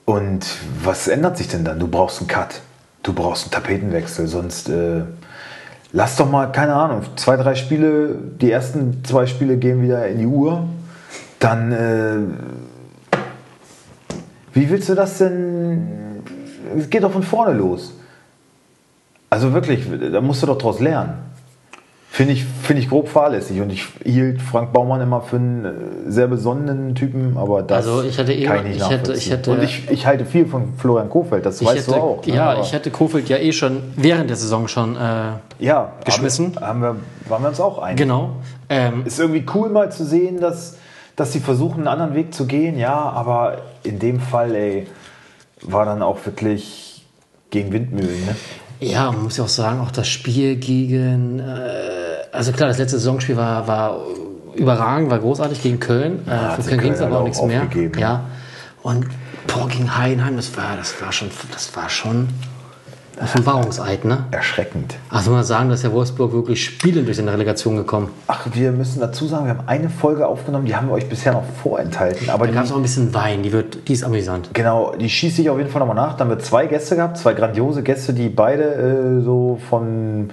Und 0.05 0.45
was 0.83 1.09
ändert 1.09 1.39
sich 1.39 1.49
denn 1.49 1.65
dann? 1.65 1.79
Du 1.79 1.89
brauchst 1.89 2.19
einen 2.21 2.29
Cut. 2.29 2.61
Du 3.03 3.15
brauchst 3.15 3.45
einen 3.45 3.53
Tapetenwechsel. 3.53 4.27
Sonst 4.27 4.69
äh, 4.69 5.05
lass 5.93 6.17
doch 6.17 6.31
mal, 6.31 6.53
keine 6.53 6.75
Ahnung, 6.75 7.03
zwei, 7.17 7.37
drei 7.37 7.55
Spiele, 7.55 8.19
die 8.41 8.51
ersten 8.51 9.03
zwei 9.05 9.25
Spiele 9.25 9.57
gehen 9.57 9.83
wieder 9.83 10.07
in 10.07 10.19
die 10.19 10.27
Uhr. 10.27 10.69
Dann, 11.39 11.73
äh, 11.73 12.17
wie 14.53 14.69
willst 14.69 14.91
du 14.91 14.95
das 14.95 15.17
denn? 15.17 16.23
Es 16.77 16.91
geht 16.91 17.03
doch 17.03 17.13
von 17.13 17.23
vorne 17.23 17.55
los. 17.55 17.95
Also 19.35 19.53
wirklich, 19.53 19.81
da 20.13 20.21
musst 20.21 20.43
du 20.45 20.47
doch 20.47 20.59
draus 20.59 20.79
lernen. 20.79 21.15
Finde 22.09 22.35
ich, 22.35 22.45
finde 22.45 22.81
ich 22.81 22.89
grob 22.89 23.09
fahrlässig. 23.09 23.61
Und 23.61 23.71
ich 23.71 23.89
hielt 24.05 24.41
Frank 24.41 24.73
Baumann 24.73 25.01
immer 25.01 25.21
für 25.23 25.35
einen 25.35 25.65
äh, 25.65 25.71
sehr 26.07 26.29
besonnenen 26.29 26.95
Typen, 26.95 27.37
aber 27.37 27.63
das 27.65 27.85
Also 27.89 28.05
ich 28.09 28.17
hatte 28.17 28.33
eh- 28.33 28.45
kann 28.45 28.59
ich 28.59 28.63
nicht 28.65 28.77
ich 28.77 28.83
hätte- 28.85 28.95
nachvollziehen. 28.95 29.17
ich 29.19 29.31
hätte- 29.33 29.51
Und 29.51 29.63
ich, 29.65 29.91
ich 29.91 30.07
halte 30.07 30.25
viel 30.25 30.47
von 30.47 30.75
Florian 30.79 31.11
Kofeld, 31.11 31.45
das 31.45 31.65
weißt 31.65 31.89
hätte, 31.89 31.91
du 31.91 31.97
auch. 31.97 32.25
ne? 32.25 32.33
ja, 32.37 32.51
Aber- 32.53 32.61
ich 32.63 32.73
hätte 32.73 32.93
Kofeld 32.93 33.29
ja 33.29 33.39
eh 33.39 33.51
schon 33.51 33.83
während 33.97 34.31
der 34.31 34.37
Saison 34.37 34.69
schon. 34.69 34.95
Äh, 34.95 35.33
ja, 35.59 35.95
geschmissen. 36.05 36.55
Haben, 36.55 36.65
haben 36.67 36.81
wir, 36.83 36.97
waren 37.31 37.43
wir 37.43 37.49
uns 37.49 37.59
auch 37.61 37.79
einig. 37.79 37.99
genau. 37.99 38.37
Ähm, 38.69 39.03
Ist 39.05 39.19
irgendwie 39.19 39.45
cool 39.53 39.69
mal 39.71 39.91
zu 39.91 40.05
sehen, 40.05 40.39
dass, 40.41 40.77
dass 41.17 41.33
sie 41.33 41.41
versuchen, 41.41 41.79
einen 41.79 41.89
anderen 41.89 42.15
Weg 42.15 42.33
zu 42.33 42.47
gehen, 42.47 42.79
ja, 42.79 42.95
aber 42.95 43.57
in 43.83 43.99
dem 43.99 44.21
Fall, 44.21 44.55
ey, 44.55 44.87
war 45.63 45.85
dann 45.85 46.01
auch 46.03 46.19
wirklich 46.25 47.05
gegen 47.51 47.73
Windmühlen, 47.73 48.25
ne? 48.27 48.37
Ja, 48.81 49.11
man 49.13 49.25
muss 49.25 49.37
ja 49.37 49.45
auch 49.45 49.49
sagen, 49.49 49.81
auch 49.81 49.91
das 49.91 50.09
Spiel 50.09 50.57
gegen, 50.57 51.41
äh, 51.41 51.45
also 52.33 52.53
klar, 52.53 52.69
das 52.69 52.79
letzte 52.79 52.99
Saisonspiel 52.99 53.37
war, 53.37 53.67
war 53.67 54.01
überragend, 54.55 55.11
war 55.11 55.19
großartig 55.19 55.63
gegen 55.63 55.81
Köln. 55.81 56.27
Äh, 56.27 56.31
hat 56.31 56.57
für 56.57 56.63
sich 56.63 56.71
Köln 56.71 56.83
ging 56.83 56.93
es 56.93 56.99
Köln 56.99 57.13
aber 57.13 57.21
auch 57.21 57.25
nichts 57.25 57.43
mehr. 57.43 57.69
Ja. 57.99 58.25
Und 58.83 59.07
boah, 59.47 59.69
gegen 59.69 59.97
Heidenheim, 59.97 60.37
das 60.37 60.57
war, 60.57 60.77
das 60.77 61.01
war 61.01 61.13
schon, 61.13 61.31
das 61.53 61.75
war 61.77 61.89
schon 61.89 62.29
Offenbarungseid, 63.23 64.05
ne? 64.05 64.25
Erschreckend. 64.31 64.97
Also 65.09 65.31
man 65.31 65.45
sagen, 65.45 65.69
dass 65.71 65.83
der 65.83 65.93
Wolfsburg 65.93 66.33
wirklich 66.33 66.65
spielend 66.65 67.07
durch 67.07 67.17
seine 67.17 67.33
Relegation 67.33 67.77
gekommen. 67.77 68.09
Ach, 68.27 68.47
wir 68.53 68.73
müssen 68.73 69.01
dazu 69.01 69.27
sagen, 69.27 69.47
wir 69.47 69.57
haben 69.57 69.69
eine 69.69 69.89
Folge 69.89 70.27
aufgenommen, 70.27 70.67
die 70.67 70.75
haben 70.75 70.89
wir 70.89 70.95
euch 70.95 71.09
bisher 71.09 71.33
noch 71.33 71.45
vorenthalten, 71.63 72.29
aber 72.31 72.47
Da 72.47 72.51
die, 72.53 72.57
gab 72.57 72.65
es 72.65 72.73
auch 72.73 72.77
ein 72.77 72.83
bisschen 72.83 73.15
Wein, 73.15 73.43
die 73.43 73.53
wird, 73.53 73.89
die 73.89 73.93
ist 73.93 74.05
amüsant. 74.05 74.51
genau, 74.53 74.95
die 74.99 75.09
schieße 75.09 75.43
ich 75.43 75.51
auf 75.51 75.59
jeden 75.59 75.71
Fall 75.71 75.81
nochmal 75.81 75.97
nach. 75.97 76.17
Dann 76.17 76.29
haben 76.29 76.37
wir 76.39 76.43
zwei 76.43 76.67
Gäste 76.67 76.97
gehabt, 76.97 77.17
zwei 77.19 77.35
grandiose 77.35 77.83
Gäste, 77.83 78.13
die 78.15 78.29
beide 78.29 78.65
äh, 78.65 79.23
so 79.23 79.59
von 79.69 80.31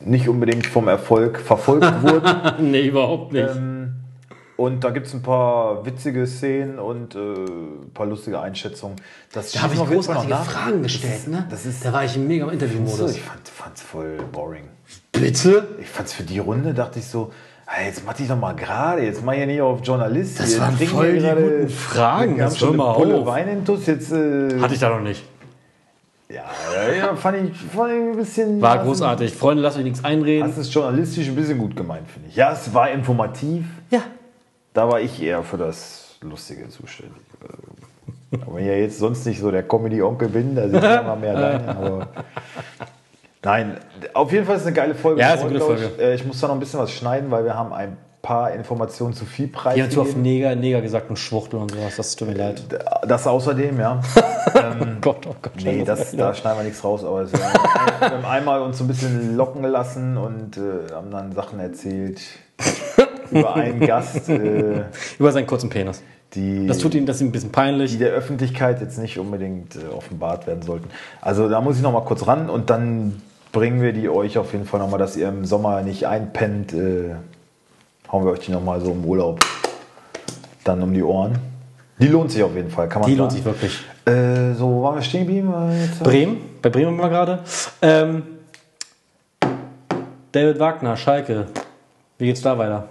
nicht 0.00 0.28
unbedingt 0.28 0.66
vom 0.66 0.88
Erfolg 0.88 1.38
verfolgt 1.40 2.02
wurden. 2.02 2.30
nee, 2.70 2.86
überhaupt 2.88 3.32
nicht. 3.32 3.48
Und 4.56 4.84
da 4.84 4.90
gibt 4.90 5.08
es 5.08 5.14
ein 5.14 5.22
paar 5.22 5.84
witzige 5.84 6.26
Szenen 6.28 6.78
und 6.78 7.16
äh, 7.16 7.18
ein 7.18 7.90
paar 7.92 8.06
lustige 8.06 8.40
Einschätzungen. 8.40 8.96
Das 9.32 9.50
da 9.50 9.62
habe 9.62 9.74
ich 9.74 9.80
großartige. 9.84 10.32
Fragen 10.36 10.82
gestellt, 10.82 11.26
ne? 11.26 11.44
das 11.50 11.66
ist- 11.66 11.84
da 11.84 11.92
war 11.92 12.04
ich 12.04 12.16
mega 12.16 12.44
im 12.44 12.50
So, 12.50 12.52
Interviewmodus. 12.54 13.16
ich 13.16 13.20
fand 13.22 13.40
es 13.76 13.82
voll 13.82 14.16
boring. 14.30 14.64
Bitte? 15.10 15.66
Ich 15.80 15.88
fand 15.88 16.06
es 16.08 16.14
für 16.14 16.22
die 16.22 16.38
Runde, 16.38 16.72
dachte 16.72 17.00
ich 17.00 17.06
so, 17.06 17.32
hey, 17.66 17.86
jetzt 17.88 18.04
mach 18.06 18.12
dich 18.12 18.28
doch 18.28 18.38
mal 18.38 18.52
gerade, 18.54 19.02
jetzt 19.02 19.24
mach 19.24 19.32
ich 19.32 19.40
ja 19.40 19.46
nicht 19.46 19.60
auf 19.60 19.80
Journalist. 19.82 20.38
Das 20.38 20.50
hier. 20.50 20.60
waren 20.60 20.76
voll 20.78 21.12
die 21.18 21.20
guten 21.26 21.68
Fragen, 21.70 22.36
Wir 22.36 22.44
haben 22.44 22.50
jetzt 22.50 22.58
schon 22.60 22.68
eine 22.68 22.76
mal 22.76 22.92
Pulle 22.94 23.14
auf. 23.16 23.26
Wein 23.26 23.48
intus, 23.48 23.86
jetzt... 23.86 24.12
Äh, 24.12 24.60
Hatte 24.60 24.74
ich 24.74 24.80
da 24.80 24.88
noch 24.90 25.00
nicht. 25.00 25.24
ja, 26.28 26.44
ja, 26.72 26.92
ja, 26.94 27.16
fand 27.16 27.38
ich, 27.50 27.56
fand 27.58 27.92
ich 27.92 27.98
ein 27.98 28.16
bisschen... 28.16 28.60
War 28.62 28.78
großartig. 28.84 29.34
Freunde, 29.34 29.64
lasst 29.64 29.78
euch 29.78 29.84
nichts 29.84 30.04
einreden. 30.04 30.48
Hast 30.48 30.58
es 30.58 30.72
journalistisch 30.72 31.26
ein 31.26 31.34
bisschen 31.34 31.58
gut 31.58 31.74
gemeint, 31.74 32.08
finde 32.08 32.28
ich. 32.28 32.36
Ja, 32.36 32.52
es 32.52 32.72
war 32.72 32.88
informativ. 32.90 33.64
Ja. 33.90 34.02
Da 34.74 34.88
war 34.88 35.00
ich 35.00 35.22
eher 35.22 35.42
für 35.42 35.56
das 35.56 36.16
Lustige 36.20 36.68
zuständig. 36.68 37.16
Aber 38.42 38.56
wenn 38.56 38.62
ich 38.64 38.68
ja 38.68 38.74
jetzt 38.76 38.98
sonst 38.98 39.24
nicht 39.24 39.40
so 39.40 39.50
der 39.50 39.62
Comedy-Onkel 39.62 40.28
bin, 40.28 40.54
da 40.56 40.68
sitze 40.68 40.78
ich 40.78 41.00
immer 41.00 41.16
mehr 41.16 41.34
alleine. 41.36 41.68
Aber 41.76 42.08
Nein, 43.42 43.76
auf 44.14 44.32
jeden 44.32 44.46
Fall 44.46 44.56
ist 44.56 44.62
es 44.62 44.66
eine 44.66 44.76
geile 44.76 44.94
Folge. 44.94 45.20
Ja, 45.20 45.34
ist 45.34 45.40
eine 45.42 45.52
gute 45.52 45.58
glaub 45.64 45.74
ich. 45.76 45.82
Folge. 45.84 46.02
Äh, 46.02 46.14
Ich 46.14 46.24
muss 46.26 46.40
da 46.40 46.48
noch 46.48 46.54
ein 46.54 46.60
bisschen 46.60 46.80
was 46.80 46.90
schneiden, 46.90 47.30
weil 47.30 47.44
wir 47.44 47.54
haben 47.54 47.72
ein 47.72 47.96
paar 48.22 48.52
Informationen 48.52 49.12
zu 49.12 49.26
viel 49.26 49.48
Die 49.76 49.82
haben 49.82 49.90
zu 49.90 50.00
oft. 50.00 50.16
Neger, 50.16 50.56
Neger 50.56 50.80
gesagt 50.80 51.10
und 51.10 51.18
Schwuchtel 51.18 51.60
und 51.60 51.70
sowas. 51.70 51.94
Das 51.96 52.16
tut 52.16 52.28
mir 52.28 52.34
leid. 52.34 52.62
Das 53.06 53.26
außerdem, 53.26 53.78
ja. 53.78 54.00
Oh 54.56 54.86
Gott, 55.00 55.26
oh 55.28 55.34
Gott. 55.42 55.52
Nee, 55.62 55.84
das, 55.84 56.16
da 56.16 56.32
schneiden 56.32 56.58
wir 56.60 56.64
nichts 56.64 56.82
raus, 56.82 57.04
aber 57.04 57.30
wir 57.30 57.38
haben 58.00 58.24
einmal 58.24 58.62
uns 58.62 58.78
so 58.78 58.84
ein 58.84 58.88
bisschen 58.88 59.36
locken 59.36 59.62
gelassen 59.62 60.16
und 60.16 60.56
äh, 60.56 60.92
haben 60.94 61.10
dann 61.10 61.32
Sachen 61.32 61.60
erzählt 61.60 62.20
über 63.34 63.54
einen 63.56 63.80
Gast, 63.80 64.28
äh, 64.28 64.84
Über 65.18 65.32
seinen 65.32 65.46
kurzen 65.46 65.68
Penis. 65.70 66.02
die, 66.34 66.66
Das 66.66 66.78
tut 66.78 66.94
ihm 66.94 67.04
das 67.06 67.16
ist 67.16 67.22
ein 67.22 67.32
bisschen 67.32 67.52
peinlich. 67.52 67.92
die 67.92 67.98
der 67.98 68.10
Öffentlichkeit 68.10 68.80
jetzt 68.80 68.98
nicht 68.98 69.18
unbedingt 69.18 69.76
äh, 69.76 69.92
offenbart 69.94 70.46
werden 70.46 70.62
sollten. 70.62 70.88
Also 71.20 71.48
da 71.48 71.60
muss 71.60 71.76
ich 71.76 71.82
noch 71.82 71.92
mal 71.92 72.04
kurz 72.04 72.26
ran 72.26 72.48
und 72.48 72.70
dann 72.70 73.20
bringen 73.52 73.80
wir 73.82 73.92
die 73.92 74.08
euch 74.08 74.38
auf 74.38 74.52
jeden 74.52 74.64
Fall 74.66 74.80
noch 74.80 74.90
mal, 74.90 74.98
dass 74.98 75.16
ihr 75.16 75.28
im 75.28 75.44
Sommer 75.44 75.82
nicht 75.82 76.06
einpennt. 76.06 76.72
Äh, 76.72 77.14
hauen 78.10 78.24
wir 78.24 78.32
euch 78.32 78.40
die 78.40 78.52
noch 78.52 78.62
mal 78.64 78.80
so 78.80 78.92
im 78.92 79.04
Urlaub 79.04 79.40
dann 80.64 80.82
um 80.82 80.92
die 80.94 81.02
Ohren. 81.02 81.38
Die 82.00 82.08
lohnt 82.08 82.32
sich 82.32 82.42
auf 82.42 82.54
jeden 82.56 82.70
Fall, 82.70 82.88
kann 82.88 83.02
man 83.02 83.08
Die 83.10 83.14
sagen. 83.16 83.20
lohnt 83.20 83.32
sich 83.32 83.44
wirklich. 83.44 83.80
Äh, 84.06 84.54
so, 84.54 84.82
waren 84.82 84.96
wir 84.96 85.02
stehen 85.02 85.26
geblieben? 85.26 85.52
Bremen, 86.02 86.38
bei 86.60 86.68
Bremen 86.68 86.98
waren 86.98 87.04
wir 87.04 87.08
gerade. 87.08 87.38
Ähm, 87.82 88.22
David 90.32 90.58
Wagner, 90.58 90.96
Schalke. 90.96 91.46
Wie 92.18 92.26
geht's 92.26 92.42
da 92.42 92.58
weiter? 92.58 92.88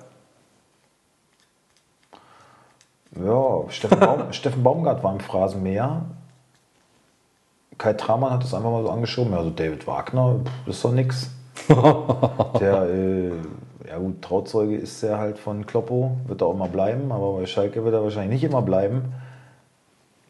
Ja, 3.21 3.69
Steffen, 3.69 3.99
Baum, 3.99 4.21
Steffen 4.33 4.63
Baumgart 4.63 5.03
war 5.03 5.13
im 5.13 5.19
Phrasenmäher. 5.19 6.03
Kai 7.77 7.93
Tramann 7.93 8.31
hat 8.31 8.43
das 8.43 8.53
einfach 8.53 8.71
mal 8.71 8.83
so 8.83 8.89
angeschoben. 8.89 9.33
Also 9.33 9.49
David 9.49 9.87
Wagner, 9.87 10.39
pff, 10.43 10.51
das 10.65 10.75
ist 10.75 10.85
doch 10.85 10.91
nix. 10.91 11.31
Der, 12.59 12.83
äh, 12.83 13.31
ja 13.87 13.97
gut, 13.97 14.21
Trauzeuge 14.21 14.75
ist 14.75 15.03
er 15.03 15.17
halt 15.17 15.37
von 15.37 15.65
Kloppo, 15.65 16.17
wird 16.25 16.41
er 16.41 16.47
auch 16.47 16.55
mal 16.55 16.69
bleiben, 16.69 17.11
aber 17.11 17.33
bei 17.33 17.45
Schalke 17.45 17.83
wird 17.83 17.93
er 17.93 18.03
wahrscheinlich 18.03 18.41
nicht 18.41 18.51
immer 18.51 18.61
bleiben. 18.61 19.13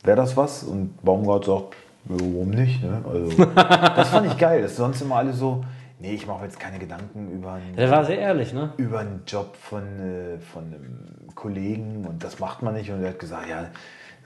Wäre 0.04 0.17
das 0.17 0.36
was? 0.36 0.63
Und 0.63 1.02
Baumgart 1.04 1.46
sagt, 1.46 1.76
warum 2.06 2.50
nicht? 2.50 2.84
Ne? 2.84 3.02
Also, 3.10 3.46
das 3.56 4.10
fand 4.10 4.28
ich 4.28 4.38
geil. 4.38 4.62
Das 4.62 4.72
ist 4.72 4.78
sonst 4.78 5.02
immer 5.02 5.15
alle 5.15 5.32
so, 5.34 5.63
nee, 6.00 6.13
ich 6.13 6.28
mache 6.28 6.43
jetzt 6.43 6.60
keine 6.60 6.78
Gedanken 6.78 7.32
über 7.32 7.54
einen 7.54 7.76
Der 7.76 7.89
war 7.89 8.04
sehr 8.04 8.19
ehrlich, 8.19 8.54
ne? 8.54 8.74
über 8.78 9.00
einen 9.00 9.24
Job 9.26 9.56
von, 9.56 9.82
äh, 9.82 10.39
von 10.39 10.63
einem 10.65 11.22
Kollegen 11.36 12.06
und 12.08 12.24
das 12.24 12.39
macht 12.39 12.62
man 12.62 12.74
nicht. 12.76 12.91
Und 12.91 13.02
er 13.04 13.10
hat 13.10 13.19
gesagt, 13.19 13.48
ja, 13.50 13.65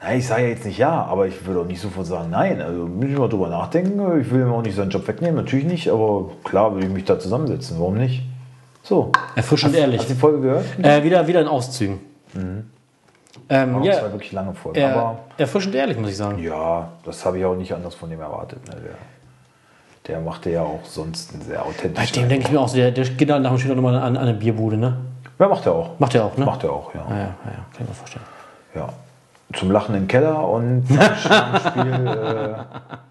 nein, 0.01 0.19
ich 0.19 0.27
sage 0.27 0.43
ja 0.43 0.47
jetzt 0.49 0.65
nicht 0.65 0.77
ja, 0.77 1.03
aber 1.03 1.27
ich 1.27 1.45
würde 1.45 1.61
auch 1.61 1.65
nicht 1.65 1.81
sofort 1.81 2.05
sagen 2.07 2.29
nein. 2.29 2.61
Also 2.61 2.85
muss 2.85 3.05
ich 3.09 3.17
mal 3.17 3.29
drüber 3.29 3.49
nachdenken. 3.49 3.99
Ich 4.21 4.29
will 4.31 4.41
ihm 4.41 4.51
auch 4.53 4.61
nicht 4.61 4.75
seinen 4.75 4.89
Job 4.91 5.07
wegnehmen, 5.07 5.35
natürlich 5.35 5.65
nicht, 5.65 5.89
aber 5.89 6.29
klar 6.43 6.73
würde 6.73 6.87
ich 6.87 6.93
mich 6.93 7.05
da 7.05 7.19
zusammensetzen. 7.19 7.77
Warum 7.79 7.95
nicht? 7.97 8.23
So. 8.83 9.11
Erfrischend 9.35 9.75
ehrlich. 9.75 9.99
Hast 9.99 10.09
du 10.09 10.13
die 10.13 10.19
Folge 10.19 10.41
gehört? 10.41 10.65
Äh, 10.81 11.03
wieder, 11.03 11.27
wieder 11.27 11.41
in 11.41 11.47
Auszügen. 11.47 11.99
Ähm, 13.49 13.75
Oh, 13.79 13.83
ja, 13.83 13.93
Das 13.93 14.03
war 14.03 14.11
wirklich 14.13 14.31
lange 14.31 14.53
Folge. 14.53 14.79
er, 14.79 14.95
Aber 14.95 15.19
erfrischend 15.37 15.75
ehrlich, 15.75 15.97
muss 15.97 16.09
ich 16.09 16.17
sagen. 16.17 16.39
ja, 16.41 16.89
das 17.03 17.25
habe 17.25 17.39
ich 17.39 17.45
auch 17.45 17.55
nicht 17.55 17.73
anders 17.73 17.95
von 17.95 18.09
dem 18.09 18.19
erwartet. 18.19 18.59
Ne? 18.67 18.75
Der, 18.75 18.95
der 20.15 20.21
machte 20.21 20.49
ja 20.49 20.61
auch 20.63 20.83
sonst 20.83 21.33
einen 21.33 21.43
sehr 21.43 21.57
Bei 21.59 21.63
authentischen. 21.65 22.21
dem 22.23 22.29
denke 22.29 22.45
ich 22.47 22.51
mir 22.51 22.59
auch 22.59 22.67
so, 22.67 22.77
der, 22.77 22.91
der 22.91 23.05
geht 23.05 23.29
dann 23.29 23.41
nach 23.43 23.51
dem 23.51 23.59
Spiel 23.59 23.75
nochmal 23.75 23.95
an, 23.95 24.03
an 24.03 24.17
eine 24.17 24.33
Bierbude, 24.33 24.77
ne? 24.77 24.97
Ja, 25.39 25.47
macht 25.47 25.65
er 25.65 25.73
auch. 25.73 25.99
Macht 25.99 26.15
er 26.15 26.25
auch, 26.25 26.37
ne? 26.37 26.45
Macht 26.45 26.63
er 26.63 26.71
auch, 26.71 26.93
ja. 26.93 27.05
Ja, 27.09 27.15
ja, 27.15 27.23
ja, 27.23 27.65
kann 27.73 27.81
ich 27.81 27.87
mir 27.87 27.93
vorstellen. 27.93 28.25
Ja. 28.73 28.89
Zum 29.53 29.71
Lachen 29.71 29.95
im 29.95 30.07
Keller 30.07 30.47
und 30.47 30.83
dem 30.89 30.99
Spiel 30.99 32.07
äh, 32.07 32.55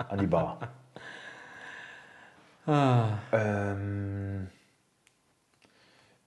an 0.09 0.19
die 0.19 0.27
Bar. 0.27 0.59
Ähm, 3.33 4.49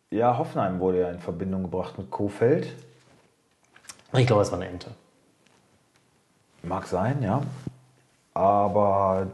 ja, 0.09 0.37
Hoffenheim 0.37 0.79
wurde 0.79 1.01
ja 1.01 1.09
in 1.09 1.19
Verbindung 1.19 1.63
gebracht 1.63 1.97
mit 1.97 2.09
Kofeld. 2.09 2.73
Ich 4.13 4.25
glaube, 4.25 4.41
es 4.41 4.51
war 4.51 4.59
eine 4.59 4.69
Ente. 4.69 4.91
Mag 6.63 6.87
sein, 6.87 7.21
ja. 7.21 7.41
Aber 8.33 9.27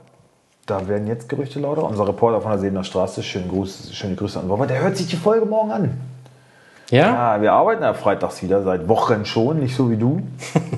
da 0.66 0.88
werden 0.88 1.08
jetzt 1.08 1.30
Gerüchte 1.30 1.60
lauter. 1.60 1.84
Unser 1.84 2.08
Reporter 2.08 2.42
von 2.42 2.52
der 2.52 2.60
Sebener 2.60 2.84
Straße, 2.84 3.24
schönen 3.24 3.50
Gruß, 3.50 3.94
schöne 3.94 4.16
Grüße 4.16 4.40
an 4.40 4.50
Robert, 4.50 4.70
der 4.70 4.82
hört 4.82 4.98
sich 4.98 5.08
die 5.08 5.16
Folge 5.16 5.46
morgen 5.46 5.72
an. 5.72 6.02
Ja? 6.90 7.36
Ja, 7.36 7.42
wir 7.42 7.54
arbeiten 7.54 7.84
ja 7.84 7.94
freitags 7.94 8.44
wieder, 8.44 8.64
seit 8.64 8.88
Wochen 8.88 9.26
schon, 9.26 9.60
nicht 9.60 9.76
so 9.76 9.90
wie 9.90 9.98
du. 9.98 10.22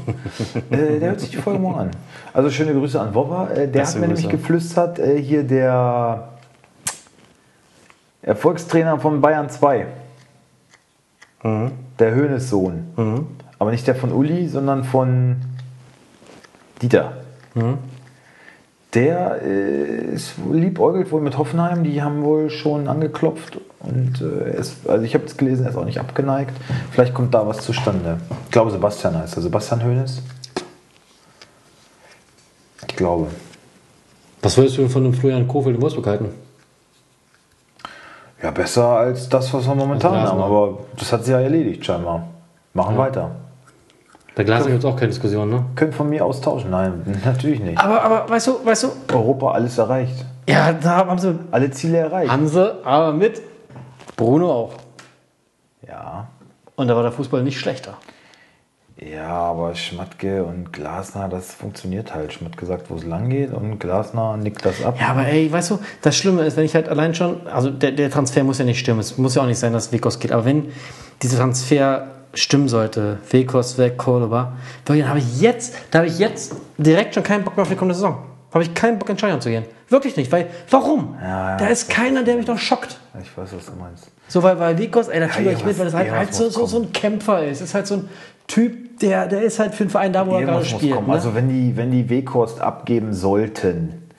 äh, 0.70 1.00
der 1.00 1.10
hört 1.10 1.20
sich 1.20 1.32
die 1.32 1.38
Folge 1.38 1.60
morgen 1.60 1.80
an. 1.80 1.92
Also 2.34 2.50
schöne 2.50 2.74
Grüße 2.74 3.00
an 3.00 3.14
Wobber. 3.14 3.50
Äh, 3.52 3.68
der 3.68 3.80
Beste 3.80 3.96
hat 3.96 4.02
mir 4.02 4.08
nämlich 4.08 4.30
geflüstert, 4.30 5.00
äh, 5.00 5.22
hier 5.22 5.44
der 5.44 6.30
Erfolgstrainer 8.22 9.00
von 9.00 9.22
Bayern 9.22 9.50
2. 9.50 9.88
Mhm. 11.44 11.72
Der 12.00 12.12
Höhnes-Sohn. 12.14 13.28
Aber 13.60 13.72
nicht 13.72 13.88
der 13.88 13.96
von 13.96 14.12
Uli, 14.12 14.48
sondern 14.48 14.84
von 14.84 15.38
Dieter. 16.82 17.14
Mhm. 17.54 17.80
Der 18.94 19.42
äh, 19.44 20.14
ist 20.14 20.36
liebäugelt 20.52 21.12
wohl 21.12 21.22
mit 21.22 21.38
Hoffenheim, 21.38 21.84
die 21.84 22.02
haben 22.02 22.24
wohl 22.24 22.50
schon 22.50 22.88
angeklopft 22.88 23.60
und 23.80 24.22
äh, 24.22 24.58
ist, 24.58 24.88
also 24.88 25.04
ich 25.04 25.14
habe 25.14 25.26
es 25.26 25.36
gelesen, 25.36 25.66
er 25.66 25.72
ist 25.72 25.78
auch 25.78 25.86
nicht 25.86 26.00
abgeneigt. 26.00 26.54
Vielleicht 26.92 27.14
kommt 27.14 27.34
da 27.34 27.46
was 27.46 27.60
zustande. 27.60 28.18
Ich 28.46 28.52
glaube, 28.52 28.72
Sebastian 28.72 29.18
heißt 29.18 29.36
er. 29.36 29.42
Sebastian 29.42 29.84
Hoeneß? 29.84 30.22
Ich 32.88 32.96
glaube. 32.96 33.28
Was 34.42 34.58
würdest 34.58 34.78
du 34.78 34.88
von 34.88 35.04
dem 35.04 35.14
Florian 35.14 35.48
Kofeld 35.48 35.76
in 35.76 35.82
Wolfsburg 35.82 36.08
halten? 36.08 36.30
Ja, 38.42 38.52
besser 38.52 38.88
als 38.88 39.28
das, 39.28 39.54
was 39.54 39.68
wir 39.68 39.76
momentan 39.76 40.16
haben, 40.16 40.40
aber 40.40 40.80
das 40.98 41.12
hat 41.12 41.26
sich 41.26 41.32
ja 41.32 41.42
erledigt 41.42 41.84
scheinbar. 41.84 42.28
Machen 42.74 42.98
weiter. 42.98 43.32
Bei 44.38 44.44
Glasner 44.44 44.70
gibt 44.70 44.84
es 44.84 44.86
auch 44.86 44.96
keine 44.96 45.08
Diskussion, 45.08 45.50
ne? 45.50 45.66
Können 45.74 45.92
von 45.94 46.12
mir 46.12 46.24
austauschen? 46.24 46.70
Nein, 46.70 47.02
natürlich 47.26 47.60
nicht. 47.60 47.80
Aber, 47.80 48.04
aber 48.04 48.30
weißt 48.30 48.46
du, 48.46 48.64
weißt 48.64 48.84
du, 48.84 48.90
Europa 49.12 49.50
alles 49.52 49.80
erreicht. 49.80 50.14
ja, 50.48 50.74
da 50.74 51.08
haben 51.08 51.18
sie, 51.18 51.40
Alle 51.50 51.72
Ziele 51.72 51.98
erreicht. 51.98 52.32
haben 52.32 52.48
sie, 52.48 52.86
aber 52.86 53.14
mit 53.14 53.42
Bruno 54.16 54.52
auch. 54.52 54.74
Ja. 55.88 56.28
Und 56.76 56.88
da 56.88 56.96
war 56.96 57.02
der 57.02 57.12
Fußball 57.14 57.42
nicht 57.42 57.60
schlechter. 57.60 57.96
Ja, 59.00 59.28
aber 59.28 59.74
Schmatke 59.74 60.44
und 60.44 60.72
Glasner, 60.72 61.30
das 61.30 61.56
funktioniert 61.56 62.14
halt. 62.14 62.32
Schmatke 62.34 62.68
sagt, 62.68 62.92
wo 62.92 62.96
es 62.96 63.04
lang 63.06 63.30
geht 63.30 63.52
und 63.52 63.80
Glasner 63.80 64.38
nickt 64.38 64.64
das 64.64 64.86
ab. 64.86 64.98
Ja, 65.00 65.08
aber 65.08 65.26
ey, 65.26 65.52
weißt 65.52 65.72
du, 65.72 65.80
das 66.04 66.16
Schlimme 66.16 66.44
ist, 66.44 66.58
wenn 66.58 66.66
ich 66.66 66.76
halt 66.76 66.90
allein 66.90 67.16
schon, 67.16 67.48
also 67.48 67.72
der, 67.72 67.92
der 67.92 68.12
Transfer 68.12 68.44
muss 68.44 68.60
ja 68.60 68.66
nicht 68.66 68.80
stimmen, 68.80 69.00
es 69.00 69.18
muss 69.18 69.34
ja 69.34 69.42
auch 69.42 69.48
nicht 69.48 69.58
sein, 69.58 69.74
dass 69.74 69.92
Wekos 69.92 70.20
geht, 70.20 70.32
aber 70.32 70.46
wenn 70.46 70.66
dieser 71.24 71.38
Transfer 71.40 72.17
stimmen 72.38 72.68
sollte, 72.70 73.18
Wekos 73.30 73.78
weg, 73.78 73.98
Cordoba, 73.98 74.54
dann 74.86 75.08
habe 75.10 75.20
ich 75.20 75.42
jetzt, 75.42 75.76
da 75.92 76.00
habe 76.00 76.08
ich 76.08 76.20
jetzt 76.20 76.56
direkt 76.78 77.14
schon 77.16 77.24
keinen 77.24 77.44
Bock 77.44 77.56
mehr 77.58 77.64
auf 77.64 77.70
die 77.70 77.76
kommende 77.76 77.96
Saison. 77.96 78.18
Habe 78.54 78.64
ich 78.64 78.74
keinen 78.74 78.98
Bock 78.98 79.10
in 79.10 79.18
Stadion 79.18 79.42
zu 79.42 79.50
gehen. 79.50 79.66
Wirklich 79.90 80.16
nicht, 80.16 80.32
weil, 80.32 80.48
warum? 80.70 81.16
Ja, 81.22 81.52
ja. 81.52 81.58
da 81.58 81.68
ist 81.68 81.90
keiner, 81.90 82.24
der 82.24 82.36
mich 82.36 82.48
noch 82.48 82.58
schockt. 82.58 83.00
Ich 83.22 83.38
weiß, 83.38 83.50
was 83.56 83.66
du 83.66 83.72
meinst. 83.80 84.08
So, 84.28 84.42
weil, 84.44 84.60
weil 84.60 84.78
Wekos, 84.78 85.08
ey, 85.08 85.20
da 85.20 85.28
kriege 85.28 85.52
ich 85.52 85.58
irgendwas- 85.60 85.66
mit, 85.68 85.80
weil 85.80 85.86
das 85.86 85.94
halt, 85.94 86.12
halt 86.12 86.22
irgendwas 86.30 86.54
so, 86.54 86.62
so, 86.62 86.66
so 86.66 86.82
ein 86.82 86.92
Kämpfer 86.92 87.46
ist. 87.46 87.62
Ist 87.62 87.74
halt 87.74 87.88
so 87.88 87.96
ein 87.96 88.10
Typ, 88.48 89.00
der, 89.00 89.28
der 89.28 89.42
ist 89.42 89.60
halt 89.60 89.76
für 89.76 89.84
den 89.86 89.90
Verein 89.90 90.14
da, 90.14 90.26
wo 90.26 90.32
er 90.32 90.42
gerade 90.42 90.52
Irgendwas 90.60 90.70
spielt. 90.70 90.94
kommen. 90.96 91.08
Ne? 91.08 91.14
Also 91.14 91.36
wenn 91.36 91.50
die, 91.50 91.76
wenn 91.78 91.92
die 91.92 92.10
Weghorst 92.10 92.60
abgeben 92.62 93.14
sollten, 93.14 94.10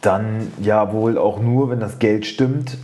dann 0.00 0.52
ja 0.60 0.92
wohl 0.92 1.16
auch 1.18 1.40
nur, 1.40 1.70
wenn 1.70 1.80
das 1.80 1.98
Geld 1.98 2.26
stimmt. 2.26 2.76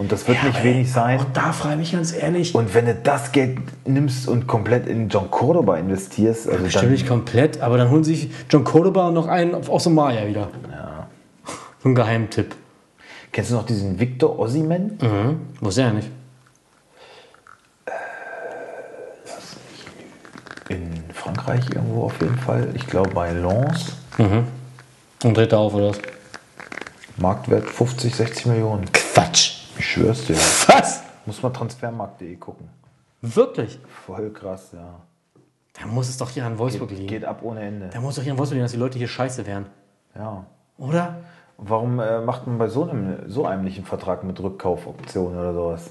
Und 0.00 0.10
das 0.10 0.26
wird 0.26 0.38
Ja, 0.38 0.44
nicht 0.48 0.64
wenig 0.64 0.90
sein. 0.90 1.20
Auch 1.20 1.26
da 1.34 1.52
frage 1.52 1.74
ich 1.74 1.78
mich 1.80 1.92
ganz 1.92 2.14
ehrlich, 2.14 2.54
Und 2.54 2.72
wenn 2.72 2.86
du 2.86 2.94
das 2.94 3.32
Geld 3.32 3.58
nimmst 3.86 4.26
und 4.28 4.46
komplett 4.46 4.86
in 4.86 5.10
John 5.10 5.30
Cordoba 5.30 5.76
investierst, 5.76 6.48
also 6.48 6.62
Bestimmt 6.64 6.84
dann, 6.84 6.92
nicht 6.92 7.06
komplett, 7.06 7.60
aber 7.60 7.76
dann 7.76 7.90
holen 7.90 8.02
sich 8.02 8.30
John 8.48 8.64
Cordoba 8.64 9.08
und 9.08 9.14
noch 9.14 9.26
einen 9.28 9.54
auf- 9.54 9.68
aus 9.68 9.84
Somalia 9.84 10.26
wieder. 10.26 10.48
ja. 10.72 11.06
So 11.82 11.90
ein 11.90 11.94
Geheimtipp. 11.94 12.54
Kennst 13.30 13.50
du 13.50 13.56
noch 13.56 13.66
diesen 13.66 14.00
Victor 14.00 14.38
Ossiman? 14.38 14.92
Mhm. 15.02 15.40
Wusste 15.60 15.82
er 15.82 15.92
nicht. 15.92 16.08
In 20.70 21.04
Frankreich 21.12 21.60
irgendwo 21.74 22.04
auf 22.04 22.18
jeden 22.22 22.38
Fall. 22.38 22.68
Ich 22.74 22.86
glaube 22.86 23.10
bei 23.10 23.32
Lens. 23.32 23.92
Und 24.16 25.36
dreht 25.36 25.52
er 25.52 25.58
auf, 25.58 25.74
oder 25.74 25.90
was? 25.90 25.98
Marktwert 27.18 27.64
50, 27.68 28.14
60 28.14 28.46
Millionen. 28.46 28.86
Quatsch. 28.92 29.59
Ich 29.80 29.92
schwör's 29.92 30.26
dir. 30.26 30.36
Was? 30.36 31.02
Muss 31.24 31.42
mal 31.42 31.48
transfermarkt.de 31.48 32.36
gucken. 32.36 32.68
Wirklich? 33.22 33.78
Voll 34.04 34.30
krass, 34.30 34.72
ja. 34.74 35.00
Da 35.72 35.86
muss 35.86 36.10
es 36.10 36.18
doch 36.18 36.28
hier 36.28 36.44
an 36.44 36.58
Wolfsburg 36.58 36.90
liegen. 36.90 37.06
Geht 37.06 37.24
ab 37.24 37.38
ohne 37.40 37.62
Ende. 37.62 37.88
Da 37.90 37.98
muss 38.02 38.16
doch 38.16 38.22
hier 38.22 38.32
an 38.32 38.38
Wolfsburg 38.38 38.56
liegen, 38.56 38.64
dass 38.64 38.72
die 38.72 38.78
Leute 38.78 38.98
hier 38.98 39.08
scheiße 39.08 39.46
wären. 39.46 39.64
Ja. 40.14 40.44
Oder? 40.76 41.16
Warum 41.56 41.98
äh, 41.98 42.20
macht 42.20 42.46
man 42.46 42.58
bei 42.58 42.68
so 42.68 42.90
einem, 42.90 43.20
so 43.30 43.46
einem 43.46 43.64
nicht 43.64 43.78
einen 43.78 43.86
Vertrag 43.86 44.22
mit 44.22 44.38
Rückkaufoption 44.38 45.32
oder 45.34 45.54
sowas? 45.54 45.90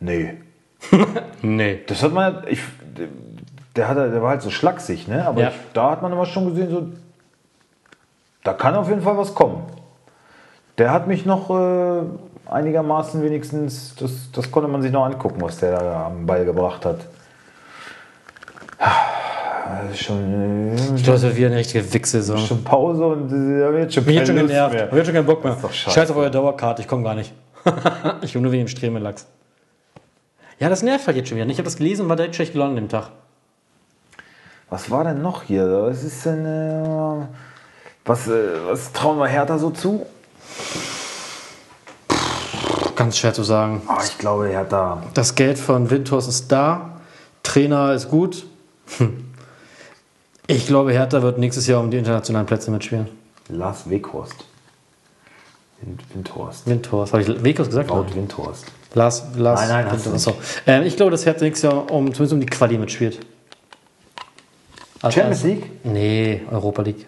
Nee. 0.00 0.34
Nee. 1.40 1.80
Das 1.86 2.02
hat 2.02 2.12
man, 2.12 2.44
ich, 2.46 2.60
der, 3.74 3.88
hatte, 3.88 4.10
der 4.10 4.20
war 4.20 4.30
halt 4.30 4.42
so 4.42 4.50
schlaksig, 4.50 5.08
ne? 5.08 5.26
Aber 5.26 5.40
Ja. 5.40 5.48
ich, 5.48 5.54
da 5.72 5.92
hat 5.92 6.02
man 6.02 6.12
immer 6.12 6.26
schon 6.26 6.46
gesehen, 6.50 6.70
so, 6.70 6.88
da 8.42 8.52
kann 8.52 8.74
auf 8.74 8.90
jeden 8.90 9.00
Fall 9.00 9.16
was 9.16 9.34
kommen. 9.34 9.62
Der 10.76 10.90
hat 10.90 11.06
mich 11.06 11.24
noch 11.24 11.48
äh, 11.50 12.02
einigermaßen 12.54 13.22
wenigstens, 13.22 13.94
das, 13.96 14.30
das 14.32 14.50
konnte 14.50 14.68
man 14.68 14.80
sich 14.80 14.92
noch 14.92 15.04
angucken, 15.04 15.40
was 15.40 15.58
der 15.58 15.78
da 15.78 16.06
am 16.06 16.24
Ball 16.24 16.44
gebracht 16.44 16.84
hat. 16.86 17.00
Das 18.78 19.90
ist 19.92 20.04
Schon, 20.04 20.74
Ich 20.74 21.00
äh, 21.00 21.02
glaube, 21.02 21.16
es 21.16 21.22
wird 21.22 21.36
wieder 21.36 21.46
eine 21.48 21.56
richtige 21.56 21.92
Wichse-Saison. 21.92 22.38
schon 22.38 22.64
Pause 22.64 23.06
und 23.06 23.32
äh, 23.32 23.64
hab 23.64 23.74
jetzt 23.74 23.94
schon 23.94 24.08
jetzt 24.08 24.26
schon 24.28 24.36
genervt. 24.36 24.74
mehr. 24.74 24.88
Jetzt 24.92 25.06
schon 25.06 25.14
keinen 25.14 25.26
Bock 25.26 25.42
mehr. 25.42 25.56
Das. 25.60 25.74
Scheiß 25.74 26.10
auf 26.10 26.16
eure 26.16 26.30
Dauerkarte, 26.30 26.82
ich 26.82 26.88
komme 26.88 27.02
gar 27.02 27.14
nicht. 27.14 27.32
ich 28.22 28.32
komme 28.32 28.44
nur 28.44 28.52
wegen 28.52 28.64
dem 28.64 28.68
Stremelachs. 28.68 29.26
Ja, 30.60 30.68
das 30.68 30.82
nervt 30.82 31.06
halt 31.06 31.16
jetzt 31.16 31.28
schon 31.28 31.36
wieder. 31.38 31.48
Ich 31.48 31.56
habe 31.56 31.64
das 31.64 31.76
gelesen 31.76 32.02
und 32.02 32.08
war 32.08 32.16
direkt 32.16 32.34
schlecht 32.36 32.52
gelaunt 32.52 32.70
an 32.70 32.76
dem 32.76 32.88
Tag. 32.88 33.10
Was 34.70 34.90
war 34.90 35.04
denn 35.04 35.22
noch 35.22 35.42
hier? 35.42 35.66
Was 35.88 36.04
ist 36.04 36.24
denn. 36.26 36.44
Äh, 36.44 37.26
was, 38.04 38.28
äh, 38.28 38.32
was 38.66 38.92
trauen 38.92 39.18
wir 39.18 39.26
Hertha 39.26 39.58
so 39.58 39.70
zu? 39.70 40.06
Ganz 42.96 43.16
schwer 43.18 43.32
zu 43.34 43.42
sagen. 43.42 43.82
Ah, 43.88 43.98
ich 44.04 44.18
glaube, 44.18 44.48
Hertha. 44.48 45.02
Das 45.14 45.34
Geld 45.34 45.58
von 45.58 45.90
Windhorst 45.90 46.28
ist 46.28 46.50
da. 46.52 47.00
Trainer 47.42 47.92
ist 47.92 48.08
gut. 48.08 48.46
Hm. 48.98 49.24
Ich 50.46 50.66
glaube, 50.66 50.92
Hertha 50.92 51.22
wird 51.22 51.38
nächstes 51.38 51.66
Jahr 51.66 51.80
um 51.80 51.90
die 51.90 51.96
internationalen 51.98 52.46
Plätze 52.46 52.70
mitspielen. 52.70 53.08
Lars 53.48 53.88
Weghorst. 53.88 54.34
Wind, 55.80 56.00
Windhorst. 56.14 56.66
Windhorst. 56.66 57.12
Habe 57.12 57.22
ich 57.22 57.42
Wekos 57.44 57.66
gesagt? 57.68 57.90
Laut 57.90 58.14
Windhorst. 58.14 58.64
Lars, 58.94 59.24
Lars 59.36 59.60
Nein, 59.60 59.68
nein, 59.68 59.86
hast 59.92 60.06
du 60.06 60.12
Windhorst. 60.12 60.24
So. 60.24 60.36
Ähm, 60.66 60.82
ich 60.84 60.96
glaube, 60.96 61.10
dass 61.10 61.26
Hertha 61.26 61.44
nächstes 61.44 61.70
Jahr 61.70 61.90
um, 61.90 62.06
zumindest 62.14 62.32
um 62.32 62.40
die 62.40 62.46
Quali 62.46 62.78
mitspielt. 62.78 63.18
Also 65.02 65.16
Champions 65.20 65.44
erst- 65.44 65.44
League? 65.44 65.70
Nee, 65.84 66.42
Europa 66.50 66.82
League. 66.82 67.06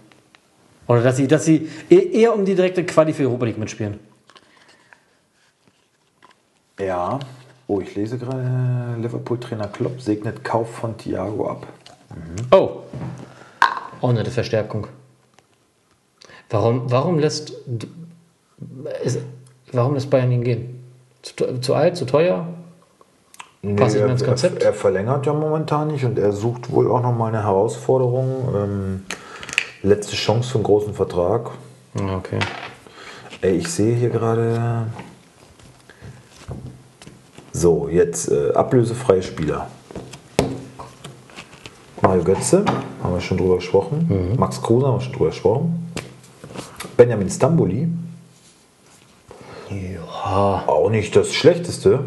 Oder 0.89 1.03
dass 1.03 1.17
sie, 1.17 1.27
dass 1.27 1.45
sie 1.45 1.69
e- 1.91 2.21
eher 2.21 2.35
um 2.35 2.45
die 2.45 2.55
direkte 2.55 2.85
Quali 2.85 3.13
für 3.13 3.23
Europa 3.25 3.47
League 3.47 3.59
mitspielen. 3.59 3.99
Ja. 6.79 7.19
Oh, 7.69 7.81
ich 7.81 7.95
lese 7.97 8.19
gerade, 8.19 8.97
Liverpool-Trainer 9.01 9.69
Klopp 9.69 10.01
segnet 10.01 10.45
Kauf 10.45 10.71
von 10.71 10.97
Thiago 10.97 11.51
ab. 11.51 11.67
Oh. 12.53 12.83
Auch 14.01 14.09
eine 14.09 14.25
Verstärkung. 14.25 14.87
Warum, 16.49 16.91
warum 16.91 17.19
lässt 17.19 17.53
ist, 19.03 19.19
warum 19.73 19.95
lässt 19.95 20.11
Bayern 20.11 20.31
ihn 20.31 20.45
gehen? 20.45 20.85
Zu, 21.23 21.61
zu 21.61 21.75
alt, 21.75 21.97
zu 21.97 22.05
teuer? 22.05 22.47
Passt 23.77 23.95
nicht 23.95 24.05
mehr 24.05 24.13
ins 24.13 24.23
er, 24.23 24.29
Konzept? 24.29 24.63
Er, 24.63 24.69
er 24.69 24.75
verlängert 24.75 25.27
ja 25.27 25.33
momentan 25.33 25.89
nicht 25.89 26.05
und 26.05 26.19
er 26.19 26.33
sucht 26.33 26.71
wohl 26.71 26.89
auch 26.91 27.03
nochmal 27.03 27.35
eine 27.35 27.43
Herausforderung. 27.43 28.55
Ähm, 28.55 29.07
letzte 29.83 30.15
Chance 30.15 30.51
für 30.51 30.59
einen 30.59 30.65
großen 30.65 30.95
Vertrag. 30.95 31.51
Okay. 31.95 32.39
Ey, 33.41 33.57
ich 33.57 33.69
sehe 33.69 33.97
hier 33.97 34.11
gerade. 34.11 34.87
So, 37.57 37.89
jetzt 37.89 38.31
äh, 38.31 38.53
ablösefreie 38.53 39.23
Spieler. 39.23 39.69
Mario 42.03 42.23
Götze, 42.23 42.63
haben 43.03 43.15
wir 43.15 43.21
schon 43.23 43.39
drüber 43.39 43.57
gesprochen. 43.57 44.35
Max 44.37 44.61
Kruse, 44.61 44.87
haben 44.87 44.97
wir 44.97 45.01
schon 45.01 45.15
drüber 45.15 45.31
gesprochen. 45.31 45.91
Benjamin 46.99 47.31
Stamboli, 47.31 47.89
Ja, 49.71 50.65
auch 50.67 50.91
nicht 50.91 51.17
das 51.17 51.33
Schlechteste. 51.33 52.01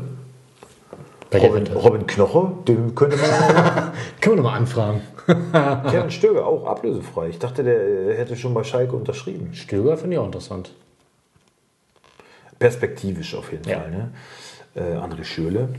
Robin. 1.34 1.66
Robin 1.74 2.06
Knoche, 2.06 2.52
den 2.68 2.93
könnte 2.93 3.18
man. 3.18 3.28
Können 4.22 4.36
wir 4.36 4.43
nochmal 4.43 4.60
anfragen. 4.60 5.02
Kevin 5.26 6.12
Stöger, 6.12 6.45
auch 6.45 6.68
ablösefrei. 6.68 7.30
Ich 7.30 7.39
dachte, 7.39 7.64
der 7.64 7.82
äh, 7.82 8.18
hätte 8.18 8.36
schon 8.36 8.54
bei 8.54 8.64
Schalke 8.64 8.95
unterschrieben. 8.95 9.50
Stöger 9.54 9.97
finde 9.97 10.16
ich 10.16 10.20
auch 10.20 10.26
interessant. 10.26 10.74
Perspektivisch 12.60 13.34
auf 13.34 13.52
jeden 13.52 13.68
Ja. 13.68 13.80
Fall. 13.80 13.89
Ne? 13.89 14.12
Äh, 14.76 14.97
André 14.97 15.24
Schürle, 15.24 15.70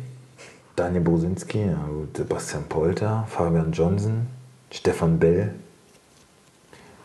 Daniel 0.76 1.02
Bosinski, 1.02 1.66
ja, 1.66 1.88
Sebastian 2.16 2.64
Polter, 2.68 3.24
Fabian 3.28 3.72
Johnson, 3.72 4.26
Stefan 4.70 5.18
Bell, 5.18 5.54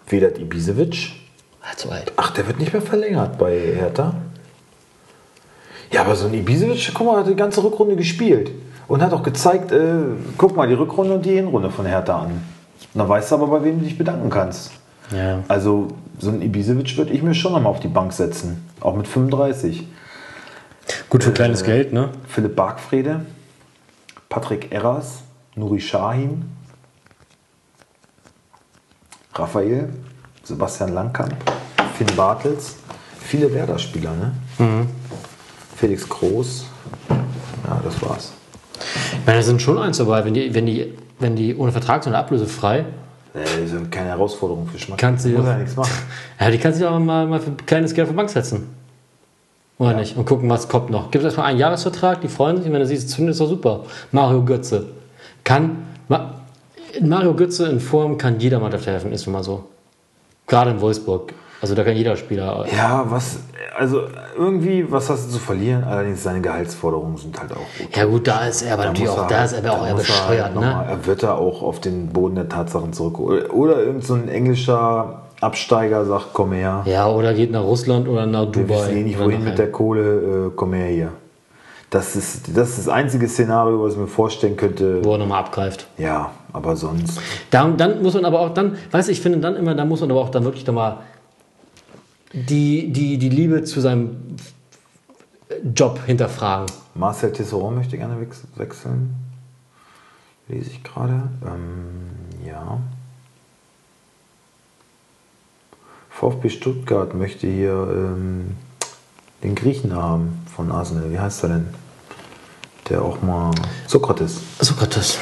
Vedat 0.07 0.38
Ibisevic. 0.39 1.11
Ah, 1.61 1.75
zu 1.75 1.89
alt. 1.89 2.11
Ach, 2.15 2.31
der 2.31 2.47
wird 2.47 2.59
nicht 2.59 2.73
mehr 2.73 2.81
verlängert 2.81 3.38
bei 3.38 3.57
Hertha. 3.75 4.13
Ja, 5.91 6.01
aber 6.01 6.15
so 6.15 6.27
ein 6.27 6.33
Ibisevic, 6.33 6.91
guck 6.93 7.07
mal, 7.07 7.19
hat 7.19 7.27
die 7.27 7.36
ganze 7.36 7.63
Rückrunde 7.63 7.95
gespielt. 7.95 8.51
Und 8.88 9.01
hat 9.01 9.13
auch 9.13 9.23
gezeigt, 9.23 9.71
äh, 9.71 10.03
guck 10.38 10.55
mal 10.55 10.67
die 10.67 10.75
Rückrunde 10.75 11.15
und 11.15 11.25
die 11.25 11.33
Hinrunde 11.33 11.71
von 11.71 11.86
Hertha 11.86 12.19
an. 12.19 12.31
Und 12.31 12.99
dann 12.99 13.09
weißt 13.09 13.31
du 13.31 13.36
aber, 13.36 13.47
bei 13.47 13.63
wem 13.63 13.79
du 13.79 13.86
dich 13.86 13.97
bedanken 13.97 14.29
kannst. 14.29 14.71
Ja. 15.11 15.43
Also 15.47 15.88
so 16.19 16.29
ein 16.29 16.41
Ibisevic 16.41 16.97
würde 16.97 17.11
ich 17.11 17.23
mir 17.23 17.33
schon 17.33 17.53
nochmal 17.53 17.71
auf 17.71 17.79
die 17.79 17.88
Bank 17.88 18.13
setzen. 18.13 18.67
Auch 18.79 18.95
mit 18.95 19.07
35. 19.07 19.88
Gut 21.09 21.23
für 21.23 21.31
kleines 21.31 21.63
Geld, 21.63 21.93
ne? 21.93 22.09
Philipp 22.27 22.55
Bargfrede, 22.55 23.25
Patrick 24.29 24.71
Erras, 24.71 25.23
Nuri 25.55 25.79
Shahin, 25.79 26.45
Raphael, 29.33 29.89
Sebastian 30.43 30.93
Langkamp, 30.93 31.33
Finn 31.97 32.07
Bartels, 32.15 32.75
viele 33.19 33.53
Werder-Spieler, 33.53 34.11
ne? 34.13 34.86
Felix 35.75 36.07
Groß, 36.07 36.65
ja, 37.09 37.81
das 37.83 38.01
war's. 38.01 38.31
Ich 39.11 39.25
meine, 39.25 39.39
da 39.39 39.43
sind 39.43 39.61
schon 39.61 39.77
eins 39.77 39.97
dabei, 39.97 40.23
wenn 40.23 40.33
die, 40.33 40.53
wenn 40.53 40.65
die, 40.65 40.93
wenn 41.19 41.36
die 41.36 41.55
ohne 41.55 41.71
Vertrag 41.71 42.03
sind 42.03 42.11
oder 42.13 42.19
ablösefrei, 42.19 42.86
Äh, 43.33 43.43
Das 43.63 43.71
ist 43.73 43.91
keine 43.91 44.07
Herausforderung 44.09 44.65
für 44.67 44.79
Schmack. 44.79 44.97
Kannst 44.97 45.25
du- 45.25 45.29
ja 45.29 45.57
nichts 45.57 45.75
machen. 45.75 45.91
ja, 46.39 46.49
die 46.51 46.57
kannst 46.57 46.79
du 46.79 46.89
auch 46.89 46.97
mal, 46.99 47.27
mal 47.27 47.41
für 47.41 47.51
kleines 47.51 47.93
Geld 47.93 48.05
auf 48.07 48.11
die 48.11 48.15
Bank 48.15 48.29
setzen. 48.29 48.69
Oder 49.78 49.93
nicht? 49.93 50.15
Und 50.15 50.26
gucken, 50.26 50.49
was 50.49 50.69
kommt 50.69 50.89
noch. 50.89 51.11
Gibt 51.11 51.23
es 51.23 51.26
erstmal 51.26 51.47
einen 51.47 51.59
Jahresvertrag, 51.59 52.21
die 52.21 52.30
freuen 52.30 52.57
sich, 52.57 52.65
wenn 52.71 52.80
du 52.80 52.86
siehst, 52.86 53.09
zündet 53.09 53.34
ist 53.34 53.41
doch 53.41 53.49
super. 53.49 53.82
Mario 54.11 54.43
Götze. 54.43 54.88
Kann, 55.43 55.86
Ma, 56.07 56.36
Mario 57.01 57.34
Götze 57.34 57.67
in 57.67 57.80
Form 57.82 58.17
kann 58.17 58.39
jeder 58.39 58.59
Mannschaft 58.59 58.88
helfen, 58.88 59.11
ist 59.11 59.26
nun 59.26 59.34
mal 59.34 59.43
so. 59.43 59.65
Gerade 60.47 60.71
in 60.71 60.80
Wolfsburg. 60.82 61.34
Also 61.61 61.73
da 61.76 61.84
kann 61.84 61.95
jeder 61.95 62.15
Spieler. 62.15 62.65
Ja, 62.76 63.05
was, 63.09 63.38
also 63.78 64.01
irgendwie, 64.38 64.89
was 64.91 65.09
hast 65.09 65.28
du 65.28 65.32
zu 65.34 65.39
verlieren? 65.39 65.84
Allerdings 65.84 66.21
seine 66.23 66.39
Gehaltsforderungen 66.41 67.17
sind 67.17 67.39
halt 67.39 67.51
auch 67.53 67.57
gut. 67.57 67.95
Ja 67.95 68.05
gut, 68.05 68.28
da 68.28 68.45
ist 68.47 68.61
er 68.61 68.73
aber 68.73 68.84
Da 68.84 68.89
natürlich 68.89 69.09
auch, 69.09 69.17
er 69.23 69.28
da 69.28 69.36
halt- 69.39 69.45
ist 69.51 69.53
er 69.53 69.59
aber 69.71 69.80
auch 69.82 69.84
eher 69.86 69.89
er 69.91 69.95
bescheuert, 69.95 70.45
halt 70.45 70.55
ne? 70.55 70.61
mal- 70.61 70.86
Er 70.88 71.05
wird 71.05 71.23
da 71.23 71.34
auch 71.34 71.61
auf 71.63 71.80
den 71.82 72.09
Boden 72.09 72.36
der 72.36 72.47
Tatsachen 72.49 72.93
zurück. 72.93 73.19
Oder, 73.19 73.53
oder 73.53 73.78
irgend 73.84 74.05
so 74.05 74.13
ein 74.13 74.30
englischer 74.30 75.21
Absteiger 75.41 76.05
sagt, 76.05 76.27
komm 76.33 76.53
her. 76.53 76.83
Ja, 76.86 77.07
oder 77.07 77.33
geht 77.33 77.51
nach 77.51 77.63
Russland 77.63 78.07
oder 78.07 78.25
nach 78.25 78.43
Wir 78.45 78.63
Dubai. 78.63 78.75
wissen 78.75 78.97
eh 78.97 79.03
nicht, 79.03 79.19
wohin 79.19 79.43
mit 79.43 79.57
der 79.57 79.71
Kohle, 79.71 80.47
äh, 80.47 80.51
komm 80.55 80.73
her 80.73 80.88
hier. 80.88 81.11
Das 81.89 82.15
ist, 82.15 82.55
das 82.57 82.69
ist 82.69 82.79
das 82.79 82.89
einzige 82.89 83.27
Szenario, 83.27 83.81
was 83.83 83.93
ich 83.93 83.99
mir 83.99 84.07
vorstellen 84.07 84.57
könnte. 84.57 85.03
wo 85.03 85.13
er 85.13 85.17
nochmal 85.19 85.39
abgreift. 85.39 85.88
Ja, 85.97 86.31
aber 86.51 86.75
sonst. 86.75 87.19
Dann, 87.51 87.77
dann 87.77 88.01
muss 88.01 88.13
man 88.15 88.25
aber 88.25 88.39
auch 88.41 88.53
dann, 88.53 88.75
weißt 88.91 89.07
du, 89.07 89.11
ich 89.11 89.21
finde 89.21 89.39
dann 89.39 89.55
immer, 89.55 89.75
da 89.75 89.86
muss 89.86 90.01
man 90.01 90.11
aber 90.11 90.21
auch 90.21 90.29
dann 90.29 90.43
wirklich 90.43 90.65
nochmal 90.65 90.97
die, 92.33 92.91
die, 92.91 93.17
die 93.17 93.29
Liebe 93.29 93.63
zu 93.63 93.79
seinem 93.81 94.36
Job 95.75 95.99
hinterfragen. 96.05 96.65
Marcel 96.95 97.31
Tisserand 97.31 97.75
möchte 97.77 97.97
gerne 97.97 98.19
wechs- 98.19 98.43
wechseln. 98.55 99.15
Lese 100.47 100.71
ich 100.71 100.83
gerade. 100.83 101.29
Ähm, 101.45 102.45
ja. 102.45 102.79
VfB 106.16 106.49
Stuttgart 106.49 107.13
möchte 107.13 107.45
hier 107.45 107.74
ähm, 107.74 108.55
den 109.43 109.53
Griechen 109.53 109.93
haben 109.93 110.45
von 110.55 110.72
Arsenal. 110.72 111.11
Wie 111.11 111.20
heißt 111.20 111.43
er 111.43 111.49
denn? 111.49 111.68
Der 112.89 113.01
auch 113.01 113.22
mal. 113.22 113.51
Sokrates. 113.86 114.39
Sokrates. 114.59 115.18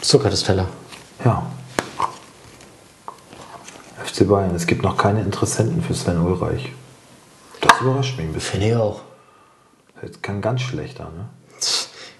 Sokrates-Teller. 0.00 0.68
Ja. 1.24 1.44
FC 4.04 4.28
Bayern. 4.28 4.54
Es 4.54 4.66
gibt 4.68 4.84
noch 4.84 4.96
keine 4.96 5.20
Interessenten 5.20 5.82
für 5.82 5.94
Sven 5.94 6.20
Ulreich. 6.20 6.70
Das 7.60 7.80
überrascht 7.80 8.16
mich 8.16 8.26
ein 8.26 8.32
bisschen. 8.32 8.52
Finde 8.52 8.68
ich 8.68 8.76
auch. 8.76 9.00
Jetzt 10.00 10.22
kann 10.22 10.40
ganz 10.40 10.60
schlechter, 10.60 11.04
ne? 11.04 11.28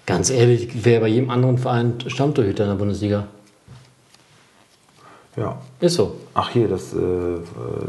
Ganz 0.05 0.29
ehrlich, 0.29 0.83
wäre 0.83 1.01
bei 1.01 1.07
jedem 1.07 1.29
anderen 1.29 1.57
Verein 1.57 1.93
Stammtorhüter 2.05 2.63
in 2.63 2.69
der 2.71 2.75
Bundesliga. 2.75 3.27
Ja. 5.35 5.57
Ist 5.79 5.95
so. 5.95 6.15
Ach 6.33 6.49
hier, 6.49 6.67
das 6.67 6.93
äh, 6.93 6.97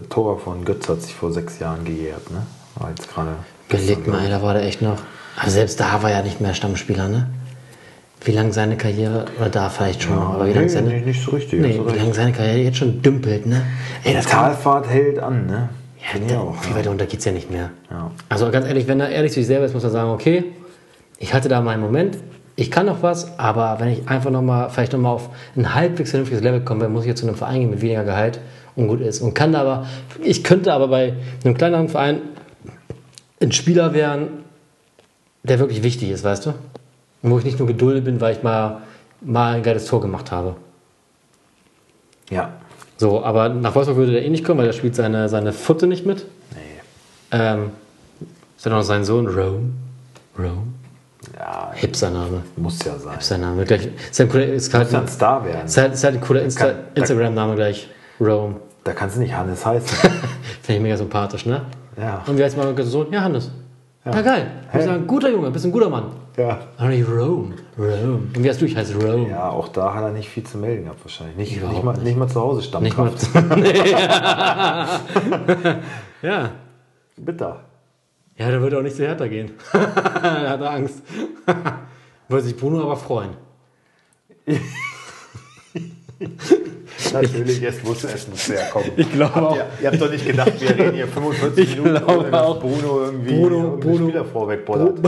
Tor 0.09 0.39
von 0.39 0.65
Götz 0.65 0.89
hat 0.89 1.03
sich 1.03 1.15
vor 1.15 1.33
sechs 1.33 1.59
Jahren 1.59 1.85
gejährt, 1.85 2.31
ne? 2.31 2.47
War 2.77 2.91
jetzt 2.91 3.13
gerade. 3.13 3.31
Gelegt 3.69 4.07
mal, 4.07 4.29
da 4.29 4.43
war 4.43 4.55
der 4.55 4.63
echt 4.65 4.83
noch. 4.83 4.99
Aber 5.37 5.51
selbst 5.51 5.81
da 5.81 6.03
war 6.03 6.11
er 6.11 6.23
nicht 6.23 6.41
mehr 6.41 6.55
Stammspieler, 6.55 7.09
ne? 7.09 7.29
Wie 8.25 8.33
lange 8.33 8.53
seine 8.53 8.77
Karriere, 8.77 9.25
oder 9.41 9.49
da 9.49 9.69
vielleicht 9.69 10.05
schon, 10.05 10.17
aber 10.17 10.45
wie 10.45 10.51
Nee, 10.51 10.55
lange 10.55 10.69
seine. 10.69 10.89
nicht, 10.91 11.07
nicht 11.07 11.25
so 11.25 11.33
richtig. 11.33 11.61
Nee, 11.61 11.77
du 11.79 11.93
wie 11.93 11.99
lange 11.99 12.15
seine 12.15 12.33
Karriere 12.33 12.59
jetzt 12.59 12.77
schon 12.79 13.03
dümpelt, 13.03 13.47
ne? 13.47 13.63
Ey, 14.05 14.15
das 14.15 14.27
kann, 14.27 14.45
Talfahrt 14.53 14.89
hält 14.89 15.19
an, 15.19 15.47
ne? 15.47 15.69
Ja, 15.99 16.21
da, 16.29 16.41
auch. 16.41 16.57
viel 16.63 16.75
weiter 16.77 16.91
runter 16.91 17.07
geht's 17.07 17.25
ja 17.25 17.33
nicht 17.33 17.51
mehr. 17.51 17.71
Ja. 17.91 18.11
Also 18.29 18.51
ganz 18.53 18.67
ehrlich, 18.67 18.87
wenn 18.87 19.01
er 19.01 19.09
ehrlich 19.09 19.33
zu 19.33 19.41
sich 19.41 19.47
selber 19.49 19.65
ist, 19.67 19.75
muss 19.75 19.83
er 19.85 19.91
sagen, 19.91 20.11
okay, 20.11 20.45
ich 21.19 21.35
hatte 21.35 21.49
da 21.49 21.61
meinen 21.61 21.81
Moment, 21.81 22.19
ich 22.63 22.71
kann 22.71 22.87
noch 22.87 23.03
was, 23.03 23.41
aber 23.41 23.81
wenn 23.81 23.89
ich 23.89 24.09
einfach 24.09 24.31
noch 24.31 24.41
mal, 24.41 24.69
vielleicht 24.69 24.93
noch 24.93 25.01
mal 25.01 25.11
auf 25.11 25.31
ein 25.57 25.75
halbwegs 25.75 26.11
vernünftiges 26.11 26.45
Level 26.45 26.61
komme, 26.61 26.83
dann 26.83 26.93
muss 26.93 27.03
ich 27.03 27.09
jetzt 27.09 27.19
zu 27.19 27.27
einem 27.27 27.35
Verein 27.35 27.59
gehen 27.59 27.71
mit 27.71 27.83
weniger 27.83 28.05
Gehalt 28.05 28.39
und 28.77 28.87
gut 28.87 29.01
ist. 29.01 29.21
Und 29.21 29.35
kann 29.35 29.51
da 29.51 29.63
aber, 29.63 29.87
ich 30.23 30.45
könnte 30.45 30.73
aber 30.73 30.87
bei 30.87 31.15
einem 31.45 31.57
kleineren 31.57 31.89
Verein 31.89 32.21
ein 33.41 33.51
Spieler 33.51 33.95
werden, 33.95 34.29
der 35.43 35.59
wirklich 35.59 35.83
wichtig 35.83 36.11
ist, 36.11 36.23
weißt 36.23 36.47
du? 36.47 36.51
Und 37.23 37.33
wo 37.33 37.39
ich 37.39 37.45
nicht 37.45 37.59
nur 37.59 37.67
geduldet 37.67 38.05
bin, 38.05 38.21
weil 38.21 38.37
ich 38.37 38.45
mal, 38.45 38.83
mal 39.21 39.57
ein 39.57 39.65
geiles 39.65 39.87
Tor 39.87 40.01
gemacht 40.01 40.31
habe. 40.31 40.55
Ja. 42.31 42.53
So, 42.97 43.25
aber 43.25 43.49
nach 43.49 43.75
Wolfsburg 43.75 43.97
würde 43.97 44.13
der 44.13 44.25
eh 44.25 44.31
nicht 44.31 44.45
kommen, 44.45 44.59
weil 44.59 44.67
der 44.67 44.73
spielt 44.73 44.95
seine, 44.95 45.29
seine 45.29 45.53
Futte 45.53 45.89
nicht 45.89 46.07
mit. 46.07 46.27
Nee. 46.53 46.59
Ähm, 47.33 47.71
ist 48.57 48.67
ja 48.67 48.71
noch 48.71 48.83
sein 48.83 49.05
Sohn, 49.05 49.27
Rome. 49.27 49.73
Rome. 50.39 50.72
Ja, 51.43 51.73
Hipster-Name. 51.75 52.43
muss 52.57 52.79
ja 52.85 52.97
sein. 52.99 53.15
Hipster-Name. 53.15 53.65
Gleich, 53.65 53.89
ist 54.11 54.21
ein 54.21 54.29
cooler, 54.29 54.47
ist 54.47 54.73
halt, 54.73 54.93
ja 54.93 55.01
ein 55.01 55.09
Star 55.09 55.45
werden. 55.45 55.67
ist 55.67 55.77
halt, 55.77 55.93
ist 55.95 56.05
halt 56.05 56.15
ein 56.15 56.21
cooler 56.21 56.43
Insta 56.43 56.73
Instagram-Name 56.95 57.57
gleich. 57.57 57.89
Rome. 58.21 58.57
Da 58.85 58.93
kannst 58.93 59.17
du 59.17 59.21
nicht 59.21 59.35
Hannes 59.37 59.67
heißen. 59.73 59.89
Finde 60.63 60.77
ich 60.77 60.81
mega 60.81 60.97
sympathisch, 60.97 61.45
ne? 61.47 61.63
ja. 61.99 62.23
Und 62.27 62.39
wie 62.39 62.45
heißt 62.45 62.57
mein 62.57 62.77
Sohn? 62.85 63.13
Ja, 63.13 63.23
Hannes. 63.23 63.51
Ja, 64.05 64.21
geil. 64.21 64.47
Ich 64.69 64.75
Hä? 64.75 64.83
sagen, 64.85 65.07
guter 65.07 65.31
Junge, 65.31 65.51
bist 65.51 65.65
ein 65.65 65.73
guter 65.73 65.89
Mann. 65.91 66.05
ja. 66.37 66.59
Nicht 66.89 67.09
Rome. 67.09 67.55
Rome. 67.77 68.21
Und 68.37 68.45
wie 68.45 68.49
heißt 68.49 68.61
du? 68.61 68.67
Ich 68.67 68.77
heiße 68.77 68.95
Rome. 68.95 69.29
Ja, 69.29 69.49
auch 69.49 69.67
da 69.69 69.95
hat 69.95 70.03
er 70.05 70.11
nicht 70.11 70.29
viel 70.29 70.45
zu 70.45 70.59
melden 70.59 70.85
gehabt 70.85 71.05
wahrscheinlich. 71.05 71.37
Nicht, 71.37 71.57
Überhaupt 71.57 71.75
nicht, 71.75 71.85
mal, 71.85 71.93
nicht. 71.95 72.05
nicht 72.05 72.17
mal 72.19 72.29
zu 72.29 72.41
Hause 72.41 72.81
Nicht 72.81 72.97
mal. 72.99 73.11
Ja. 76.23 76.51
Bitter. 77.17 77.61
Ja, 78.43 78.51
der 78.51 78.61
würde 78.61 78.77
auch 78.79 78.83
nicht 78.83 78.97
zu 78.97 79.07
Hertha 79.07 79.29
gehen. 79.29 79.53
er 79.73 80.51
hat 80.51 80.63
Angst. 80.63 81.03
Würde 82.29 82.45
sich 82.45 82.57
Bruno 82.57 82.83
aber 82.83 82.97
freuen. 82.97 83.31
Natürlich, 87.13 87.63
es 87.63 87.83
muss, 87.85 88.05
es 88.05 88.29
muss 88.29 88.49
ja 88.49 88.65
kommen. 88.73 88.91
Ich 88.97 89.13
glaube 89.13 89.35
habt 89.35 89.47
auch. 89.47 89.57
Ihr, 89.57 89.67
ihr 89.83 89.89
habt 89.91 90.01
doch 90.01 90.11
nicht 90.11 90.27
gedacht, 90.27 90.53
wir 90.61 90.71
reden 90.71 90.95
hier 90.95 91.07
45 91.09 91.65
Ich 91.65 91.77
Minuten, 91.77 92.05
glaube 92.05 92.19
ohne 92.21 92.31
dass 92.31 92.41
auch. 92.43 92.61
Bruno 92.61 93.01
irgendwie 93.05 93.35
Bruno- 93.39 93.77
Bruno- 93.77 94.09
Spieler 94.09 94.25
vorwegbollert. 94.25 94.99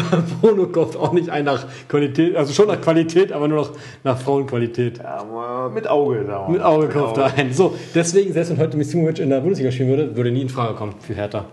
Bruno 0.41 0.67
kauft 0.67 0.97
auch 0.97 1.13
nicht 1.13 1.31
ein 1.31 1.45
nach 1.45 1.67
Qualität, 1.89 2.37
also 2.37 2.53
schon 2.53 2.67
nach 2.69 2.81
Qualität, 2.81 3.33
aber 3.33 3.49
nur 3.49 3.59
noch 3.59 3.73
nach 4.03 4.19
Frauenqualität. 4.19 4.99
Ja, 4.99 5.71
mit 5.73 5.89
Auge. 5.89 6.25
Sagen 6.27 6.53
Mit. 6.53 6.63
Auge 6.63 6.89
kauft 6.89 7.17
er 7.17 7.33
ein. 7.35 7.53
So, 7.53 7.75
deswegen, 7.95 8.33
selbst 8.33 8.51
wenn 8.51 8.59
heute 8.59 8.77
Misimovic 8.77 9.19
in 9.21 9.31
der 9.31 9.41
Bundesliga 9.41 9.71
spielen 9.73 9.89
würde, 9.89 10.17
würde 10.17 10.31
nie 10.31 10.43
in 10.43 10.49
Frage 10.49 10.75
kommen 10.75 10.95
für 11.01 11.15
Hertha. 11.15 11.47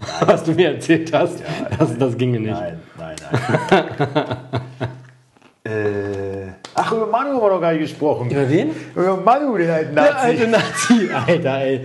Was 0.26 0.44
du 0.44 0.52
mir 0.52 0.74
erzählt 0.74 1.12
hast, 1.12 1.42
das, 1.78 1.98
das 1.98 2.16
ginge 2.16 2.38
nicht. 2.40 2.52
Nein, 2.52 2.78
nein, 2.96 3.16
nein. 4.14 4.36
äh, 5.64 6.52
ach, 6.74 6.92
über 6.92 7.06
Manu 7.06 7.30
haben 7.34 7.40
wir 7.42 7.50
noch 7.50 7.60
gar 7.60 7.72
nicht 7.72 7.82
gesprochen. 7.82 8.30
Über 8.30 8.48
wen? 8.48 8.70
Über 8.94 9.16
Manu, 9.16 9.56
den 9.56 9.68
alten 9.70 9.94
Der 9.94 10.04
Nazi. 10.04 10.26
alte 10.26 10.48
Nazi, 10.48 11.10
Alter, 11.26 11.58
ey. 11.60 11.80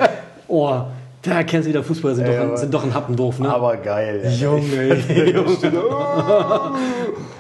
Oh, 0.47 0.81
da 1.23 1.43
kennst 1.43 1.65
du 1.65 1.69
wieder 1.69 1.83
Fußballer, 1.83 2.15
sind, 2.15 2.25
Ey, 2.27 2.37
doch, 2.37 2.51
ein, 2.51 2.57
sind 2.57 2.73
doch 2.73 2.83
ein 2.83 2.93
Happendorf, 2.93 3.39
ne? 3.39 3.49
Aber 3.49 3.77
geil. 3.77 4.21
ja. 4.23 4.29
Junge, 4.29 4.97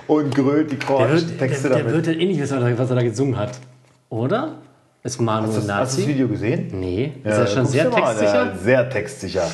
Und 0.07 0.33
grölt 0.35 0.71
die 0.71 0.77
der 0.77 1.37
Texte 1.37 1.67
der, 1.69 1.77
der 1.77 1.79
damit. 1.79 1.93
wird 1.93 2.07
halt 2.07 2.19
eh 2.19 2.25
nicht 2.25 2.39
wissen, 2.41 2.77
was 2.77 2.89
er- 2.89 2.95
da 2.95 3.01
gesungen 3.03 3.37
hat. 3.37 3.51
Oder? 4.09 4.53
Ist 5.03 5.19
Manu 5.21 5.47
Hast 5.47 5.55
ein 5.57 5.61
du 5.61 5.67
das- 5.67 5.75
hast 5.77 5.97
du 5.97 5.97
das 5.97 6.05
Nazi? 6.05 6.07
Video 6.07 6.27
gesehen? 6.29 6.67
Nee, 6.79 7.13
ist 7.23 7.37
er 7.37 7.47
schon 7.47 7.65
sehr 7.65 7.89
mal 7.89 7.95
an, 8.03 8.03
textsicher? 8.17 8.45
ja, 8.45 8.55
sehr 8.57 8.89
textsicher. 8.89 9.47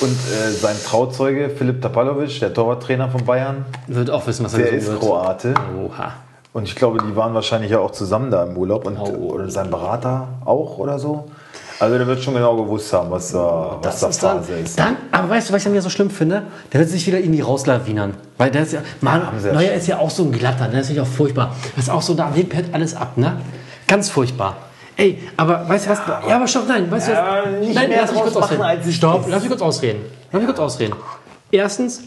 Und 0.00 0.10
äh, 0.12 0.50
sein 0.52 0.76
Trauzeuge 0.84 1.48
Filip 1.50 1.80
Tapalovic, 1.80 2.38
der 2.40 2.52
Torwarttrainer 2.52 3.08
von 3.08 3.24
Bayern, 3.24 3.64
Wird 3.86 4.10
auch 4.10 4.26
wissen, 4.26 4.44
was 4.44 4.52
er 4.54 4.64
der 4.64 4.72
ist 4.72 4.88
wird. 4.88 5.00
Kroate. 5.00 5.54
Oha. 5.82 6.12
Und 6.52 6.64
ich 6.64 6.74
glaube, 6.74 6.98
die 7.02 7.16
waren 7.16 7.34
wahrscheinlich 7.34 7.70
ja 7.70 7.78
auch 7.80 7.90
zusammen 7.92 8.30
da 8.30 8.44
im 8.44 8.56
Urlaub 8.56 8.86
und 8.86 8.98
Oh. 8.98 9.32
oder 9.32 9.48
sein 9.50 9.70
Berater 9.70 10.28
auch 10.44 10.78
oder 10.78 10.98
so. 10.98 11.24
Also 11.78 11.98
der 11.98 12.06
wird 12.06 12.22
schon 12.22 12.32
genau 12.34 12.56
gewusst 12.56 12.90
haben, 12.94 13.10
was 13.10 13.32
da, 13.32 13.76
was 13.82 14.00
da 14.00 14.06
Das 14.06 14.14
ist 14.16 14.22
dann, 14.22 14.38
Phase 14.38 14.52
ist. 14.54 14.78
dann, 14.78 14.96
aber 15.12 15.28
weißt 15.28 15.48
du, 15.50 15.52
was 15.52 15.60
ich 15.62 15.66
an 15.66 15.74
mir 15.74 15.82
so 15.82 15.90
schlimm 15.90 16.08
finde? 16.08 16.44
Der 16.72 16.80
wird 16.80 16.88
sich 16.88 17.06
wieder 17.06 17.18
irgendwie 17.18 17.42
rauslawinern. 17.42 18.14
Weil 18.38 18.50
der 18.50 18.62
ist 18.62 18.72
ja, 18.72 18.80
Mann, 19.02 19.22
Neuer 19.52 19.72
ist 19.72 19.86
ja 19.86 19.98
auch 19.98 20.08
so 20.08 20.22
ein 20.24 20.32
glatter, 20.32 20.68
der 20.68 20.80
ist 20.80 20.90
ja 20.90 21.02
auch 21.02 21.06
furchtbar. 21.06 21.54
Das 21.74 21.84
ist 21.84 21.90
auch 21.90 22.00
so, 22.00 22.14
da 22.14 22.30
halt 22.32 22.72
alles 22.72 22.94
ab, 22.96 23.16
ne? 23.18 23.40
Ganz 23.86 24.08
furchtbar. 24.08 24.56
Ey, 24.96 25.18
aber 25.36 25.68
weißt 25.68 25.86
du 25.86 25.90
was? 25.90 25.98
Ja, 26.28 26.36
aber 26.36 26.46
stopp, 26.46 26.66
nein, 26.68 26.90
weißt 26.90 27.08
du 27.08 27.12
Ja, 27.12 27.42
was? 27.44 27.60
nicht 27.60 27.74
nein, 27.74 27.88
mehr 27.88 28.00
lass 28.02 28.12
mich 28.12 28.22
kurz 28.22 28.36
ausreden. 28.36 28.62
als 28.62 28.94
Stopp, 28.94 29.26
lass 29.28 29.40
mich 29.42 29.50
kurz 29.50 29.62
ausreden. 29.62 30.00
Lass 30.32 30.40
mich 30.40 30.46
kurz 30.46 30.58
ausreden. 30.58 30.94
Erstens, 31.50 32.04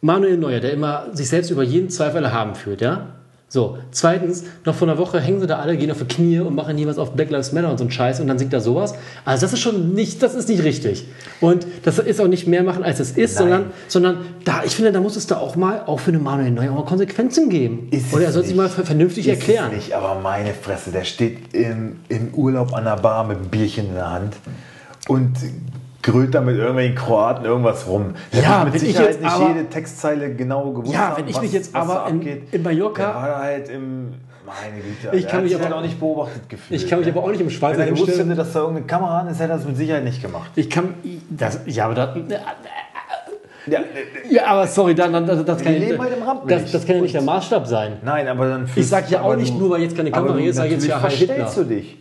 Manuel 0.00 0.36
Neuer, 0.36 0.58
der 0.60 0.72
immer 0.72 1.06
sich 1.12 1.28
selbst 1.28 1.50
über 1.50 1.62
jeden 1.62 1.90
Zweifel 1.90 2.32
haben 2.32 2.54
fühlt, 2.56 2.80
ja? 2.80 3.06
So, 3.52 3.76
zweitens, 3.90 4.44
noch 4.64 4.74
vor 4.74 4.88
einer 4.88 4.96
Woche 4.96 5.20
hängen 5.20 5.38
sie 5.38 5.46
da 5.46 5.58
alle, 5.58 5.76
gehen 5.76 5.90
auf 5.90 5.98
die 5.98 6.06
Knie 6.06 6.38
und 6.40 6.54
machen 6.54 6.78
jeweils 6.78 6.96
auf 6.96 7.12
Black 7.12 7.28
Lives 7.28 7.52
Matter 7.52 7.70
und 7.70 7.76
so 7.76 7.84
ein 7.84 7.90
Scheiß 7.90 8.18
und 8.20 8.26
dann 8.28 8.38
singt 8.38 8.54
er 8.54 8.62
sowas. 8.62 8.94
Also 9.26 9.42
das 9.44 9.52
ist 9.52 9.60
schon 9.60 9.92
nicht, 9.92 10.22
das 10.22 10.34
ist 10.34 10.48
nicht 10.48 10.64
richtig. 10.64 11.04
Und 11.38 11.66
das 11.82 11.98
ist 11.98 12.18
auch 12.18 12.28
nicht 12.28 12.46
mehr 12.48 12.62
machen, 12.62 12.82
als 12.82 12.98
es 12.98 13.10
ist, 13.10 13.36
sondern, 13.36 13.66
sondern 13.88 14.20
da, 14.46 14.62
ich 14.64 14.74
finde, 14.74 14.90
da 14.90 15.00
muss 15.02 15.16
es 15.16 15.26
da 15.26 15.36
auch 15.36 15.54
mal, 15.54 15.82
auch 15.84 16.00
für 16.00 16.12
eine 16.12 16.18
Manuel 16.18 16.50
Neuer, 16.50 16.72
mal 16.72 16.86
Konsequenzen 16.86 17.50
geben. 17.50 17.88
Ist 17.90 18.14
Oder 18.14 18.22
er 18.22 18.28
es 18.28 18.34
soll 18.36 18.44
sich 18.44 18.54
mal 18.56 18.70
ver- 18.70 18.86
vernünftig 18.86 19.26
Ist 19.28 19.34
es 19.34 19.38
erklären. 19.40 19.74
Nicht, 19.74 19.92
aber 19.92 20.18
meine 20.18 20.54
Fresse, 20.54 20.90
der 20.90 21.04
steht 21.04 21.54
im, 21.54 21.96
im 22.08 22.32
Urlaub 22.32 22.72
an 22.72 22.84
der 22.84 22.96
Bar 22.96 23.24
mit 23.26 23.36
einem 23.36 23.48
Bierchen 23.48 23.88
in 23.88 23.94
der 23.96 24.10
Hand 24.12 24.32
und 25.08 25.30
grölt 26.02 26.34
da 26.34 26.40
mit 26.40 26.56
irgendwelchen 26.56 26.94
Kroaten 26.96 27.44
irgendwas 27.44 27.86
rum. 27.86 28.14
Der 28.32 28.42
Ja, 28.42 28.64
mit 28.64 28.74
ich 28.74 28.80
Sicherheit 28.82 29.08
jetzt 29.10 29.22
nicht 29.22 29.32
aber- 29.32 29.48
jede 29.48 29.68
Textzeile 29.68 30.34
genau 30.34 30.70
gewusst 30.72 30.92
Ja, 30.92 31.08
haben, 31.10 31.18
wenn 31.18 31.28
ich 31.28 31.36
was, 31.36 31.42
mich 31.42 31.52
jetzt 31.52 31.74
aber 31.74 32.06
in- 32.08 32.16
abgeht. 32.16 32.42
in 32.52 32.62
Mallorca- 32.62 32.96
Der 32.98 33.14
war 33.14 33.38
halt 33.38 33.68
im... 33.68 34.14
Meine 34.44 34.82
Güte, 34.82 35.16
Ich 35.16 35.28
kann 35.28 35.42
mich 35.42 35.52
sich 35.52 35.60
aber- 35.60 35.70
halt 35.70 35.76
auch 35.76 35.86
nicht 35.86 35.98
beobachtet 36.00 36.48
gefühlt. 36.48 36.80
Ich 36.82 36.88
kann 36.90 36.98
mich 36.98 37.08
aber 37.08 37.22
auch 37.22 37.30
nicht 37.30 37.40
im 37.40 37.48
Schweizer 37.48 37.78
Wenn 37.78 37.88
er 37.88 37.92
gewusst 37.94 38.18
hätte, 38.18 38.34
dass 38.34 38.52
da 38.52 38.58
irgendeine 38.60 38.86
Kamera 38.86 39.20
an 39.20 39.28
ist, 39.28 39.38
hätte 39.38 39.52
er 39.52 39.56
das 39.56 39.66
mit 39.66 39.76
Sicherheit 39.76 40.04
nicht 40.04 40.20
gemacht. 40.20 40.50
Ich 40.56 40.68
kann, 40.68 40.94
das, 41.30 41.60
ja, 41.66 41.84
aber 41.86 41.94
da, 41.94 42.14
Ja, 43.66 43.78
ja, 44.28 44.46
aber 44.46 44.66
sorry, 44.66 44.94
dann, 44.96 45.12
dann, 45.12 45.24
das, 45.24 45.44
das 45.44 45.62
kann 45.62 45.74
leben 45.74 46.00
halt 46.02 46.12
im 46.16 46.48
das, 46.48 46.72
das 46.72 46.84
kann 46.84 46.96
ja 46.96 47.02
nicht 47.02 47.14
der 47.14 47.22
Maßstab 47.22 47.64
sein. 47.68 47.98
nein, 48.02 48.26
aber 48.26 48.48
dann... 48.48 48.68
Ich 48.74 48.88
sag 48.88 49.08
ja 49.08 49.22
auch 49.22 49.36
nicht 49.36 49.56
nur, 49.56 49.70
weil 49.70 49.82
jetzt 49.82 49.96
keine 49.96 50.10
Kamera 50.10 50.32
du- 50.34 50.40
ist, 50.40 50.56
sag 50.56 50.66
ich 50.66 50.72
jetzt 50.72 50.86
ja 50.86 50.98
verstellst 50.98 51.56
du 51.56 51.64
dich. 51.64 51.96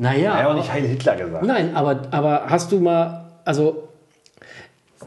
Naja, 0.00 0.32
Er 0.34 0.44
hat 0.44 0.46
auch 0.46 0.54
nicht 0.54 0.72
Heil 0.72 0.82
Hitler 0.84 1.14
gesagt. 1.16 1.44
Nein, 1.44 1.76
aber, 1.76 2.00
aber 2.10 2.44
hast 2.46 2.72
du 2.72 2.80
mal, 2.80 3.26
also 3.44 3.84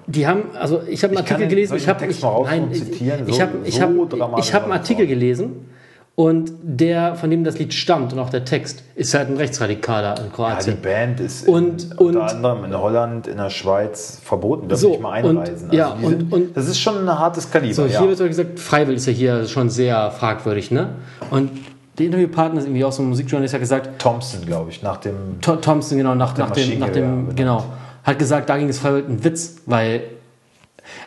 die 0.06 0.28
haben, 0.28 0.44
also 0.60 0.82
ich 0.88 1.04
habe 1.04 1.18
einen 1.18 1.26
Artikel 1.26 1.48
gelesen, 1.48 1.76
ich 1.78 1.88
habe 1.88 2.00
Text 2.00 2.20
ich, 2.20 2.24
nein, 2.46 2.72
zitieren? 2.74 3.24
ich 3.28 3.36
So- 3.36 3.42
habe 3.42 3.52
ich 3.64 3.76
so 3.76 4.08
ich 4.38 4.54
habe 4.54 4.64
einen 4.66 4.74
Artikel 4.74 5.08
gelesen 5.08 5.70
und 6.16 6.52
der 6.62 7.16
von 7.16 7.32
dem 7.32 7.44
das 7.44 7.58
Lied 7.58 7.74
stammt 7.74 8.14
und 8.14 8.20
auch 8.20 8.30
der 8.30 8.46
Text 8.46 8.84
ist 8.94 9.16
halt 9.16 9.30
ein 9.30 9.38
Rechtsradikaler 9.38 10.12
in 10.12 10.18
Ja, 10.18 10.24
die 10.26 10.30
Kroatien. 10.36 10.82
Band 10.82 11.20
ist 11.22 11.48
Und- 11.48 11.86
in, 11.86 11.92
und- 11.98 12.00
unter 12.16 12.28
anderem 12.30 12.66
in 12.66 12.78
Holland, 12.80 13.26
in 13.28 13.38
der 13.38 13.50
Schweiz 13.50 14.20
verboten, 14.24 14.68
darf 14.68 14.78
So, 14.80 14.90
nicht 14.92 15.02
mal 15.02 15.24
und- 15.26 15.38
einreisen. 15.40 15.72
ja, 15.74 15.98
die 16.00 16.06
und- 16.06 16.32
und- 16.34 16.56
das 16.58 16.68
ist 16.68 16.80
schon 16.80 16.98
ein 17.08 17.18
hartes 17.20 17.50
Kaliber. 17.50 17.74
So, 17.74 17.86
ja. 17.88 18.00
hier 18.00 18.10
wird 18.10 18.18
so 18.20 18.28
gesagt, 18.28 18.60
Freiwill 18.60 18.96
ist 18.96 19.08
ja 19.08 19.14
hier 19.14 19.48
schon 19.48 19.70
sehr 19.72 20.12
fragwürdig, 20.12 20.70
ne? 20.70 20.90
Und 21.32 21.50
der 21.98 22.06
Interviewpartner 22.08 22.60
ist 22.60 22.66
irgendwie 22.66 22.84
auch 22.84 22.92
so 22.92 23.04
ein 23.04 23.10
Musikjournalist, 23.10 23.54
hat 23.54 23.62
gesagt, 23.62 24.02
Thompson, 24.02 24.46
glaube 24.46 24.72
ich, 24.72 24.82
nach 24.82 24.98
dem. 24.98 25.40
To- 25.42 25.58
Thompson, 25.58 25.98
genau, 25.98 26.16
nach, 26.16 26.36
nach 26.38 26.52
dem, 26.52 26.80
nach 26.80 26.90
dem 26.90 27.04
benannt. 27.26 27.38
genau, 27.38 27.66
hat 28.04 28.18
gesagt, 28.20 28.50
da 28.50 28.58
ging 28.58 28.70
es 28.70 28.80
Freiwild 28.80 29.10
ein 29.10 29.24
Witz, 29.24 29.58
weil, 29.66 30.04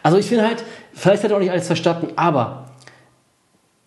also 0.03 0.16
ich 0.18 0.26
finde 0.26 0.45
halt, 0.45 0.62
vielleicht 0.95 1.24
hat 1.24 1.30
er 1.30 1.37
auch 1.37 1.41
nicht 1.41 1.51
alles 1.51 1.66
verstanden, 1.66 2.09
aber 2.16 2.66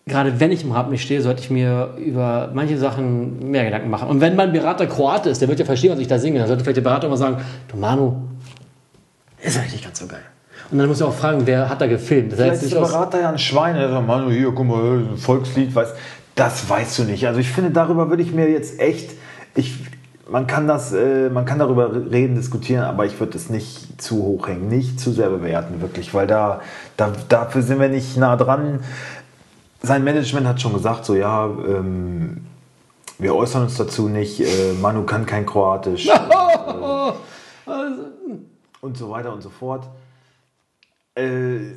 gerade 0.06 0.40
wenn 0.40 0.50
ich 0.52 0.62
im 0.64 0.72
Rampenlicht 0.72 1.04
stehe, 1.04 1.22
sollte 1.22 1.40
ich 1.42 1.50
mir 1.50 1.94
über 1.96 2.50
manche 2.52 2.76
Sachen 2.76 3.50
mehr 3.50 3.64
Gedanken 3.64 3.90
machen. 3.90 4.08
Und 4.08 4.20
wenn 4.20 4.36
mein 4.36 4.52
Berater 4.52 4.86
Kroate 4.86 5.30
ist, 5.30 5.40
der 5.40 5.48
wird 5.48 5.58
ja 5.60 5.64
verstehen, 5.64 5.92
was 5.92 5.98
ich 6.00 6.08
da 6.08 6.18
singe, 6.18 6.38
dann 6.40 6.48
sollte 6.48 6.64
vielleicht 6.64 6.78
der 6.78 6.82
Berater 6.82 7.08
mal 7.08 7.16
sagen, 7.16 7.38
du 7.68 7.76
Manu, 7.76 8.16
ist 9.40 9.56
eigentlich 9.56 9.72
nicht 9.72 9.84
ganz 9.84 9.98
so 10.00 10.06
geil. 10.06 10.20
Und 10.70 10.78
dann 10.78 10.86
muss 10.86 11.00
er 11.00 11.08
auch 11.08 11.14
fragen, 11.14 11.42
wer 11.46 11.68
hat 11.68 11.80
da 11.80 11.86
gefilmt? 11.86 12.32
Das 12.32 12.38
Vielleicht 12.40 12.62
ist 12.62 12.72
der 12.74 12.80
Berater 12.80 13.20
ja 13.20 13.30
ein 13.30 13.38
Schwein, 13.38 13.74
der 13.74 13.88
sagt, 13.88 14.06
Mann, 14.06 14.30
hier, 14.30 14.52
guck 14.52 14.66
mal, 14.66 14.98
ein 15.12 15.16
Volkslied, 15.16 15.74
weiß. 15.74 15.88
Das 16.34 16.68
weißt 16.68 16.98
du 16.98 17.04
nicht. 17.04 17.26
Also 17.26 17.40
ich 17.40 17.50
finde, 17.50 17.70
darüber 17.70 18.08
würde 18.08 18.22
ich 18.22 18.32
mir 18.32 18.50
jetzt 18.50 18.80
echt. 18.80 19.12
Ich, 19.54 19.78
man, 20.28 20.46
kann 20.46 20.68
das, 20.68 20.92
äh, 20.92 21.28
man 21.28 21.44
kann 21.44 21.58
darüber 21.58 21.92
reden, 22.10 22.36
diskutieren, 22.36 22.84
aber 22.84 23.04
ich 23.04 23.18
würde 23.18 23.36
es 23.36 23.50
nicht 23.50 24.00
zu 24.00 24.16
hoch 24.16 24.48
hängen, 24.48 24.68
nicht 24.68 25.00
zu 25.00 25.12
sehr 25.12 25.28
bewerten, 25.28 25.80
wirklich, 25.80 26.14
weil 26.14 26.26
da, 26.26 26.60
da 26.96 27.12
dafür 27.28 27.62
sind 27.62 27.80
wir 27.80 27.88
nicht 27.88 28.16
nah 28.16 28.36
dran. 28.36 28.80
Sein 29.82 30.04
Management 30.04 30.46
hat 30.46 30.60
schon 30.60 30.72
gesagt, 30.72 31.04
so 31.04 31.14
ja, 31.14 31.46
ähm, 31.46 32.46
wir 33.18 33.34
äußern 33.34 33.64
uns 33.64 33.76
dazu 33.76 34.08
nicht, 34.08 34.40
äh, 34.40 34.72
Manu 34.80 35.04
kann 35.04 35.26
kein 35.26 35.46
Kroatisch 35.46 36.08
und 38.80 38.96
so 38.96 39.10
weiter 39.10 39.32
und 39.32 39.42
so 39.42 39.50
fort. 39.50 39.88
Äh, 41.14 41.72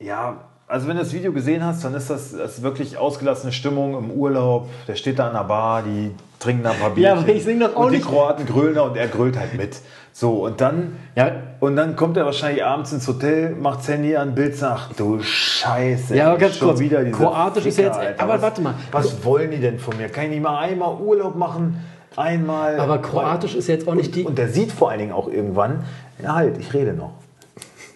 ja, 0.00 0.47
Also 0.68 0.86
wenn 0.86 0.96
du 0.96 1.02
das 1.02 1.14
Video 1.14 1.32
gesehen 1.32 1.64
hast, 1.64 1.82
dann 1.84 1.94
ist 1.94 2.10
das, 2.10 2.32
das 2.36 2.58
ist 2.58 2.62
wirklich 2.62 2.98
ausgelassene 2.98 3.52
Stimmung 3.52 3.96
im 3.96 4.10
Urlaub. 4.10 4.68
Der 4.86 4.96
steht 4.96 5.18
da 5.18 5.28
an 5.28 5.32
der 5.32 5.44
Bar, 5.44 5.82
die 5.82 6.10
trinken 6.38 6.62
da 6.62 6.72
ein 6.72 6.78
paar 6.78 6.90
Bierchen. 6.90 7.18
aber 7.20 7.28
ich 7.28 7.42
sing 7.42 7.58
doch 7.58 7.74
auch 7.74 7.86
und 7.86 7.92
nicht- 7.92 8.04
die 8.04 8.08
Kroaten 8.08 8.44
grölen 8.46 8.74
da 8.74 8.82
und 8.82 8.96
er 8.96 9.08
grölt 9.08 9.38
halt 9.38 9.54
mit. 9.54 9.76
So, 10.12 10.44
und 10.44 10.60
dann, 10.60 10.96
Ja. 11.16 11.30
und 11.60 11.74
dann 11.76 11.96
kommt 11.96 12.16
er 12.18 12.26
wahrscheinlich 12.26 12.62
abends 12.64 12.92
ins 12.92 13.08
Hotel, 13.08 13.54
macht 13.56 13.78
das 13.80 13.88
Handy 13.88 14.14
an, 14.14 14.34
Bild 14.34 14.56
sagt, 14.56 15.00
du 15.00 15.20
Scheiße. 15.22 16.14
Ja, 16.16 16.28
aber 16.28 16.38
ganz 16.38 16.56
schon 16.58 16.68
kurz, 16.68 16.80
Wieder 16.80 17.02
Kroatisch 17.06 17.64
ist 17.66 17.78
ja 17.78 17.84
jetzt- 17.86 17.98
Alter. 17.98 18.22
aber 18.22 18.34
was, 18.34 18.42
warte 18.42 18.60
mal. 18.60 18.74
Was 18.92 19.24
wollen 19.24 19.50
die 19.50 19.58
denn 19.60 19.78
von 19.78 19.96
mir? 19.96 20.08
Kann 20.10 20.24
ich 20.24 20.30
nicht 20.30 20.42
mal 20.42 20.58
einmal 20.58 20.96
Urlaub 21.00 21.34
machen? 21.34 21.82
Einmal. 22.16 22.78
Aber 22.78 22.98
Kroatisch 22.98 23.54
ist 23.54 23.68
jetzt 23.68 23.88
auch 23.88 23.94
nicht 23.94 24.14
die. 24.14 24.24
Und 24.24 24.36
der 24.38 24.48
sieht 24.48 24.72
vor 24.72 24.90
allen 24.90 24.98
Dingen 24.98 25.12
auch 25.12 25.28
irgendwann, 25.28 25.84
ja 26.22 26.34
halt, 26.34 26.58
ich 26.58 26.74
rede 26.74 26.92
noch. 26.92 27.12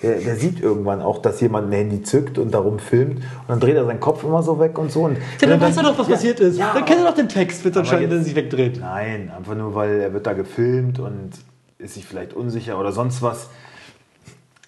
Der, 0.03 0.19
der 0.19 0.35
sieht 0.37 0.61
irgendwann 0.61 1.01
auch, 1.01 1.19
dass 1.23 1.41
jemand 1.41 1.69
ein 1.69 1.73
Handy 1.73 2.03
zückt 2.03 2.37
und 2.39 2.53
darum 2.53 2.79
filmt 2.81 3.19
und 3.19 3.25
dann 3.49 3.61
dreht 3.61 3.77
er 3.77 3.85
seinen 3.85 4.01
Kopf 4.01 4.25
immer 4.25 4.43
so 4.43 4.59
weg 4.59 4.77
und 4.79 4.91
so. 4.91 5.03
Und 5.05 5.17
Ja, 5.17 5.21
dann 5.41 5.53
und 5.53 5.61
weiß 5.61 5.77
er 5.77 5.83
doch, 5.85 5.99
was 5.99 6.09
ja, 6.09 6.15
passiert 6.15 6.41
ist. 6.41 6.59
Ja, 6.59 6.73
dann 6.75 6.85
kennt 6.85 7.01
er 7.01 7.07
doch 7.07 7.15
den 7.15 7.29
Text, 7.29 7.65
wird 7.65 7.77
anscheinend, 7.77 8.13
jetzt- 8.13 8.25
sich 8.25 8.35
wegdreht. 8.35 8.81
Nein, 8.81 9.31
einfach 9.37 9.55
nur, 9.55 9.75
weil 9.77 10.01
er 10.01 10.13
wird 10.13 10.27
da 10.27 10.33
gefilmt 10.33 10.99
und 10.99 11.31
ist 11.79 11.95
sich 11.95 12.05
vielleicht 12.05 12.35
unsicher 12.35 12.79
oder 12.81 12.91
sonst 12.93 13.23
was. 13.23 13.49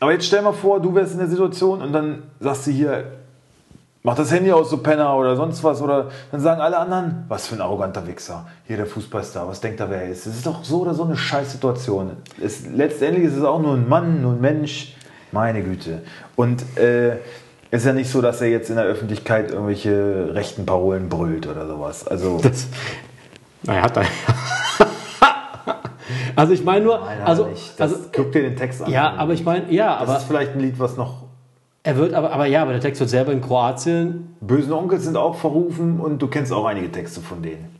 Aber 0.00 0.12
jetzt 0.12 0.26
stell 0.26 0.42
mal 0.42 0.52
vor, 0.52 0.80
du 0.80 0.94
wärst 0.94 1.12
in 1.14 1.18
der 1.18 1.28
Situation 1.28 1.80
und 1.82 1.92
dann 1.92 2.24
sagst 2.40 2.66
du 2.66 2.70
hier, 2.70 3.04
mach 4.02 4.14
das 4.16 4.30
Handy 4.30 4.52
aus, 4.52 4.68
so 4.70 4.78
Penner 4.78 5.16
oder 5.16 5.34
sonst 5.34 5.64
was. 5.64 5.80
Oder 5.80 6.10
dann 6.30 6.40
sagen 6.40 6.60
alle 6.60 6.76
anderen, 6.78 7.24
was 7.28 7.46
für 7.46 7.54
ein 7.54 7.60
arroganter 7.60 8.06
Wichser. 8.06 8.46
Hier 8.66 8.76
der 8.76 8.86
Fußballstar, 8.86 9.48
was 9.48 9.60
denkt 9.60 9.80
er, 9.80 9.90
wer 9.90 10.02
er 10.02 10.10
ist? 10.10 10.26
Das 10.26 10.34
ist 10.34 10.46
doch 10.46 10.62
so 10.62 10.80
oder 10.82 10.94
so 10.94 11.04
eine 11.04 11.16
Scheißsituation. 11.16 12.10
Es, 12.42 12.66
letztendlich 12.66 13.24
ist 13.24 13.36
es 13.36 13.44
auch 13.44 13.60
nur 13.60 13.74
ein 13.74 13.88
Mann, 13.88 14.20
nur 14.22 14.32
ein 14.32 14.40
Mensch. 14.40 14.94
Meine 15.34 15.62
Güte. 15.62 16.00
Und 16.36 16.62
äh, 16.78 17.16
es 17.70 17.80
ist 17.82 17.86
ja 17.86 17.92
nicht 17.92 18.08
so, 18.08 18.22
dass 18.22 18.40
er 18.40 18.48
jetzt 18.48 18.70
in 18.70 18.76
der 18.76 18.84
Öffentlichkeit 18.86 19.50
irgendwelche 19.50 20.30
rechten 20.32 20.64
Parolen 20.64 21.08
brüllt 21.10 21.46
oder 21.46 21.66
sowas. 21.66 22.06
Also. 22.06 22.38
Das, 22.42 22.68
naja, 23.64 23.82
hat 23.82 23.96
er. 23.96 24.04
also 26.36 26.52
ich 26.52 26.62
meine 26.64 26.84
nur, 26.84 26.98
Nein, 27.00 27.18
also, 27.24 27.46
nicht. 27.46 27.78
Das, 27.78 27.92
also 27.92 28.08
guck 28.14 28.32
dir 28.32 28.42
den 28.42 28.56
Text 28.56 28.82
an. 28.82 28.90
ja, 28.90 29.14
aber 29.14 29.32
ich 29.32 29.44
meine, 29.44 29.70
ja, 29.72 29.98
Das 30.00 30.08
aber 30.08 30.18
ist 30.18 30.24
vielleicht 30.24 30.52
ein 30.52 30.60
Lied, 30.60 30.78
was 30.78 30.96
noch. 30.96 31.24
er 31.82 31.96
wird, 31.96 32.14
aber, 32.14 32.30
aber 32.32 32.46
ja, 32.46 32.62
aber 32.62 32.72
der 32.72 32.80
Text 32.80 33.00
wird 33.00 33.10
selber 33.10 33.32
in 33.32 33.40
Kroatien. 33.40 34.36
Bösen 34.40 34.72
Onkels 34.72 35.04
sind 35.04 35.16
auch 35.16 35.34
verrufen 35.36 35.98
und 36.00 36.20
du 36.20 36.28
kennst 36.28 36.52
auch 36.52 36.66
einige 36.66 36.92
Texte 36.92 37.20
von 37.20 37.42
denen. 37.42 37.74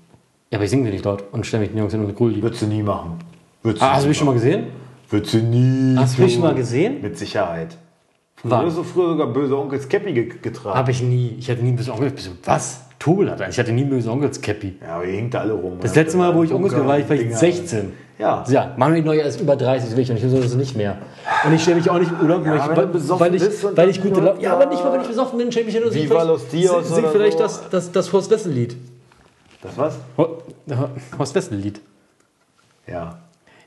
Ja, 0.51 0.59
aber 0.59 0.65
ich 0.65 0.71
singe 0.71 0.85
die 0.87 0.93
nicht 0.93 1.05
dort 1.07 1.25
und 1.33 1.45
stelle 1.47 1.63
mich 1.63 1.71
den 1.71 1.79
Jungs 1.79 1.93
hin 1.93 2.05
und 2.05 2.19
die. 2.19 2.43
Würdest 2.43 2.63
du 2.63 2.67
nie 2.67 2.83
machen. 2.83 3.19
Würdest 3.63 3.83
du 3.83 3.87
Ah, 3.87 3.95
hast 3.95 4.05
du 4.05 4.09
mich 4.09 4.17
schon 4.17 4.27
mal 4.27 4.33
gesehen? 4.35 4.69
Würdest 5.11 5.35
du 5.35 5.39
nie. 5.39 5.97
Hast 5.99 6.19
du 6.19 6.23
mich 6.23 6.33
schon 6.33 6.43
mal 6.43 6.55
gesehen? 6.55 7.01
Mit 7.03 7.19
Sicherheit. 7.19 7.77
Wann? 8.43 8.61
Du 8.63 8.67
hast 8.67 8.75
so 8.77 8.83
früher 8.83 9.09
sogar 9.09 9.29
böse 9.29 9.57
Onkels 9.59 9.89
Cappy 9.89 10.13
ge 10.13 10.29
getragen. 10.43 10.77
Habe 10.77 10.91
ich 10.91 11.03
nie. 11.03 11.37
Ich 11.39 11.49
hatte 11.51 11.63
nie 11.63 11.69
einen 11.69 11.77
bösen 11.77 11.93
Onkel. 11.93 12.11
Bist 12.11 12.27
du- 12.27 12.31
Was? 12.45 12.81
Tobel 12.99 13.31
hat 13.31 13.41
er. 13.41 13.49
Ich 13.49 13.59
hatte 13.59 13.73
nie 13.73 13.85
bösen 13.85 14.11
Onkels 14.11 14.41
Cappy. 14.41 14.77
ja, 14.83 14.97
aber 14.97 15.05
ihr 15.05 15.17
hinkt 15.17 15.35
alle 15.37 15.53
rum. 15.53 15.79
Das 15.81 15.95
letzte 15.95 16.17
Mal, 16.19 16.35
wo 16.35 16.43
ich 16.43 16.53
Onkel 16.53 16.73
war, 16.73 16.87
war 16.87 16.99
ich 16.99 17.05
vielleicht 17.07 17.37
16. 17.39 17.93
Ja. 18.19 18.45
Ja, 18.49 18.73
Manuel 18.77 19.03
Neuer 19.03 19.25
ist 19.25 19.41
über 19.41 19.57
30, 19.57 19.89
das 19.89 19.97
will 19.97 20.05
ich 20.05 20.11
und 20.11 20.17
ich 20.17 20.23
so 20.23 20.41
das 20.41 20.55
nicht 20.55 20.77
mehr. 20.77 20.99
Und 21.45 21.53
ich 21.53 21.63
stelle 21.63 21.77
mich 21.77 21.91
auch 21.91 21.99
nicht 21.99 22.13
im 22.13 22.21
Urlaub, 22.21 22.45
weil, 22.47 22.57
Ja, 22.57 22.71
ich, 22.71 22.77
weil, 22.77 22.87
besoffen 22.87 23.27
weil, 23.27 23.35
ich, 23.35 23.43
weil 23.77 23.89
ich 23.89 24.01
gute 24.01 24.21
Laune. 24.21 24.41
Ja, 24.41 24.53
aber 24.55 24.67
nicht 24.67 24.83
mal, 24.85 24.93
wenn 24.93 25.01
ich 25.01 25.09
besoffen 25.09 25.37
bin, 25.39 25.51
stelle 25.51 25.67
ich 25.67 25.75
mich 25.75 25.75
hin 25.75 25.85
und 25.85 25.93
sing 25.93 26.03
Dios 26.09 26.41
vielleicht, 26.51 26.87
sing 26.87 26.99
oder 27.05 27.09
vielleicht 27.13 27.39
so. 27.39 27.43
das, 27.45 27.69
das, 27.71 27.91
das 27.93 28.13
Horst 28.13 28.31
Wessel-Lied. 28.31 28.77
Das 29.63 29.77
was? 29.77 29.99
Ho- 30.17 30.39
Horst 31.19 31.35
Wessel-Lied. 31.35 31.81
Ja. 32.87 33.19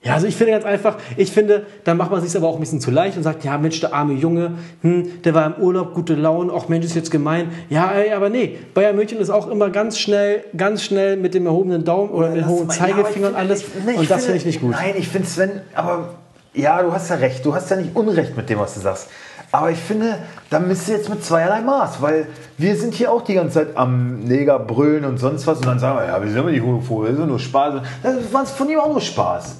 Ja, 0.07 0.13
also 0.15 0.27
ich 0.27 0.35
finde 0.35 0.53
ganz 0.53 0.65
einfach, 0.65 0.95
ich 1.15 1.31
finde, 1.31 1.65
dann 1.83 1.97
macht 1.97 2.11
man 2.11 2.21
sich 2.21 2.35
aber 2.35 2.47
auch 2.47 2.55
ein 2.55 2.59
bisschen 2.59 2.81
zu 2.81 2.91
leicht 2.91 3.17
und 3.17 3.23
sagt, 3.23 3.43
ja 3.43 3.57
Mensch, 3.57 3.79
der 3.79 3.93
arme 3.93 4.13
Junge, 4.13 4.51
hm, 4.81 5.21
der 5.23 5.33
war 5.33 5.45
im 5.45 5.61
Urlaub, 5.63 5.93
gute 5.93 6.15
Laune, 6.15 6.51
auch 6.51 6.69
Mensch 6.69 6.85
ist 6.85 6.95
jetzt 6.95 7.11
gemein. 7.11 7.49
Ja, 7.69 7.91
ey, 7.91 8.11
aber 8.13 8.29
nee, 8.29 8.57
Bayern 8.73 8.95
München 8.95 9.19
ist 9.19 9.29
auch 9.29 9.49
immer 9.49 9.69
ganz 9.69 9.99
schnell, 9.99 10.43
ganz 10.55 10.83
schnell 10.83 11.17
mit 11.17 11.33
dem 11.33 11.45
erhobenen 11.45 11.83
Daumen 11.83 12.09
oder 12.11 12.29
mit 12.29 12.41
dem 12.41 12.47
hohen 12.47 12.69
Zeigefinger 12.69 13.27
und 13.27 13.33
ich 13.33 13.39
alles. 13.39 13.61
finde- 13.63 13.91
nee, 13.91 13.97
und 13.97 14.09
das 14.09 14.23
finde- 14.23 14.37
ich 14.37 14.45
nicht 14.45 14.61
gut. 14.61 14.71
Nein, 14.71 14.93
ich 14.97 15.07
finde 15.07 15.27
Sven, 15.27 15.51
aber 15.75 16.09
ja, 16.53 16.81
du 16.81 16.91
hast 16.91 17.09
ja 17.09 17.17
recht. 17.17 17.45
Du 17.45 17.53
hast 17.53 17.69
ja 17.69 17.75
nicht 17.77 17.95
Unrecht 17.95 18.35
mit 18.35 18.49
dem, 18.49 18.57
was 18.59 18.73
du 18.73 18.79
sagst. 18.79 19.09
Aber 19.51 19.71
ich 19.71 19.77
finde, 19.77 20.17
da 20.49 20.59
misst 20.59 20.87
du 20.87 20.91
jetzt 20.91 21.07
mit 21.09 21.23
zweierlei 21.23 21.61
Maß, 21.61 22.01
weil 22.01 22.27
wir 22.57 22.75
sind 22.75 22.93
hier 22.93 23.11
auch 23.11 23.21
die 23.21 23.35
ganze 23.35 23.53
Zeit 23.59 23.77
am 23.77 24.19
Neger 24.19 24.59
brüllen 24.59 25.05
und 25.05 25.19
sonst 25.19 25.47
was 25.47 25.59
und 25.59 25.67
dann 25.67 25.79
sagen 25.79 25.99
wir, 25.99 26.05
ja, 26.07 26.21
wir 26.21 26.29
sind 26.29 26.37
immer 26.39 26.51
die 26.51 26.61
Homophobe, 26.61 27.07
das 27.11 27.19
ist 27.19 27.25
nur 27.25 27.39
Spaß. 27.39 27.75
Das 28.03 28.15
war 28.33 28.45
von 28.45 28.69
ihm 28.69 28.79
auch 28.79 28.89
nur 28.91 28.99
Spaß. 28.99 29.57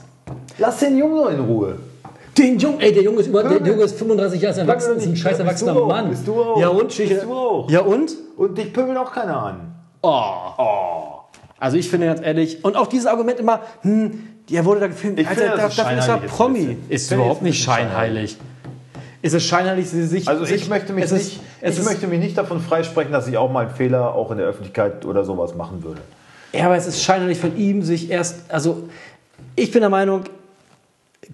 Lass 0.57 0.79
den 0.79 0.97
Jungen 0.97 1.15
doch 1.15 1.29
in 1.29 1.39
Ruhe. 1.39 1.77
Den 2.37 2.59
Jungen, 2.59 2.79
ey, 2.81 2.93
der 2.93 3.03
Junge 3.03 3.19
ist 3.21 3.27
über, 3.27 3.43
der. 3.43 3.57
Junge 3.65 3.83
ist 3.83 3.97
35 3.97 4.41
Jahre 4.41 4.59
erwachsen, 4.59 4.97
ist 4.97 5.07
ein 5.07 5.15
scheiß 5.15 5.23
Ja, 5.39 5.43
bist 5.45 5.63
erwachsener 5.63 5.73
du 5.73 5.83
auch, 5.83 5.87
Mann. 5.87 6.09
bist 6.09 6.27
du 6.27 6.33
auch. 6.41 6.59
Ja 6.61 6.67
und? 6.69 6.95
Bist 6.95 7.23
du 7.23 7.33
auch. 7.33 7.69
Ja 7.71 7.79
und? 7.81 8.11
Und 8.37 8.57
dich 8.57 8.71
pöbeln 8.71 8.97
auch 8.97 9.11
keiner 9.11 9.41
an. 9.41 9.75
Oh. 10.03 11.23
Also 11.59 11.77
ich 11.77 11.89
finde 11.89 12.07
ganz 12.07 12.21
ehrlich, 12.21 12.63
und 12.63 12.75
auch 12.77 12.87
dieses 12.87 13.07
Argument 13.07 13.39
immer, 13.39 13.61
hm, 13.81 14.23
der 14.49 14.63
wurde 14.65 14.81
da 14.81 14.87
gefilmt, 14.87 15.19
Ich 15.19 15.27
Alter, 15.27 15.53
ist 15.67 15.77
dafür 15.77 15.97
ist 15.97 16.07
er 16.07 16.17
Promi. 16.17 16.77
Ist 16.89 17.11
Ich 17.11 17.17
überhaupt 17.17 17.41
nicht 17.41 17.61
scheinheilig. 17.63 18.37
Ist 19.23 19.33
es 19.33 19.43
scheinheilig, 19.43 19.89
sie 19.89 20.05
sich... 20.05 20.27
Also 20.27 20.45
sich, 20.45 20.61
ich 20.61 20.69
möchte 20.69 20.93
mich 20.93 21.05
ist- 21.05 21.11
nicht, 21.11 21.39
es 21.59 21.73
ich 21.73 21.79
ist, 21.79 21.85
möchte 21.85 22.05
mich 22.07 22.19
nicht 22.19 22.37
davon 22.37 22.61
freisprechen, 22.61 23.11
dass 23.11 23.27
ich 23.27 23.37
auch 23.37 23.51
mal 23.51 23.65
einen 23.65 23.75
Fehler 23.75 24.13
auch 24.13 24.29
in 24.31 24.37
der 24.37 24.45
Öffentlichkeit 24.45 25.05
oder 25.05 25.25
sowas 25.25 25.55
machen 25.55 25.83
würde. 25.83 26.01
Ja, 26.53 26.65
aber 26.67 26.77
es 26.77 26.85
ist 26.85 27.01
scheinheilig 27.01 27.39
von 27.39 27.57
ihm, 27.57 27.81
sich 27.81 28.11
erst... 28.11 28.51
Also 28.51 28.83
ich 29.57 29.71
bin 29.71 29.81
der 29.81 29.89
Meinung, 29.89 30.23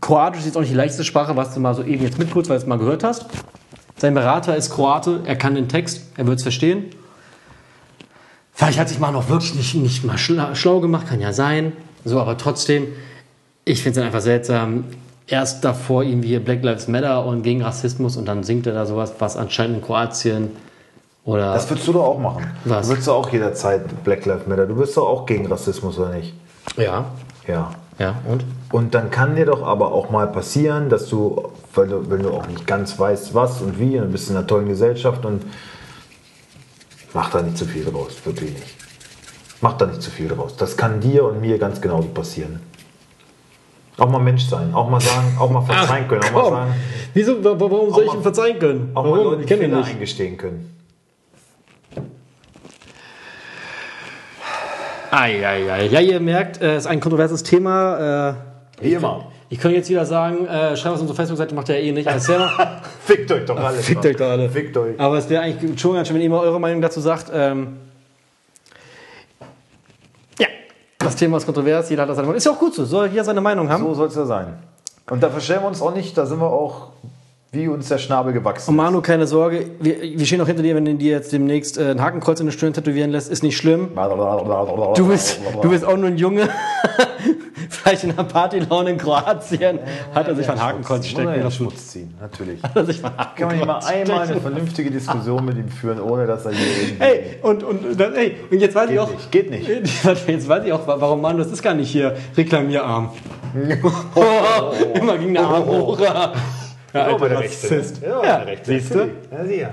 Kroatisch 0.01 0.39
ist 0.39 0.45
jetzt 0.47 0.55
auch 0.55 0.61
nicht 0.61 0.71
die 0.71 0.77
leichteste 0.77 1.03
Sprache, 1.03 1.35
was 1.35 1.53
du 1.53 1.59
mal 1.59 1.75
so 1.75 1.83
eben 1.83 2.03
jetzt 2.03 2.17
mitkurz, 2.17 2.49
weil 2.49 2.57
du 2.57 2.63
es 2.63 2.67
mal 2.67 2.79
gehört 2.79 3.03
hast. 3.03 3.25
Sein 3.97 4.15
Berater 4.15 4.55
ist 4.55 4.71
Kroate, 4.71 5.21
er 5.25 5.35
kann 5.35 5.53
den 5.55 5.69
Text, 5.69 6.01
er 6.17 6.25
wird 6.25 6.37
es 6.37 6.43
verstehen. 6.43 6.85
Vielleicht 8.53 8.79
hat 8.79 8.89
sich 8.89 8.99
mal 8.99 9.11
noch 9.11 9.29
wirklich 9.29 9.53
nicht, 9.55 9.75
nicht 9.75 10.03
mal 10.03 10.17
schla 10.17 10.55
schlau 10.55 10.79
gemacht, 10.79 11.07
kann 11.07 11.19
ja 11.19 11.33
sein. 11.33 11.73
So, 12.05 12.19
aber 12.19 12.37
trotzdem, 12.37 12.87
ich 13.65 13.83
finde 13.83 13.99
es 13.99 14.05
einfach 14.05 14.21
seltsam. 14.21 14.85
Erst 15.27 15.63
davor 15.63 16.03
irgendwie 16.03 16.37
Black 16.39 16.63
Lives 16.63 16.87
Matter 16.87 17.25
und 17.25 17.43
gegen 17.43 17.61
Rassismus 17.61 18.17
und 18.17 18.25
dann 18.25 18.43
singt 18.43 18.67
er 18.67 18.73
da 18.73 18.85
sowas, 18.85 19.13
was 19.19 19.37
anscheinend 19.37 19.77
in 19.77 19.83
Kroatien 19.83 20.51
oder. 21.23 21.53
Das 21.53 21.69
würdest 21.69 21.87
du 21.87 21.93
doch 21.93 22.03
auch 22.03 22.19
machen. 22.19 22.51
Was? 22.65 22.87
Du 22.87 22.93
würdest 22.93 23.07
doch 23.07 23.15
auch 23.15 23.29
jederzeit 23.31 24.03
Black 24.03 24.25
Lives 24.25 24.47
Matter. 24.47 24.65
Du 24.65 24.75
bist 24.75 24.97
doch 24.97 25.07
auch 25.07 25.25
gegen 25.25 25.45
Rassismus, 25.47 25.97
oder 25.97 26.09
nicht? 26.09 26.33
ja, 26.77 27.05
Ja. 27.47 27.71
Ja, 27.99 28.15
und? 28.27 28.43
Und 28.71 28.95
dann 28.95 29.11
kann 29.11 29.35
dir 29.35 29.45
doch 29.45 29.61
aber 29.63 29.91
auch 29.91 30.09
mal 30.09 30.27
passieren, 30.27 30.89
dass 30.89 31.07
du, 31.09 31.49
weil 31.75 31.87
du, 31.87 32.09
wenn 32.09 32.23
du 32.23 32.31
auch 32.31 32.47
nicht 32.47 32.65
ganz 32.65 32.97
weißt, 32.99 33.33
was 33.35 33.61
und 33.61 33.79
wie, 33.79 33.97
und 33.97 34.05
du 34.05 34.11
bist 34.11 34.29
in 34.29 34.35
einer 34.37 34.47
tollen 34.47 34.67
Gesellschaft 34.67 35.25
und 35.25 35.43
mach 37.13 37.29
da 37.31 37.41
nicht 37.41 37.57
zu 37.57 37.65
viel 37.65 37.85
draus, 37.85 38.17
wirklich 38.25 38.51
nicht. 38.53 38.75
Mach 39.61 39.73
da 39.77 39.85
nicht 39.85 40.01
zu 40.01 40.11
viel 40.11 40.27
draus. 40.27 40.55
Das 40.57 40.75
kann 40.75 40.99
dir 40.99 41.23
und 41.25 41.39
mir 41.41 41.57
ganz 41.57 41.79
genauso 41.81 42.09
passieren. 42.09 42.59
Auch 43.97 44.09
mal 44.09 44.19
Mensch 44.19 44.45
sein, 44.45 44.73
auch 44.73 44.89
mal 44.89 44.99
sagen, 44.99 45.37
auch 45.39 45.51
mal 45.51 45.61
verzeihen 45.65 46.07
können, 46.07 46.23
auch 46.23 46.31
mal 46.33 46.49
sagen, 46.49 46.73
Wieso, 47.13 47.43
wa- 47.43 47.55
warum 47.57 47.91
soll 47.93 48.01
ich 48.03 48.07
mal- 48.09 48.15
ihm 48.17 48.23
verzeihen 48.23 48.59
können? 48.59 48.91
auch 48.95 49.03
mal 49.03 49.11
Warum? 49.11 49.23
Leuten 49.25 49.41
Ich 49.41 49.47
kenne 49.47 49.65
ihn 49.65 49.75
nicht. 49.77 49.89
eingestehen 49.89 50.35
können. 50.37 50.75
Eieiei. 55.13 55.85
Ja, 55.85 55.99
ihr 55.99 56.19
merkt, 56.19 56.59
es 56.59 56.85
ist 56.85 56.87
ein 56.87 56.99
kontroverses 56.99 57.43
Thema. 57.43 58.31
Äh, 58.79 58.83
Wie 58.83 58.93
immer. 58.93 59.27
ich 59.49 59.59
könnte 59.59 59.77
jetzt 59.77 59.89
wieder 59.89 60.05
sagen, 60.05 60.47
äh, 60.47 60.75
schreibt 60.75 60.95
auf 60.95 61.01
unsere 61.01 61.15
Facebook-Seite, 61.15 61.53
macht 61.53 61.69
ihr 61.69 61.79
ja 61.79 61.81
eh 61.81 61.91
nicht. 61.91 62.07
Erzähl 62.07 62.39
mal. 62.39 62.81
Fickt 63.05 63.31
euch 63.31 63.45
doch 63.45 63.57
alle. 63.57 63.77
Fickt 63.77 64.03
euch 64.05 64.15
doch 64.15 64.29
alle. 64.29 64.49
Fickt 64.49 64.75
euch. 64.75 64.99
Aber 64.99 65.17
es 65.17 65.29
wäre 65.29 65.43
eigentlich 65.43 65.79
schon 65.79 65.93
ganz 65.93 66.07
schön, 66.07 66.15
wenn 66.15 66.23
ihr 66.23 66.29
mal 66.31 66.39
eure 66.39 66.59
Meinung 66.59 66.81
dazu 66.81 66.99
sagt. 66.99 67.31
Ähm, 67.31 67.77
ja, 70.39 70.47
das 70.97 71.15
Thema 71.15 71.37
ist 71.37 71.45
kontrovers, 71.45 71.91
jeder 71.91 72.01
hat 72.01 72.09
das 72.09 72.15
seine 72.15 72.25
Meinung. 72.25 72.37
Ist 72.37 72.45
ja 72.45 72.51
auch 72.51 72.59
gut 72.59 72.73
so, 72.73 72.83
soll 72.83 73.07
jeder 73.09 73.23
seine 73.23 73.41
Meinung 73.41 73.69
haben. 73.69 73.83
So 73.83 73.93
soll 73.93 74.07
es 74.07 74.15
ja 74.15 74.25
sein. 74.25 74.53
Und 75.11 75.21
da 75.21 75.29
verstellen 75.29 75.61
wir 75.61 75.67
uns 75.67 75.81
auch 75.81 75.93
nicht, 75.93 76.17
da 76.17 76.25
sind 76.25 76.39
wir 76.39 76.47
auch, 76.51 76.87
wie 77.53 77.67
uns 77.67 77.87
der 77.87 77.99
Schnabel 77.99 78.33
gewachsen 78.33 78.71
Und 78.71 78.75
Manu, 78.77 79.01
keine 79.01 79.27
Sorge, 79.27 79.67
wir, 79.79 80.01
wir 80.01 80.25
stehen 80.25 80.41
auch 80.41 80.47
hinter 80.47 80.63
dir, 80.63 80.75
wenn 80.75 80.85
du 80.85 80.95
dir 80.95 81.11
jetzt 81.11 81.31
demnächst 81.31 81.77
äh, 81.77 81.91
ein 81.91 82.01
Hakenkreuz 82.01 82.39
in 82.39 82.47
die 82.47 82.51
Stirn 82.51 82.73
tätowieren 82.73 83.11
lässt, 83.11 83.31
ist 83.31 83.43
nicht 83.43 83.55
schlimm. 83.55 83.91
ist. 84.93 84.99
Du 84.99 85.07
bist, 85.07 85.39
du 85.61 85.69
bist 85.69 85.85
auch 85.85 85.95
nur 85.95 86.07
ein 86.07 86.17
Junge. 86.17 86.49
Vielleicht 87.69 88.05
in 88.05 88.11
einer 88.11 88.23
Partylaune 88.23 88.91
in 88.91 88.97
Kroatien 88.97 89.79
hat 90.15 90.27
er 90.27 90.35
sich 90.35 90.49
ein 90.49 90.59
Hakenkreuz 90.59 91.05
stecken 91.05 91.23
Muss 91.25 91.31
er 91.33 91.37
ja 91.37 91.43
lassen. 91.43 91.57
Schmutz 91.57 91.87
ziehen, 91.89 92.13
natürlich. 92.19 92.63
Hat 92.63 92.75
er 92.75 92.85
sich 92.85 93.03
ein 93.03 93.11
Kann 93.35 93.47
man 93.47 93.55
nicht 93.57 93.67
mal 93.67 93.79
einmal 93.79 94.21
eine 94.21 94.41
vernünftige 94.41 94.89
Diskussion 94.89 95.45
mit 95.45 95.57
ihm 95.57 95.69
führen, 95.69 95.99
ohne 95.99 96.25
dass 96.25 96.45
er 96.45 96.53
hier. 96.53 96.95
Hey, 96.97 97.35
und, 97.43 97.63
und, 97.63 97.99
das, 97.99 98.13
ey, 98.15 98.37
und 98.49 98.59
jetzt 98.59 98.73
weiß 98.73 98.89
ich 98.89 98.99
auch. 98.99 99.11
nicht, 99.11 99.31
geht 99.31 99.51
nicht. 99.51 99.67
Jetzt 100.27 100.49
weiß 100.49 100.65
ich 100.65 100.73
auch, 100.73 100.87
warum 100.87 101.21
Manu, 101.21 101.39
das 101.39 101.51
ist 101.51 101.61
gar 101.61 101.73
nicht 101.75 101.91
hier 101.91 102.15
reklamierarm. 102.35 103.11
Immer 104.95 105.17
ging 105.17 105.33
der 105.33 105.43
Arm 105.43 105.65
hoch. 105.65 105.99
Ja, 106.93 107.11
Oh, 107.11 107.17
bei 107.17 107.29
der 107.29 107.39
Rassist. 107.39 108.01
Ja, 108.01 108.21
der 108.21 108.47
Rechte. 108.47 108.65
siehst 108.71 108.93
du? 108.93 108.99
Ja, 109.31 109.45
sieh 109.45 109.61
ja. 109.61 109.69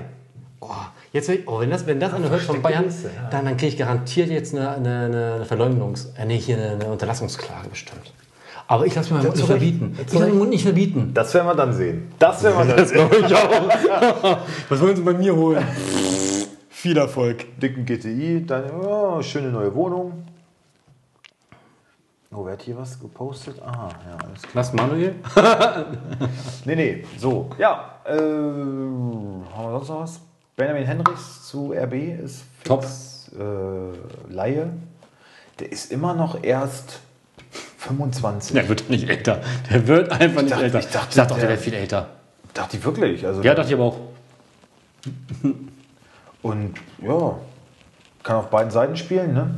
Oh, 0.59 0.67
jetzt, 1.11 1.29
oh, 1.45 1.59
wenn 1.59 1.69
das, 1.69 1.85
wenn 1.85 1.99
das 1.99 2.13
einer 2.13 2.29
hört 2.29 2.41
von 2.41 2.61
Bayern, 2.61 2.85
Liste, 2.85 3.09
ja. 3.15 3.29
dann, 3.29 3.45
dann 3.45 3.57
kriege 3.57 3.71
ich 3.71 3.77
garantiert 3.77 4.29
jetzt 4.29 4.55
eine, 4.55 4.69
eine, 4.69 5.05
eine 5.35 5.45
Verleumdungs-, 5.45 6.15
äh, 6.17 6.25
nee, 6.25 6.37
hier 6.37 6.57
eine, 6.57 6.71
eine 6.71 6.85
Unterlassungsklage 6.85 7.69
bestimmt. 7.69 8.13
Aber 8.67 8.85
ich 8.85 8.95
lasse 8.95 9.13
mir 9.13 9.19
meinen 9.19 9.27
Mund 9.27 9.37
nicht 9.37 9.47
verbieten. 9.47 9.97
Ich 9.99 10.13
lasse 10.13 10.25
meinen 10.25 10.37
Mund 10.37 10.49
nicht 10.49 10.63
verbieten. 10.63 11.11
Das 11.13 11.33
werden 11.33 11.47
wir 11.47 11.55
dann 11.55 11.73
sehen. 11.73 12.07
Das 12.19 12.41
werden 12.43 12.67
wir 12.67 12.75
dann 12.75 12.85
sehen. 12.85 13.07
ich 13.25 13.35
auch. 13.35 14.37
Was 14.69 14.81
wollen 14.81 14.95
Sie 14.95 15.01
bei 15.01 15.13
mir 15.13 15.35
holen? 15.35 15.65
Viel 16.69 16.97
Erfolg. 16.97 17.59
Dicken 17.59 17.85
GTI, 17.85 18.45
deine 18.45 18.71
oh, 18.73 19.21
schöne 19.21 19.49
neue 19.49 19.75
Wohnung. 19.75 20.25
Oh, 22.33 22.45
wer 22.45 22.53
hat 22.53 22.61
hier 22.61 22.77
was 22.77 22.97
gepostet? 22.99 23.61
Aha, 23.61 23.89
ja, 24.07 24.17
alles 24.25 24.41
klar. 24.43 24.53
Was, 24.55 24.73
Manuel? 24.73 25.15
Nee, 26.65 26.75
nee, 26.75 27.03
so. 27.17 27.49
Ja, 27.57 27.95
äh, 28.05 28.11
haben 28.13 29.43
wir 29.53 29.71
sonst 29.71 29.89
noch 29.89 30.01
was? 30.01 30.19
Benjamin 30.55 30.85
Henrichs 30.85 31.47
zu 31.47 31.73
RB 31.73 31.93
ist 32.23 32.43
fix. 32.63 33.31
Äh, 33.37 34.31
Laie. 34.33 34.69
Der 35.59 35.71
ist 35.71 35.91
immer 35.91 36.13
noch 36.13 36.41
erst 36.43 36.99
25. 37.79 38.53
Der 38.53 38.69
wird 38.69 38.89
nicht 38.89 39.09
älter. 39.09 39.41
Der 39.69 39.87
wird 39.87 40.11
einfach 40.11 40.41
nicht 40.41 40.51
dachte- 40.53 40.63
älter. 40.63 40.79
ich 40.79 40.87
dachte, 40.87 41.07
ich 41.09 41.15
dachte 41.15 41.33
auch, 41.33 41.37
der 41.37 41.47
der- 41.47 41.49
wäre 41.57 41.61
viel 41.61 41.73
älter. 41.73 42.09
Dachte 42.53 42.77
ich 42.77 42.83
wirklich. 42.85 43.25
Also, 43.25 43.41
Ja, 43.41 43.55
dachte 43.55 43.69
ich 43.69 43.73
aber 43.75 43.85
auch. 43.85 43.97
Und 46.41 46.75
ja, 47.01 47.35
kann 48.23 48.35
auf 48.37 48.49
beiden 48.49 48.71
Seiten 48.71 48.95
spielen, 48.95 49.33
ne? 49.33 49.53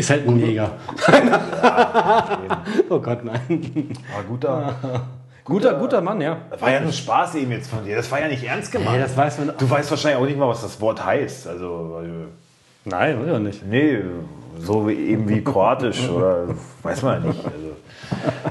Ist 0.00 0.08
halt 0.08 0.26
ein 0.26 0.38
Jäger. 0.38 0.70
oh 2.88 2.98
Gott, 3.00 3.22
nein. 3.22 3.90
War 4.14 4.22
guter. 4.26 4.74
Guter, 5.44 5.74
guter 5.74 6.00
Mann, 6.00 6.20
ja. 6.20 6.38
Das 6.50 6.62
war 6.62 6.70
ja 6.70 6.80
nur 6.80 6.92
Spaß 6.92 7.34
eben 7.34 7.50
jetzt 7.50 7.68
von 7.68 7.84
dir. 7.84 7.96
Das 7.96 8.10
war 8.10 8.20
ja 8.20 8.28
nicht 8.28 8.44
ernst 8.44 8.70
gemeint. 8.70 8.92
Nee, 8.92 9.02
das 9.02 9.16
weiß 9.16 9.38
man. 9.38 9.52
du 9.58 9.68
weißt 9.68 9.90
wahrscheinlich 9.90 10.20
auch 10.22 10.26
nicht 10.26 10.38
mal, 10.38 10.48
was 10.48 10.62
das 10.62 10.80
Wort 10.80 11.04
heißt. 11.04 11.48
Also, 11.48 12.00
Nein, 12.84 13.18
weiß 13.18 13.26
ich 13.26 13.32
auch 13.32 13.38
nicht. 13.38 13.66
nee, 13.66 13.98
so 14.58 14.86
wie, 14.86 14.94
eben 14.94 15.28
wie 15.28 15.42
Kroatisch 15.42 16.08
oder 16.08 16.44
weiß 16.82 17.02
man 17.02 17.22
ja 17.22 17.28
nicht. 17.28 17.44
Also, 17.44 17.76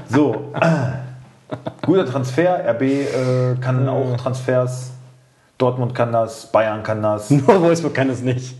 so, 0.08 0.52
guter 1.82 2.06
Transfer. 2.06 2.68
RB 2.68 2.82
äh, 2.82 3.54
kann 3.60 3.88
auch 3.88 4.16
Transfers. 4.16 4.90
Dortmund 5.58 5.94
kann 5.94 6.12
das, 6.12 6.52
Bayern 6.52 6.82
kann 6.82 7.02
das. 7.02 7.30
Nur 7.30 7.62
Wolfsburg 7.62 7.94
kann 7.94 8.10
es 8.10 8.20
nicht. 8.20 8.59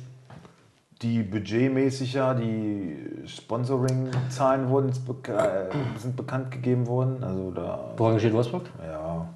Die 1.03 1.22
budgetmäßig 1.22 2.12
ja, 2.12 2.34
die 2.34 2.94
Sponsoring-Zahlen 3.26 4.68
wurden 4.68 4.90
beka- 4.92 5.68
äh, 5.68 5.68
sind 5.96 6.14
bekannt 6.14 6.51
gegeben 6.51 6.86
worden. 6.86 7.24
Also 7.24 7.51
da, 7.53 7.94
Woran 7.96 8.18
steht 8.18 8.34
Wolfsburg? 8.34 8.64
ja, 8.82 9.26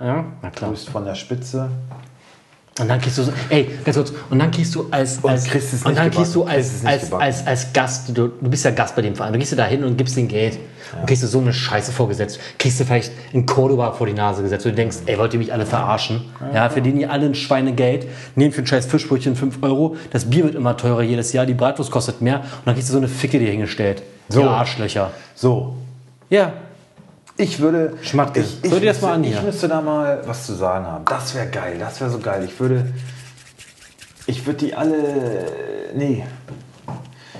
Ja, 0.00 0.24
na 0.42 0.50
klar. 0.50 0.70
grüßt 0.70 0.88
von 0.88 1.04
der 1.04 1.14
Spitze. 1.14 1.70
Und 2.78 2.88
dann 2.88 3.00
kriegst 3.00 3.18
du 3.18 3.22
so, 3.24 3.32
ey, 3.48 3.68
ganz 3.84 3.96
kurz, 3.96 4.12
und 4.30 4.38
dann 4.38 4.50
kriegst 4.50 4.74
du 4.74 4.86
als, 4.90 5.24
als 5.24 5.44
kriegst 5.44 5.72
und 5.72 5.92
nicht 5.92 5.98
dann 5.98 6.10
kriegst 6.10 6.34
du 6.34 6.44
als, 6.44 6.84
als, 6.84 7.12
als, 7.12 7.46
als 7.46 7.72
Gast, 7.72 8.08
du, 8.10 8.28
du 8.28 8.50
bist 8.50 8.64
ja 8.64 8.70
Gast 8.70 8.94
bei 8.94 9.02
dem 9.02 9.14
Verein, 9.14 9.32
du 9.32 9.38
gehst 9.38 9.56
da 9.58 9.64
hin 9.64 9.84
und 9.84 9.96
gibst 9.96 10.16
den 10.16 10.28
Geld. 10.28 10.58
Und 10.98 11.06
kriegst 11.06 11.22
du 11.22 11.26
so 11.26 11.40
eine 11.40 11.52
Scheiße 11.52 11.92
vorgesetzt, 11.92 12.40
kriegst 12.58 12.80
du 12.80 12.84
vielleicht 12.84 13.12
in 13.32 13.44
Cordoba 13.44 13.92
vor 13.92 14.06
die 14.06 14.14
Nase 14.14 14.42
gesetzt. 14.42 14.64
Und 14.64 14.72
du 14.72 14.76
denkst, 14.76 14.96
ey, 15.04 15.18
wollt 15.18 15.34
ihr 15.34 15.38
mich 15.38 15.52
alle 15.52 15.66
verarschen? 15.66 16.22
Ja, 16.54 16.70
verdienen 16.70 16.98
ihr 16.98 17.12
alle 17.12 17.26
ein 17.26 17.34
Schweinegeld, 17.34 18.06
nehmen 18.36 18.52
für 18.52 18.62
ein 18.62 18.66
scheiß 18.66 18.86
Fischbrötchen 18.86 19.36
5 19.36 19.62
Euro, 19.62 19.96
das 20.10 20.30
Bier 20.30 20.44
wird 20.44 20.54
immer 20.54 20.78
teurer 20.78 21.02
jedes 21.02 21.34
Jahr, 21.34 21.44
die 21.44 21.52
Bratwurst 21.52 21.90
kostet 21.90 22.22
mehr. 22.22 22.40
Und 22.40 22.66
dann 22.66 22.74
kriegst 22.74 22.88
du 22.88 22.94
so 22.94 22.98
eine 22.98 23.08
Ficke 23.08 23.38
dir 23.38 23.50
hingestellt. 23.50 24.02
So. 24.28 24.38
So. 24.38 24.40
Die 24.42 24.48
Arschlöcher. 24.48 25.10
So, 25.34 25.74
Ja, 26.30 26.52
ich 27.38 27.60
würde. 27.60 27.94
Schmackes. 28.02 28.58
Ich, 28.58 28.64
ich, 28.64 28.72
Hör 28.72 28.80
dir 28.80 28.86
das 28.86 29.00
mal 29.00 29.14
an 29.14 29.24
ich 29.24 29.32
hier. 29.32 29.42
müsste 29.42 29.68
da 29.68 29.80
mal 29.80 30.22
was 30.26 30.44
zu 30.46 30.54
sagen 30.54 30.86
haben. 30.86 31.04
Das 31.06 31.34
wäre 31.34 31.46
geil, 31.46 31.76
das 31.78 32.00
wäre 32.00 32.10
so 32.10 32.18
geil. 32.18 32.42
Ich 32.44 32.58
würde. 32.60 32.92
Ich 34.26 34.44
würde 34.46 34.58
die 34.66 34.74
alle. 34.74 35.46
Nee. 35.94 36.24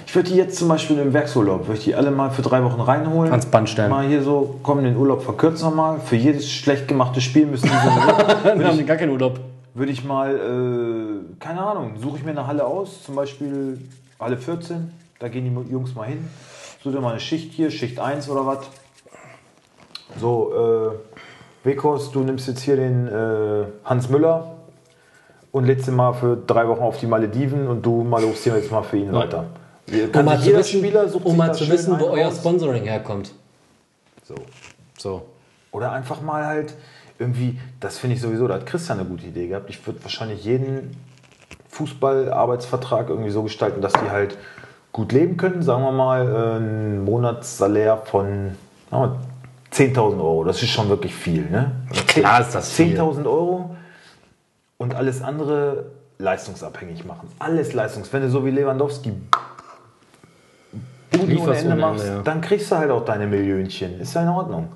Ich 0.06 0.14
würde 0.14 0.30
die 0.30 0.36
jetzt 0.36 0.56
zum 0.56 0.68
Beispiel 0.68 0.98
im 0.98 1.12
Werksurlaub, 1.12 1.66
würde 1.66 1.78
ich 1.78 1.84
die 1.84 1.94
alle 1.94 2.10
mal 2.10 2.30
für 2.30 2.40
drei 2.40 2.64
Wochen 2.64 2.80
reinholen. 2.80 3.30
Ans 3.30 3.44
Band 3.44 3.68
stellen. 3.68 3.90
Mal 3.90 4.06
hier 4.06 4.22
so, 4.22 4.58
komm, 4.62 4.82
den 4.82 4.96
Urlaub 4.96 5.22
verkürzen 5.22 5.76
mal. 5.76 6.00
Für 6.00 6.16
jedes 6.16 6.50
schlecht 6.50 6.88
gemachte 6.88 7.20
Spiel 7.20 7.44
müssen 7.44 7.68
die 7.68 7.76
so 7.76 8.34
dann 8.44 8.64
haben 8.64 8.78
die 8.78 8.86
gar 8.86 8.96
keinen 8.96 9.12
Urlaub. 9.12 9.38
würde 9.74 9.92
ich 9.92 10.04
mal, 10.04 10.34
äh, 10.34 11.38
keine 11.38 11.60
Ahnung, 11.62 11.92
suche 12.00 12.16
ich 12.16 12.24
mir 12.24 12.30
eine 12.30 12.46
Halle 12.46 12.64
aus, 12.64 13.04
zum 13.04 13.16
Beispiel 13.16 13.78
Halle 14.18 14.38
14, 14.38 14.90
da 15.18 15.28
gehen 15.28 15.44
die 15.44 15.70
Jungs 15.72 15.94
mal 15.94 16.06
hin, 16.06 16.26
suche 16.82 16.94
dir 16.94 17.00
mal 17.02 17.10
eine 17.10 17.20
Schicht 17.20 17.52
hier, 17.52 17.70
Schicht 17.70 18.00
1 18.00 18.30
oder 18.30 18.46
was. 18.46 18.60
So, 20.20 20.92
äh, 21.64 21.66
Wekos, 21.66 22.10
du 22.10 22.20
nimmst 22.20 22.48
jetzt 22.48 22.60
hier 22.60 22.76
den 22.76 23.08
äh, 23.08 23.64
Hans 23.84 24.08
Müller 24.08 24.54
und 25.52 25.64
lädst 25.66 25.88
ihn 25.88 25.94
mal 25.96 26.12
für 26.12 26.36
drei 26.46 26.66
Wochen 26.68 26.80
auf 26.82 26.98
die 26.98 27.06
Malediven 27.06 27.66
und 27.68 27.82
du 27.84 28.02
mal 28.02 28.22
lobst 28.22 28.44
hier 28.44 28.56
jetzt 28.56 28.70
mal 28.70 28.82
für 28.82 28.96
ihn 28.96 29.12
weiter. 29.12 29.44
Wir- 29.86 30.10
Kann 30.10 30.20
Um 30.20 30.26
mal 30.26 30.38
zu 30.40 30.52
wissen, 30.54 31.18
um 31.24 31.36
mal 31.36 31.54
zu 31.54 31.68
wissen 31.68 31.98
wo 31.98 32.06
euer. 32.06 32.30
Sponsoring 32.30 32.84
herkommt. 32.84 33.32
So. 34.24 34.34
So. 34.98 35.22
Oder 35.72 35.92
einfach 35.92 36.20
mal 36.20 36.44
halt 36.46 36.74
irgendwie, 37.18 37.58
das 37.80 37.98
finde 37.98 38.16
ich 38.16 38.22
sowieso, 38.22 38.46
da 38.48 38.54
hat 38.54 38.66
Christian 38.66 38.98
eine 39.00 39.08
gute 39.08 39.26
Idee 39.26 39.48
gehabt. 39.48 39.68
Ich 39.70 39.84
würde 39.86 40.02
wahrscheinlich 40.02 40.44
jeden 40.44 40.96
Fußballarbeitsvertrag 41.70 43.08
irgendwie 43.08 43.30
so 43.30 43.42
gestalten, 43.42 43.80
dass 43.80 43.92
die 43.92 44.10
halt 44.10 44.36
gut 44.92 45.12
leben 45.12 45.36
können. 45.36 45.62
Sagen 45.62 45.82
wir 45.82 45.92
mal, 45.92 46.26
äh, 46.26 46.56
ein 46.58 47.04
Monatssalär 47.04 47.96
von 47.98 48.52
10.000 49.72 50.18
Euro. 50.18 50.44
Das 50.44 50.62
ist 50.62 50.70
schon 50.70 50.88
wirklich 50.88 51.14
viel, 51.14 51.48
ne? 51.50 51.72
Klar 52.06 52.40
ist 52.40 52.54
das 52.54 52.70
viel. 52.70 52.98
10.000 52.98 53.26
Euro 53.26 53.76
und 54.78 54.94
alles 54.94 55.22
andere 55.22 55.86
leistungsabhängig 56.18 57.04
machen. 57.04 57.28
Alles 57.38 57.72
leistungs. 57.72 58.12
Wenn 58.12 58.22
du 58.22 58.30
so 58.30 58.44
wie 58.44 58.50
Lewandowski 58.50 59.12
Buden 61.10 61.38
ohne 61.38 61.56
Ende 61.56 61.76
machst, 61.76 62.06
ja. 62.06 62.20
dann 62.22 62.40
kriegst 62.40 62.70
du 62.70 62.76
halt 62.76 62.90
auch 62.90 63.04
deine 63.04 63.26
Millionchen. 63.26 64.00
Ist 64.00 64.14
ja 64.14 64.22
in 64.22 64.28
Ordnung. 64.28 64.68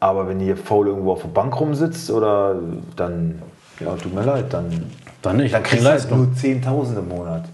Aber 0.00 0.28
wenn 0.28 0.40
ihr 0.40 0.56
faul 0.56 0.86
irgendwo 0.86 1.12
auf 1.12 1.22
der 1.22 1.28
Bank 1.28 1.58
rumsitzt 1.58 2.10
oder 2.10 2.56
dann, 2.96 3.42
ja, 3.80 3.94
tut 3.96 4.14
mir 4.14 4.22
leid, 4.22 4.52
dann, 4.52 4.90
Dann 5.22 5.38
nicht. 5.38 5.52
dann 5.52 5.62
kriegst 5.62 5.84
du 5.84 5.90
halt 5.90 6.10
nur 6.10 6.26
10.000 6.26 6.98
im 6.98 7.08
Monat. 7.08 7.44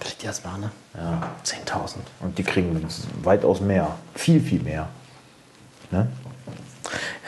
Kriegt 0.00 0.22
ihr 0.22 0.28
das 0.28 0.42
mal, 0.44 0.58
ne? 0.58 0.70
Ja. 0.94 1.22
10.000. 1.44 1.96
Und 2.20 2.38
die 2.38 2.42
kriegen 2.42 2.86
weitaus 3.22 3.60
mehr. 3.60 3.88
Viel, 4.14 4.40
viel 4.40 4.62
mehr. 4.62 4.88
Ne? 5.90 6.06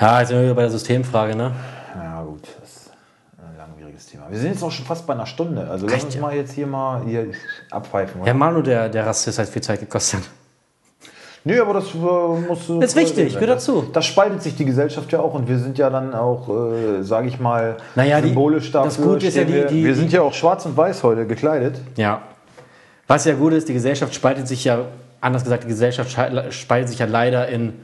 Ja, 0.00 0.20
jetzt 0.20 0.28
sind 0.28 0.38
wir 0.38 0.44
wieder 0.44 0.54
bei 0.54 0.62
der 0.62 0.70
Systemfrage, 0.70 1.34
ne? 1.34 1.52
Ja, 1.94 2.22
gut, 2.22 2.42
das 2.60 2.70
ist 2.70 2.90
ein 3.38 3.56
langwieriges 3.56 4.06
Thema. 4.06 4.24
Wir 4.30 4.38
sind 4.38 4.52
jetzt 4.52 4.62
auch 4.62 4.70
schon 4.70 4.84
fast 4.84 5.06
bei 5.06 5.14
einer 5.14 5.26
Stunde. 5.26 5.68
Also 5.68 5.86
lass 5.86 5.96
Echt, 5.96 6.04
uns 6.06 6.18
mal 6.18 6.34
jetzt 6.34 6.52
hier 6.52 6.66
mal 6.66 7.02
hier 7.04 7.26
abpfeifen. 7.70 8.20
Oder? 8.20 8.28
Ja, 8.28 8.34
Manu, 8.34 8.62
der, 8.62 8.88
der 8.88 9.06
Rassist, 9.06 9.38
hat 9.38 9.48
viel 9.48 9.62
Zeit 9.62 9.80
gekostet. 9.80 10.20
Nö, 11.44 11.60
aber 11.62 11.74
das 11.74 11.94
äh, 11.94 11.98
muss. 11.98 12.68
äh, 12.68 12.84
Ist 12.84 12.96
wichtig, 12.96 13.34
gehört 13.34 13.50
Das- 13.56 13.66
dazu. 13.66 13.86
Das 13.92 14.04
spaltet 14.04 14.42
sich 14.42 14.56
die 14.56 14.64
Gesellschaft 14.64 15.12
ja 15.12 15.20
auch 15.20 15.32
und 15.34 15.48
wir 15.48 15.58
sind 15.58 15.78
ja 15.78 15.88
dann 15.90 16.12
auch, 16.12 16.48
äh, 16.48 17.02
sage 17.04 17.28
ich 17.28 17.38
mal, 17.38 17.76
Naja, 17.94 18.20
die- 18.20 18.28
symbolisch 18.28 18.72
dafür. 18.72 18.90
das 18.90 19.00
Gute 19.00 19.26
ist 19.28 19.36
ja 19.36 19.44
die- 19.44 19.54
wir, 19.54 19.66
die- 19.66 19.84
wir 19.84 19.94
sind 19.94 20.12
ja 20.12 20.22
auch 20.22 20.34
schwarz 20.34 20.66
und 20.66 20.76
weiß 20.76 21.04
heute 21.04 21.24
gekleidet. 21.26 21.80
Ja. 21.96 22.22
Was 23.06 23.24
ja 23.26 23.34
gut 23.34 23.52
ist, 23.52 23.68
die 23.68 23.74
Gesellschaft 23.74 24.12
spaltet 24.12 24.48
sich 24.48 24.64
ja, 24.64 24.86
anders 25.20 25.44
gesagt, 25.44 25.62
die 25.62 25.68
Gesellschaft 25.68 26.10
spaltet 26.50 26.88
sich 26.88 26.98
ja 26.98 27.06
leider 27.06 27.46
in 27.48 27.74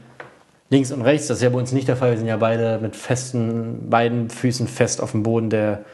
links 0.73 0.91
und 0.91 1.03
rechts. 1.03 1.27
Das 1.27 1.37
ist 1.37 1.43
ja 1.43 1.49
bei 1.49 1.59
uns 1.59 1.71
nicht 1.71 1.87
der 1.87 1.95
Fall. 1.95 2.11
Wir 2.11 2.17
sind 2.17 2.27
ja 2.27 2.37
beide 2.37 2.79
mit 2.79 2.95
festen, 2.95 3.89
beiden 3.89 4.29
Füßen 4.29 4.67
fest 4.67 4.99
auf 5.01 5.11
dem 5.11 5.23
Boden 5.23 5.49
der, 5.49 5.85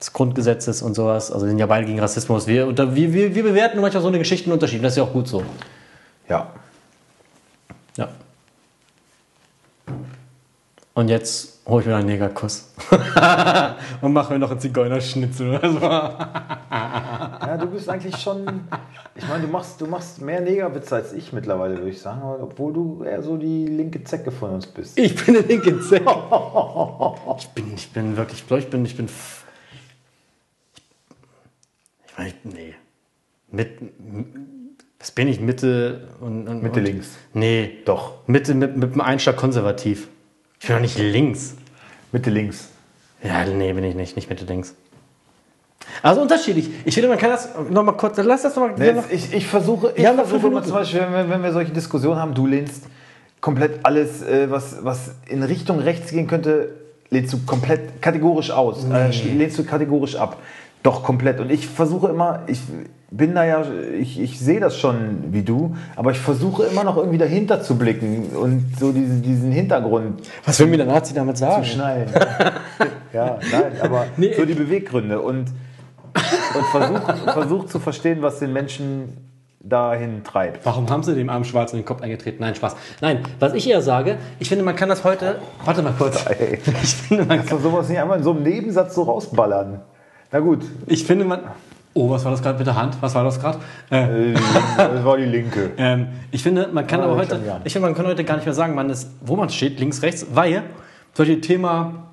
des 0.00 0.12
Grundgesetzes 0.12 0.82
und 0.82 0.94
sowas. 0.94 1.30
Also 1.30 1.46
wir 1.46 1.50
sind 1.50 1.58
ja 1.58 1.66
beide 1.66 1.86
gegen 1.86 2.00
Rassismus. 2.00 2.46
Wir, 2.46 2.66
unter, 2.66 2.96
wir, 2.96 3.12
wir, 3.12 3.34
wir 3.34 3.42
bewerten 3.42 3.80
manchmal 3.80 4.02
so 4.02 4.08
eine 4.08 4.18
Geschichte 4.18 4.50
unterschiedlich. 4.50 4.82
Das 4.82 4.94
ist 4.94 4.96
ja 4.96 5.04
auch 5.04 5.12
gut 5.12 5.28
so. 5.28 5.44
Ja. 6.28 6.50
Ja. 7.96 8.08
Und 10.94 11.08
jetzt 11.08 11.59
hole 11.70 11.80
ich 11.82 11.86
mir 11.88 11.96
einen 11.96 12.06
Negerkuss. 12.06 12.72
und 14.02 14.12
mache 14.12 14.32
mir 14.32 14.38
noch 14.38 14.50
einen 14.50 14.60
Zigeunerschnitzel 14.60 15.56
oder 15.56 15.72
so. 15.72 15.80
Ja, 17.50 17.56
du 17.56 17.66
bist 17.66 17.88
eigentlich 17.88 18.16
schon. 18.16 18.46
Ich 19.16 19.26
meine, 19.26 19.44
du 19.44 19.48
machst, 19.50 19.80
du 19.80 19.86
machst 19.86 20.20
mehr 20.20 20.40
Negerwitze 20.40 20.94
als 20.96 21.12
ich 21.12 21.32
mittlerweile, 21.32 21.78
würde 21.78 21.90
ich 21.90 22.00
sagen, 22.00 22.20
obwohl 22.40 22.72
du 22.72 23.02
eher 23.02 23.22
so 23.24 23.36
die 23.36 23.66
linke 23.66 24.04
Zecke 24.04 24.30
von 24.30 24.50
uns 24.50 24.66
bist. 24.68 24.96
Ich 24.96 25.16
bin 25.16 25.36
eine 25.36 25.44
linke 25.46 25.80
Zecke. 25.80 26.04
Ich 27.38 27.48
bin, 27.48 27.74
ich 27.74 27.90
bin 27.92 28.16
wirklich, 28.16 28.44
ich 28.48 28.70
bin, 28.70 28.84
ich 28.84 28.96
bin. 28.96 29.06
f- 29.06 29.44
Ich 32.06 32.18
meine, 32.18 32.28
ich- 32.30 32.34
nee. 32.44 32.74
Mit, 33.50 33.70
was 35.00 35.10
bin 35.10 35.26
ich? 35.26 35.40
Mitte 35.40 36.08
und. 36.20 36.46
und 36.46 36.62
Mitte 36.62 36.78
und, 36.78 36.84
links. 36.86 37.16
Nee. 37.32 37.78
Doch, 37.84 38.12
Mitte 38.28 38.54
mit, 38.54 38.76
mit 38.76 38.94
dem 38.94 39.00
Einschlag 39.00 39.36
konservativ. 39.36 40.06
Ich 40.60 40.66
bin 40.68 40.76
doch 40.76 40.82
nicht 40.82 40.98
links. 40.98 41.56
Mitte 42.12 42.30
links. 42.30 42.68
Ja, 43.22 43.44
nee, 43.44 43.72
bin 43.72 43.84
ich 43.84 43.94
nicht. 43.94 44.16
Nicht 44.16 44.28
Mitte 44.28 44.44
links. 44.44 44.74
Also 46.02 46.22
unterschiedlich. 46.22 46.70
Ich 46.84 46.94
finde, 46.94 47.08
man 47.08 47.18
kann 47.18 47.30
das 47.30 47.48
noch 47.68 47.82
mal 47.82 47.92
kurz. 47.92 48.18
Lass 48.18 48.42
das 48.42 48.56
noch 48.56 48.68
mal. 48.68 48.74
Nee, 48.76 48.94
ich, 49.10 49.32
ich 49.32 49.46
versuche, 49.46 49.92
ich 49.94 50.06
versuche 50.06 50.46
immer 50.46 50.62
zum 50.62 50.72
Beispiel, 50.72 51.00
wenn 51.00 51.12
wir, 51.12 51.30
wenn 51.30 51.42
wir 51.42 51.52
solche 51.52 51.72
Diskussionen 51.72 52.18
haben, 52.18 52.34
du 52.34 52.46
lehnst 52.46 52.84
komplett 53.40 53.80
alles, 53.82 54.22
äh, 54.22 54.50
was, 54.50 54.84
was 54.84 55.14
in 55.26 55.42
Richtung 55.42 55.78
rechts 55.78 56.10
gehen 56.10 56.26
könnte, 56.26 56.70
lehnst 57.10 57.32
du 57.32 57.38
komplett 57.44 58.00
kategorisch 58.02 58.50
aus. 58.50 58.84
Äh, 58.84 59.10
lehnst 59.10 59.58
du 59.58 59.64
kategorisch 59.64 60.16
ab. 60.16 60.36
Doch, 60.82 61.02
komplett. 61.02 61.40
Und 61.40 61.50
ich 61.50 61.66
versuche 61.66 62.08
immer, 62.08 62.42
ich, 62.46 62.60
bin 63.10 63.34
da 63.34 63.44
ja, 63.44 63.64
ich, 63.98 64.20
ich 64.20 64.38
sehe 64.38 64.60
das 64.60 64.78
schon 64.78 65.32
wie 65.32 65.42
du, 65.42 65.76
aber 65.96 66.12
ich 66.12 66.18
versuche 66.18 66.64
immer 66.64 66.84
noch 66.84 66.96
irgendwie 66.96 67.18
dahinter 67.18 67.60
zu 67.60 67.76
blicken 67.76 68.30
und 68.30 68.78
so 68.78 68.92
diesen, 68.92 69.22
diesen 69.22 69.50
Hintergrund 69.50 70.22
Was 70.44 70.60
will 70.60 70.68
mir 70.68 70.76
der 70.76 70.86
Nazi 70.86 71.12
damit 71.12 71.36
sagen? 71.36 71.64
zu 71.64 71.70
schnallen. 71.70 72.08
ja, 73.12 73.38
nein, 73.50 73.72
aber 73.82 74.06
Nee. 74.16 74.34
so 74.36 74.44
die 74.44 74.54
Beweggründe 74.54 75.20
und, 75.20 75.46
und 76.54 76.64
versucht 76.70 77.18
versuch 77.32 77.66
zu 77.66 77.80
verstehen, 77.80 78.22
was 78.22 78.38
den 78.38 78.52
Menschen 78.52 79.16
dahin 79.62 80.24
treibt. 80.24 80.64
Warum 80.64 80.88
haben 80.88 81.02
sie 81.02 81.14
dem 81.14 81.28
armen 81.28 81.44
Schwarz 81.44 81.72
in 81.72 81.80
den 81.80 81.84
Kopf 81.84 82.02
eingetreten? 82.02 82.38
Nein, 82.40 82.54
Spaß. 82.54 82.76
Nein, 83.00 83.20
was 83.40 83.52
ich 83.54 83.68
eher 83.68 83.82
sage, 83.82 84.16
ich 84.38 84.48
finde, 84.48 84.64
man 84.64 84.74
kann 84.74 84.88
das 84.88 85.04
heute. 85.04 85.40
Warte 85.64 85.82
mal 85.82 85.92
kurz. 85.98 86.24
Ey. 86.26 86.58
Ich 86.82 86.94
finde, 86.94 87.24
man, 87.24 87.38
Kannst 87.38 87.52
du 87.52 87.58
sowas 87.58 87.88
nicht 87.88 87.98
einmal 87.98 88.18
in 88.18 88.24
so 88.24 88.30
einem 88.30 88.42
Nebensatz 88.42 88.94
so 88.94 89.02
rausballern? 89.02 89.80
Na 90.32 90.38
gut, 90.40 90.64
ich 90.86 91.04
finde, 91.04 91.24
man. 91.24 91.40
Oh, 91.92 92.08
was 92.08 92.24
war 92.24 92.30
das 92.30 92.42
gerade 92.42 92.58
mit 92.58 92.66
der 92.66 92.76
Hand? 92.76 92.96
Was 93.00 93.14
war 93.14 93.24
das 93.24 93.40
gerade? 93.40 93.58
Äh, 93.90 94.32
äh, 94.32 94.34
das 94.76 95.04
war 95.04 95.16
die 95.16 95.24
linke. 95.24 95.72
ähm, 95.76 96.06
ich 96.30 96.42
finde, 96.42 96.68
man 96.72 96.86
kann 96.86 97.00
Ah, 97.00 97.04
aber 97.04 97.16
heute, 97.16 97.40
ich 97.64 97.72
finde, 97.72 97.88
man 97.88 97.96
kann 97.96 98.06
heute 98.06 98.22
gar 98.24 98.36
nicht 98.36 98.44
mehr 98.44 98.54
sagen, 98.54 98.74
man 98.74 98.90
ist, 98.90 99.10
wo 99.20 99.34
man 99.34 99.50
steht, 99.50 99.80
links, 99.80 100.02
rechts, 100.02 100.26
weil 100.32 100.62
Beispiel 101.16 101.40
Thema 101.40 102.04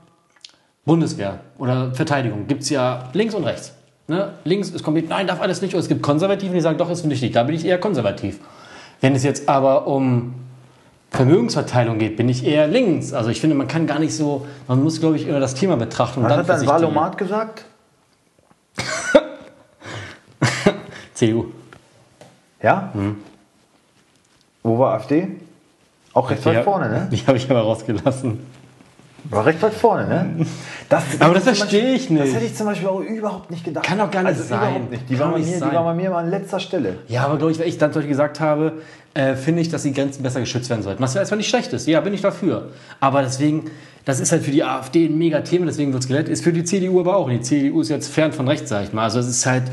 Bundeswehr 0.86 1.42
oder 1.58 1.94
Verteidigung 1.94 2.48
gibt 2.48 2.64
es 2.64 2.70
ja 2.70 3.10
links 3.14 3.36
und 3.36 3.44
rechts. 3.44 3.74
Ne? 4.08 4.34
Links 4.46 4.70
ist 4.70 4.84
komplett, 4.84 5.10
nein, 5.10 5.28
darf 5.28 5.42
alles 5.42 5.62
nicht. 5.62 5.74
Oder 5.74 5.82
es 5.82 5.90
gibt 5.90 6.02
Konservativen, 6.02 6.54
die 6.54 6.62
sagen, 6.62 6.78
doch, 6.78 6.90
ist 6.90 7.08
wichtig. 7.08 7.34
Da 7.34 7.44
bin 7.44 7.56
ich 7.56 7.66
eher 7.66 7.78
konservativ. 7.78 8.40
Wenn 9.02 9.14
es 9.14 9.24
jetzt 9.24 9.48
aber 9.48 9.86
um 9.86 10.34
Vermögensverteilung 11.12 12.00
geht, 12.00 12.18
bin 12.18 12.30
ich 12.30 12.46
eher 12.46 12.68
links. 12.68 13.14
Also 13.14 13.30
ich 13.30 13.42
finde, 13.42 13.56
man 13.56 13.68
kann 13.68 13.86
gar 13.86 14.00
nicht 14.00 14.16
so, 14.16 14.48
man 14.68 14.82
muss, 14.82 15.00
glaube 15.00 15.18
ich, 15.18 15.28
eher 15.28 15.40
das 15.40 15.56
Thema 15.56 15.78
betrachten. 15.78 16.20
und 16.20 16.26
Was 16.26 16.32
dann 16.32 16.40
hat 16.40 16.50
dein 16.50 16.68
Wahlomat 16.68 17.18
gesagt? 17.18 17.66
CDU. 21.18 21.46
Ja? 22.62 22.92
Wo 24.64 24.78
war 24.80 24.94
AfD? 24.96 25.28
Auch 26.14 26.30
recht 26.30 26.46
weit 26.46 26.60
Die- 26.60 26.64
vorne, 26.64 26.90
ne? 26.90 27.08
Die 27.12 27.18
habe 27.28 27.38
ich 27.38 27.50
aber 27.50 27.62
rausgelassen. 27.62 28.40
War 29.30 29.46
recht 29.46 29.62
weit 29.62 29.74
vorne, 29.74 30.08
ne? 30.08 30.46
Das, 30.90 31.04
Aber 31.20 31.34
das 31.34 31.44
verstehe 31.44 31.94
ich 31.96 32.10
nicht. 32.10 32.24
Das 32.28 32.34
hätte 32.34 32.46
ich 32.46 32.56
zum 32.56 32.66
Beispiel 32.68 32.88
auch 32.88 33.02
überhaupt 33.02 33.52
nicht 33.52 33.66
gedacht. 33.66 33.86
Kann 33.86 33.98
doch 33.98 34.10
gar 34.10 34.22
nicht 34.24 34.30
also 34.30 34.44
sein. 34.44 34.60
Überhaupt 34.60 34.92
nicht. 34.92 35.10
Die, 35.10 35.16
Kann 35.16 35.26
war 35.26 35.32
bei 35.34 35.38
nicht 35.40 35.48
mir, 35.48 35.54
die 35.56 35.60
sein. 35.60 35.74
war 35.74 35.84
bei 35.84 35.94
mir 35.94 36.10
mal 36.12 36.20
an 36.24 36.30
letzter 36.30 36.60
Stelle. 36.62 37.00
Ja, 37.08 37.26
aber 37.26 37.38
glaube 37.38 37.52
ich, 37.52 37.60
weil 37.60 37.68
ich 37.68 37.78
dann 37.78 37.92
Beispiel 37.92 38.08
gesagt 38.08 38.40
habe, 38.40 38.74
äh, 39.14 39.36
finde 39.36 39.62
ich, 39.62 39.70
dass 39.70 39.84
die 39.84 39.92
Grenzen 39.94 40.24
besser 40.24 40.40
geschützt 40.40 40.70
werden 40.70 40.82
sollten. 40.82 41.02
Was 41.04 41.14
ja 41.14 41.20
erstmal 41.20 41.40
nicht 41.40 41.50
schlecht 41.50 41.74
ist. 41.74 41.88
Ja, 41.88 42.00
bin 42.00 42.14
ich 42.14 42.22
dafür. 42.22 42.70
Aber 43.02 43.22
deswegen, 43.22 43.66
das 44.06 44.20
ist 44.22 44.32
halt 44.32 44.44
für 44.44 44.52
die 44.52 44.64
AfD 44.64 45.08
ein 45.08 45.18
mega 45.18 45.42
Thema, 45.42 45.66
deswegen 45.66 45.92
wird 45.92 46.04
es 46.04 46.08
gelettet. 46.08 46.30
Ist 46.30 46.44
für 46.44 46.54
die 46.54 46.64
CDU 46.64 47.00
aber 47.02 47.18
auch. 47.18 47.26
Und 47.26 47.32
die 47.34 47.42
CDU 47.42 47.82
ist 47.82 47.90
jetzt 47.90 48.08
fern 48.08 48.32
von 48.32 48.48
rechts, 48.48 48.70
sag 48.70 48.84
ich 48.86 48.94
mal. 48.94 49.04
Also 49.04 49.20
es 49.20 49.28
ist 49.28 49.46
halt. 49.46 49.64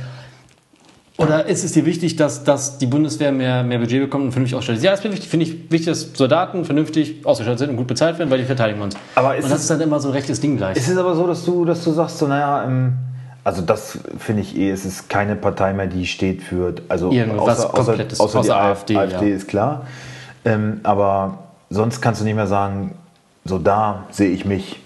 Oder 1.17 1.47
ist 1.47 1.63
es 1.63 1.73
dir 1.73 1.87
wichtig, 1.87 2.17
dass, 2.17 2.43
dass 2.43 2.79
die 2.79 2.87
Bundeswehr 2.87 3.31
mehr, 3.31 3.63
mehr 3.63 3.79
Budget 3.79 4.01
bekommt 4.03 4.25
und 4.25 4.33
vernünftig 4.33 4.57
ausstattet? 4.59 4.79
ist? 4.79 4.85
Ja, 4.85 4.91
das 4.91 5.01
ist 5.01 5.05
mir 5.05 5.13
wichtig. 5.13 5.29
Finde 5.29 5.47
ich 5.47 5.53
wichtig, 5.71 5.87
dass 5.87 6.09
Soldaten 6.13 6.65
vernünftig 6.65 7.25
ausgestattet 7.25 7.61
sind 7.61 7.71
und 7.71 7.77
gut 7.77 7.87
bezahlt 7.87 8.19
werden, 8.19 8.31
weil 8.31 8.39
die 8.39 8.45
verteidigen 8.45 8.81
uns. 8.81 8.97
Aber 9.15 9.31
und 9.31 9.45
das 9.45 9.53
es- 9.53 9.61
ist 9.63 9.71
dann 9.71 9.81
immer 9.81 10.01
so 10.01 10.09
ein 10.09 10.15
rechtes 10.15 10.41
Ding 10.41 10.57
gleich. 10.57 10.77
Es 10.77 10.89
ist 10.89 10.97
aber 10.97 11.15
so, 11.15 11.27
dass 11.29 11.45
du, 11.45 11.65
dass 11.65 11.85
du 11.85 11.93
sagst, 11.93 12.19
so, 12.19 12.27
naja, 12.27 12.65
ähm, 12.65 12.95
also 13.45 13.63
das 13.63 13.99
finde 14.19 14.43
ich 14.43 14.57
eh, 14.57 14.71
es 14.71 14.85
ist 14.85 15.09
keine 15.09 15.37
Partei 15.37 15.73
mehr, 15.73 15.87
die 15.87 16.07
steht 16.07 16.43
für, 16.43 16.75
also 16.89 17.13
Irgendwas 17.13 17.69
Komplettes, 17.71 18.19
außer, 18.19 18.41
außer 18.41 18.49
die 18.49 18.53
AfD, 18.53 18.97
AfD 18.97 19.31
ja. 19.31 19.37
ist 19.37 19.47
klar. 19.47 19.87
Ähm, 20.45 20.81
aber 20.83 21.39
sonst 21.71 22.01
kannst 22.01 22.23
du 22.23 22.25
nicht 22.25 22.35
mehr 22.35 22.47
sagen, 22.49 22.95
so 23.45 23.59
da 23.59 24.05
sehe 24.11 24.31
ich 24.31 24.45
mich. 24.45 24.81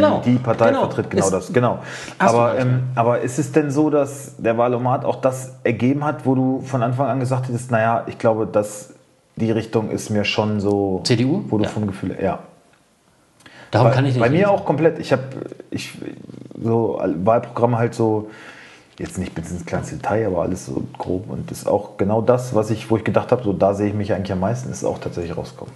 Genau, 0.00 0.20
Die, 0.24 0.34
Partei 0.36 0.68
genau. 0.68 0.80
vertritt 0.80 1.10
genau 1.10 1.24
Ist- 1.24 1.32
das, 1.32 1.52
genau. 1.52 1.78
Aber, 2.18 2.58
ähm, 2.58 2.84
aber 2.94 3.20
ist 3.20 3.38
es 3.38 3.52
denn 3.52 3.70
so, 3.70 3.90
dass 3.90 4.36
der 4.38 4.56
Wahlomat 4.58 5.04
auch 5.04 5.16
das 5.16 5.52
ergeben 5.64 6.04
hat, 6.04 6.24
wo 6.26 6.34
du 6.34 6.60
von 6.62 6.82
Anfang 6.82 7.06
an 7.08 7.20
gesagt 7.20 7.48
hättest, 7.48 7.70
naja, 7.70 8.04
ich 8.06 8.18
glaube, 8.18 8.46
dass 8.46 8.94
die 9.36 9.50
Richtung 9.50 9.90
ist 9.90 10.10
mir 10.10 10.24
schon 10.24 10.60
so, 10.60 11.00
CDU? 11.04 11.44
wo 11.48 11.58
du 11.58 11.64
Ja. 11.64 11.70
vom 11.70 11.86
Gefühl, 11.86 12.16
ja. 12.20 12.40
Darum 13.70 13.88
Bei, 13.88 13.94
kann 13.94 14.06
ich 14.06 14.14
nicht 14.14 14.20
bei 14.22 14.30
mir 14.30 14.38
lesen. 14.38 14.50
auch 14.50 14.64
komplett. 14.64 14.98
Ich 14.98 15.12
habe 15.12 15.22
ich, 15.70 15.92
so 16.62 16.98
Wahlprogramme 17.22 17.76
halt 17.76 17.94
so, 17.94 18.30
jetzt 18.98 19.18
nicht 19.18 19.34
bis 19.34 19.50
ins 19.50 19.64
kleinste 19.66 19.96
Detail, 19.96 20.26
aber 20.28 20.42
alles 20.42 20.66
so 20.66 20.82
grob. 20.96 21.28
Und 21.30 21.50
das 21.50 21.58
ist 21.58 21.66
auch 21.68 21.98
genau 21.98 22.22
das, 22.22 22.54
was 22.54 22.70
ich, 22.70 22.90
wo 22.90 22.96
ich 22.96 23.04
gedacht 23.04 23.30
habe, 23.30 23.42
so 23.44 23.52
da 23.52 23.74
sehe 23.74 23.88
ich 23.88 23.94
mich 23.94 24.12
eigentlich 24.14 24.32
am 24.32 24.40
meisten, 24.40 24.70
ist 24.72 24.84
auch 24.84 24.98
tatsächlich 24.98 25.36
rausgekommen. 25.36 25.72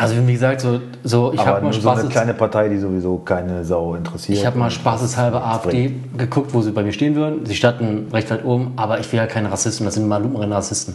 Also 0.00 0.14
wie 0.28 0.32
gesagt, 0.32 0.60
so, 0.60 0.80
so 1.02 1.32
ich 1.32 1.40
habe 1.40 1.60
mal 1.60 1.62
nur 1.62 1.72
so 1.72 1.88
eine 1.88 2.02
Spaß. 2.02 2.10
kleine 2.12 2.32
Partei, 2.32 2.68
die 2.68 2.78
sowieso 2.78 3.16
keine 3.18 3.64
Sau 3.64 3.96
interessiert. 3.96 4.38
Ich 4.38 4.46
habe 4.46 4.56
mal 4.56 4.70
spaßeshalber 4.70 5.44
AfD 5.44 5.92
geguckt, 6.16 6.54
wo 6.54 6.62
sie 6.62 6.70
bei 6.70 6.84
mir 6.84 6.92
stehen 6.92 7.16
würden. 7.16 7.44
Sie 7.44 7.56
standen 7.56 8.06
recht 8.12 8.30
weit 8.30 8.44
oben, 8.44 8.74
aber 8.76 9.00
ich 9.00 9.10
will 9.10 9.18
ja 9.18 9.26
keine 9.26 9.50
Rassisten, 9.50 9.84
das 9.86 9.94
sind 9.96 10.06
mal 10.06 10.22
lupenreine 10.22 10.54
Rassisten. 10.54 10.94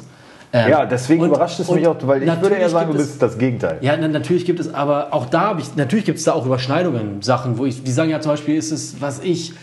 Ähm, 0.54 0.70
Ja, 0.70 0.86
deswegen 0.86 1.22
und- 1.24 1.28
überrascht 1.32 1.60
es 1.60 1.70
mich 1.70 1.86
auch, 1.86 1.98
weil 2.04 2.24
ich 2.24 2.42
würde 2.42 2.56
eher 2.56 2.70
sagen, 2.70 2.94
du 2.94 2.98
bist 2.98 3.22
das 3.22 3.38
Gegenteil. 3.38 3.80
Ja, 3.82 3.98
na, 4.00 4.08
natürlich 4.08 4.46
gibt 4.46 4.62
es 4.62 4.74
aber 4.74 5.14
auch 5.14 5.26
da 5.26 5.42
habe 5.48 5.60
ich, 5.60 5.76
natürlich 5.76 6.06
gibt 6.06 6.20
es 6.20 6.24
da 6.24 6.32
auch 6.32 6.46
Überschneidungen, 6.46 7.22
Sachen, 7.22 7.58
wo 7.58 7.66
ich, 7.66 7.84
die 7.84 7.92
sagen 7.92 8.10
ja 8.10 8.22
zum 8.22 8.32
Beispiel, 8.32 8.56
ist 8.56 8.72
es, 8.72 9.02
was 9.02 9.20
ich, 9.20 9.54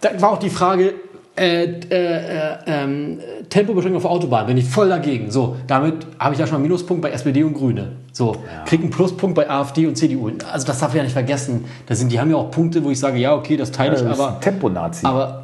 da 0.00 0.20
war 0.20 0.30
auch 0.30 0.38
die 0.38 0.50
Frage, 0.50 0.94
äh, 1.38 1.64
äh, 1.64 1.70
äh, 1.90 2.56
ähm, 2.66 3.18
Tempobeschränkung 3.48 4.02
auf 4.04 4.10
Autobahn, 4.10 4.46
bin 4.46 4.56
ich 4.56 4.68
voll 4.68 4.88
dagegen. 4.88 5.30
So, 5.30 5.56
damit 5.66 6.06
habe 6.18 6.34
ich 6.34 6.40
ja 6.40 6.46
schon 6.46 6.54
mal 6.54 6.56
einen 6.58 6.64
Minuspunkt 6.64 7.02
bei 7.02 7.10
SPD 7.10 7.44
und 7.44 7.54
Grüne. 7.54 7.92
So, 8.12 8.36
krieg 8.66 8.80
einen 8.80 8.90
Pluspunkt 8.90 9.36
bei 9.36 9.48
AfD 9.48 9.86
und 9.86 9.96
CDU. 9.96 10.30
Also 10.52 10.66
das 10.66 10.78
darf 10.80 10.90
ich 10.90 10.96
ja 10.96 11.02
nicht 11.04 11.12
vergessen. 11.12 11.64
Das 11.86 11.98
sind, 11.98 12.10
die 12.10 12.18
haben 12.18 12.30
ja 12.30 12.36
auch 12.36 12.50
Punkte, 12.50 12.82
wo 12.82 12.90
ich 12.90 12.98
sage, 12.98 13.18
ja, 13.18 13.34
okay, 13.34 13.56
das 13.56 13.70
teile 13.70 13.96
ich, 13.96 14.02
bist 14.02 14.20
aber 14.20 14.40
Temponazi. 14.40 15.06
aber- 15.06 15.42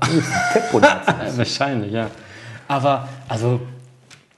Temponazi. 0.53 1.13
wahrscheinlich, 1.37 1.93
ja. 1.93 2.09
Aber, 2.67 3.09
also, 3.29 3.61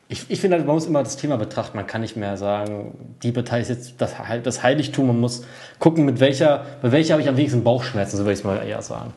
ich, 0.09 0.27
ich 0.29 0.41
finde, 0.41 0.57
halt, 0.57 0.67
man 0.67 0.75
muss 0.77 0.87
immer 0.87 1.03
das 1.03 1.17
Thema 1.17 1.37
betrachten. 1.37 1.77
Man 1.77 1.87
kann 1.87 2.01
nicht 2.03 2.17
mehr 2.17 2.37
sagen, 2.37 2.93
die 3.23 3.33
Partei 3.33 3.61
ist 3.61 3.69
jetzt 3.69 3.95
das, 3.99 4.13
das 4.45 4.63
Heiligtum. 4.63 5.07
Man 5.09 5.19
muss 5.21 5.45
gucken, 5.79 6.05
mit 6.05 6.21
welcher, 6.21 6.63
bei 6.83 6.93
welcher 6.93 7.15
habe 7.15 7.23
ich 7.23 7.29
am 7.29 7.37
wenigsten 7.37 7.65
Bauchschmerzen, 7.65 8.17
so 8.17 8.23
würde 8.25 8.35
ich 8.35 8.41
es 8.41 8.45
mal 8.45 8.59
eher 8.65 8.83
sagen. 8.83 9.13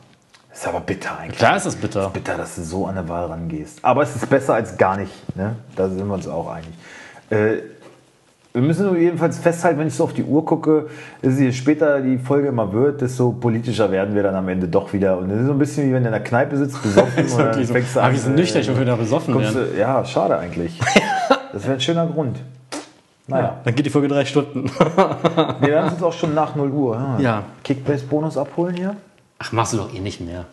Ist 0.52 0.66
aber 0.66 0.80
bitter 0.80 1.18
eigentlich. 1.18 1.38
Klar 1.38 1.56
ist 1.56 1.66
das 1.66 1.76
bitter. 1.76 2.10
bitter, 2.10 2.36
dass 2.36 2.56
du 2.56 2.62
so 2.62 2.86
an 2.86 2.94
der 2.96 3.08
Wahl 3.08 3.26
rangehst. 3.26 3.78
Aber 3.82 4.02
es 4.02 4.14
ist 4.16 4.28
besser 4.28 4.54
als 4.54 4.76
gar 4.76 4.96
nicht. 4.96 5.12
Ne? 5.36 5.56
Da 5.76 5.88
sind 5.88 6.06
wir 6.06 6.14
uns 6.14 6.26
auch 6.28 6.48
einig. 6.50 6.70
Äh, 7.30 7.62
wir 8.52 8.62
müssen 8.62 8.86
nur 8.86 8.96
jedenfalls 8.96 9.38
festhalten, 9.38 9.78
wenn 9.78 9.86
ich 9.86 9.94
so 9.94 10.02
auf 10.02 10.12
die 10.12 10.24
Uhr 10.24 10.44
gucke, 10.44 10.88
dass 11.22 11.38
je 11.38 11.52
später 11.52 12.00
die 12.00 12.18
Folge 12.18 12.48
immer 12.48 12.72
wird, 12.72 13.00
desto 13.00 13.30
politischer 13.30 13.92
werden 13.92 14.16
wir 14.16 14.24
dann 14.24 14.34
am 14.34 14.48
Ende 14.48 14.66
doch 14.66 14.92
wieder. 14.92 15.18
Und 15.18 15.28
das 15.28 15.38
ist 15.38 15.46
so 15.46 15.52
ein 15.52 15.58
bisschen 15.58 15.88
wie 15.88 15.92
wenn 15.94 16.02
du 16.02 16.08
in 16.08 16.12
der 16.14 16.22
Kneipe 16.24 16.56
sitzt, 16.56 16.82
besoffen 16.82 17.16
Wirklich 17.38 17.68
so. 17.68 17.72
fängst 17.74 17.96
Aber 17.96 18.10
wir 18.12 18.18
sind 18.18 18.34
nüchtern, 18.34 18.62
ich 18.62 18.76
wir 18.76 18.84
da 18.84 18.96
besoffen 18.96 19.34
kommst 19.34 19.54
werden. 19.54 19.78
Ja, 19.78 20.04
schade 20.04 20.38
eigentlich. 20.38 20.78
Das 21.52 21.64
wäre 21.64 21.74
ein 21.74 21.80
schöner 21.80 22.06
Grund. 22.06 22.38
Naja, 23.26 23.56
Dann 23.64 23.74
geht 23.74 23.84
die 23.84 23.90
Folge 23.90 24.06
drei 24.06 24.24
Stunden. 24.24 24.70
wir 24.70 25.68
werden 25.68 25.90
uns 25.92 26.00
auch 26.00 26.12
schon 26.12 26.32
nach 26.32 26.54
0 26.54 26.70
Uhr. 26.70 26.94
Ja. 27.18 27.18
Ja. 27.20 27.42
Kickbase-Bonus 27.64 28.36
abholen 28.38 28.76
hier? 28.76 28.94
Ach, 29.42 29.52
machst 29.52 29.72
du 29.72 29.78
doch 29.78 29.92
eh 29.94 30.00
nicht 30.00 30.20
mehr. 30.20 30.44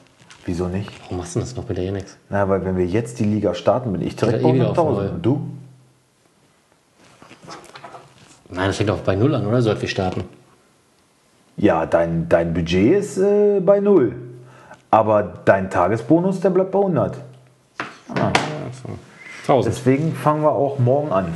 Wieso 0.46 0.68
nicht? 0.70 0.90
Warum 1.02 1.18
machst 1.18 1.36
du 1.36 1.42
das 1.42 1.56
noch 1.58 1.68
mit 1.68 1.78
der 1.78 1.84
eh 1.86 1.92
nix? 1.92 2.18
Na, 2.30 2.48
weil 2.48 2.64
wenn 2.64 2.78
wir 2.78 2.86
jetzt 2.86 3.20
die 3.20 3.26
Liga 3.26 3.54
starten, 3.54 3.92
bin 3.92 4.02
ich 4.02 4.16
direkt 4.16 4.38
Ja, 4.42 4.44
bei 4.48 4.50
eh 4.50 4.56
wieder 4.56 4.70
auf 4.72 4.78
100.000. 4.78 4.84
null. 4.94 5.12
Und 5.14 5.26
du? 5.26 5.48
Nein, 8.50 8.68
das 8.68 8.78
fängt 8.78 8.90
doch 8.90 9.00
bei 9.00 9.16
Null 9.18 9.36
an, 9.36 9.46
oder? 9.46 9.62
Sollte 9.62 9.82
wir 9.82 9.90
starten. 9.90 10.24
Ja, 11.58 11.86
dein, 11.86 12.30
dein 12.30 12.54
Budget 12.54 13.00
ist 13.00 13.18
äh, 13.18 13.60
bei 13.60 13.82
null. 13.82 14.16
Aber 14.90 15.42
dein 15.44 15.70
Tagesbonus, 15.70 16.40
der 16.40 16.52
bleibt 16.52 16.72
bei 16.72 16.80
100. 16.80 17.18
1000. 19.46 19.66
Deswegen 19.66 20.14
fangen 20.14 20.44
wir 20.44 20.52
auch 20.52 20.80
morgen 20.80 21.12
an. 21.12 21.34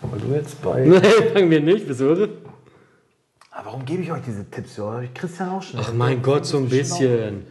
Weil 0.00 0.20
du 0.20 0.34
jetzt 0.34 0.62
bei. 0.62 0.80
Nee, 0.86 1.00
fangen 1.34 1.50
wir 1.50 1.60
nicht. 1.60 1.86
Wieso? 1.88 2.16
Warum 3.72 3.86
gebe 3.86 4.02
ich 4.02 4.12
euch 4.12 4.20
diese 4.26 4.44
Tipps? 4.50 4.76
Ja, 4.76 4.84
hab 4.92 5.02
ich 5.02 5.14
Christian 5.14 5.48
auch 5.48 5.62
schon. 5.62 5.80
Ach 5.82 5.94
mein 5.94 6.20
Gott, 6.20 6.44
so 6.44 6.58
ein 6.58 6.68
bisschen. 6.68 7.46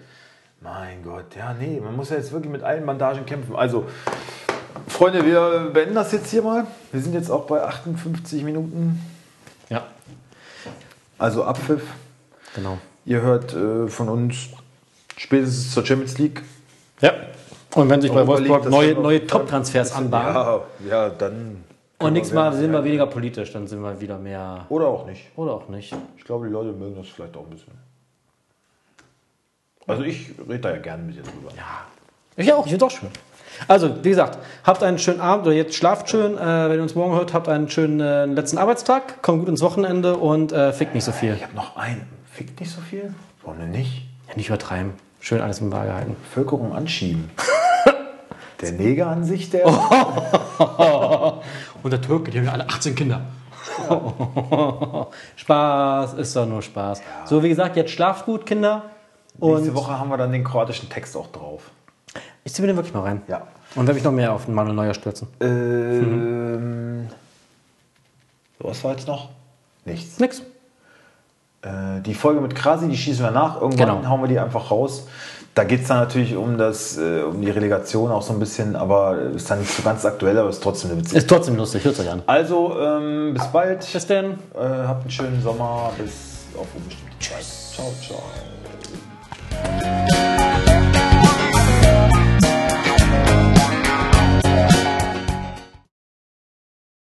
Mein 0.61 1.01
Gott, 1.03 1.35
ja, 1.35 1.55
nee, 1.59 1.79
man 1.83 1.95
muss 1.95 2.11
ja 2.11 2.17
jetzt 2.17 2.31
wirklich 2.31 2.51
mit 2.51 2.61
allen 2.61 2.85
Bandagen 2.85 3.25
kämpfen. 3.25 3.55
Also, 3.55 3.85
Freunde, 4.87 5.25
wir 5.25 5.71
beenden 5.73 5.95
das 5.95 6.11
jetzt 6.11 6.29
hier 6.29 6.43
mal. 6.43 6.67
Wir 6.91 7.01
sind 7.01 7.15
jetzt 7.15 7.31
auch 7.31 7.47
bei 7.47 7.63
58 7.63 8.43
Minuten. 8.43 9.01
Ja, 9.69 9.87
Also 11.17 11.43
Abpfiff. 11.43 11.81
genau. 12.53 12.77
Ihr 13.03 13.23
hört 13.23 13.55
äh, 13.55 13.87
von 13.87 14.07
uns 14.07 14.49
spätestens 15.17 15.73
zur 15.73 15.83
Champions 15.83 16.19
League. 16.19 16.43
Ja. 17.01 17.13
Und 17.73 17.89
wenn 17.89 17.99
sich 17.99 18.11
bei 18.11 18.27
Wolfsburg 18.27 18.69
neue, 18.69 18.93
neue 18.93 19.25
Top-Transfers 19.25 19.93
anbahnen 19.93 20.35
Ja, 20.35 20.61
ja, 20.87 21.09
dann. 21.09 21.63
Und 22.01 22.13
nächstes 22.13 22.35
Mal 22.35 22.53
sind 22.53 22.71
wir 22.71 22.83
weniger 22.83 23.07
politisch, 23.07 23.53
dann 23.53 23.67
sind 23.67 23.81
wir 23.81 23.99
wieder 23.99 24.17
mehr. 24.17 24.65
Oder 24.69 24.87
auch 24.87 25.05
nicht. 25.05 25.31
Oder 25.35 25.53
auch 25.53 25.69
nicht. 25.69 25.95
Ich 26.17 26.23
glaube, 26.23 26.47
die 26.47 26.51
Leute 26.51 26.71
mögen 26.71 26.95
das 26.95 27.07
vielleicht 27.07 27.35
auch 27.37 27.43
ein 27.43 27.49
bisschen. 27.49 27.73
Also 29.87 30.03
ich 30.03 30.31
rede 30.47 30.59
da 30.59 30.71
ja 30.71 30.77
gerne 30.77 31.03
mit 31.03 31.15
dir 31.15 31.23
drüber. 31.23 31.51
Ich 32.37 32.53
auch, 32.53 32.65
ich 32.65 32.71
finde 32.71 32.85
auch 32.85 32.91
schön. 32.91 33.09
Also, 33.67 34.03
wie 34.03 34.09
gesagt, 34.09 34.39
habt 34.63 34.81
einen 34.83 34.97
schönen 34.97 35.19
Abend 35.19 35.45
oder 35.45 35.55
jetzt 35.55 35.75
schlaft 35.75 36.09
schön. 36.09 36.37
Äh, 36.37 36.69
wenn 36.69 36.77
ihr 36.77 36.83
uns 36.83 36.95
morgen 36.95 37.13
hört, 37.13 37.33
habt 37.33 37.47
einen 37.49 37.69
schönen 37.69 37.99
äh, 37.99 38.25
letzten 38.25 38.57
Arbeitstag. 38.57 39.21
Kommt 39.21 39.39
gut 39.39 39.49
ins 39.49 39.61
Wochenende 39.61 40.17
und 40.17 40.51
äh, 40.51 40.71
fickt 40.73 40.95
nicht 40.95 41.03
so 41.03 41.11
viel. 41.11 41.35
Ich 41.35 41.43
habe 41.43 41.55
noch 41.55 41.75
einen. 41.75 42.07
Fickt 42.31 42.59
nicht 42.59 42.71
so 42.71 42.81
viel? 42.81 43.13
Warum 43.43 43.59
denn 43.59 43.71
nicht? 43.71 44.07
Ja, 44.29 44.35
nicht 44.35 44.47
übertreiben. 44.47 44.93
Schön 45.19 45.41
alles 45.41 45.59
im 45.59 45.71
Waage 45.71 45.93
halten. 45.93 46.15
Bevölkerung 46.23 46.73
anschieben. 46.73 47.29
Der 48.61 48.71
Neger 48.73 49.07
an 49.07 49.23
sich, 49.23 49.49
der. 49.49 49.65
Und 51.83 51.91
der 51.91 52.01
Türke, 52.01 52.31
die 52.31 52.37
haben 52.37 52.45
ja 52.45 52.51
alle 52.53 52.67
18 52.69 52.95
Kinder. 52.95 53.21
Spaß, 55.35 56.13
ist 56.15 56.35
doch 56.35 56.45
nur 56.45 56.61
Spaß. 56.61 57.01
So, 57.25 57.41
wie 57.43 57.49
gesagt, 57.49 57.75
jetzt 57.75 57.91
schlaft 57.91 58.25
gut, 58.25 58.45
Kinder. 58.45 58.83
Nächste 59.39 59.69
Und 59.69 59.75
Woche 59.75 59.97
haben 59.97 60.09
wir 60.09 60.17
dann 60.17 60.31
den 60.31 60.43
kroatischen 60.43 60.89
Text 60.89 61.15
auch 61.15 61.27
drauf. 61.27 61.71
ich 62.43 62.53
ziehe 62.53 62.65
mir 62.65 62.73
den 62.73 62.77
wirklich 62.77 62.93
mal 62.93 63.01
rein. 63.03 63.21
Ja. 63.27 63.47
Und 63.75 63.87
werde 63.87 63.93
mich 63.93 64.03
noch 64.03 64.11
mehr 64.11 64.33
auf 64.33 64.45
den 64.45 64.53
Manuel 64.53 64.75
Neuer 64.75 64.93
stürzen. 64.93 65.27
Ähm, 65.39 67.07
so, 68.59 68.67
was 68.67 68.83
war 68.83 68.91
jetzt 68.91 69.07
noch? 69.07 69.29
Nichts. 69.85 70.19
Nix. 70.19 70.41
Äh, 71.61 72.01
die 72.01 72.13
Folge 72.13 72.41
mit 72.41 72.53
Krasi, 72.55 72.89
die 72.89 72.97
schießen 72.97 73.23
wir 73.23 73.31
nach. 73.31 73.61
Irgendwann 73.61 73.87
Genau. 73.97 74.09
hauen 74.09 74.21
wir 74.21 74.27
die 74.27 74.39
einfach 74.39 74.69
raus. 74.69 75.07
Da 75.53 75.65
geht 75.65 75.81
es 75.81 75.89
dann 75.89 75.97
natürlich 75.97 76.35
um, 76.35 76.57
das, 76.57 76.97
äh, 76.97 77.23
um 77.23 77.41
die 77.41 77.49
Relegation 77.49 78.09
auch 78.09 78.21
so 78.21 78.31
ein 78.31 78.39
bisschen, 78.39 78.77
aber 78.77 79.17
ist 79.35 79.51
dann 79.51 79.59
nicht 79.59 79.71
so 79.71 79.83
ganz 79.83 80.05
aktuell, 80.05 80.37
aber 80.37 80.49
ist 80.49 80.63
trotzdem 80.63 80.91
eine 80.91 81.01
witzige. 81.01 81.17
Ist 81.17 81.29
trotzdem 81.29 81.57
lustig, 81.57 81.83
hört 81.83 81.99
euch 81.99 82.09
an. 82.09 82.21
Also, 82.25 82.79
ähm, 82.79 83.33
bis 83.33 83.47
bald. 83.47 83.85
Bis 83.91 84.07
denn. 84.07 84.31
Äh, 84.53 84.59
habt 84.59 85.01
einen 85.01 85.11
schönen 85.11 85.41
Sommer. 85.41 85.91
Bis 85.97 86.45
auf 86.57 86.67
unbestimmte 86.73 87.19
Zeit. 87.19 87.43
Ciao, 87.73 87.91
ciao. 88.01 88.21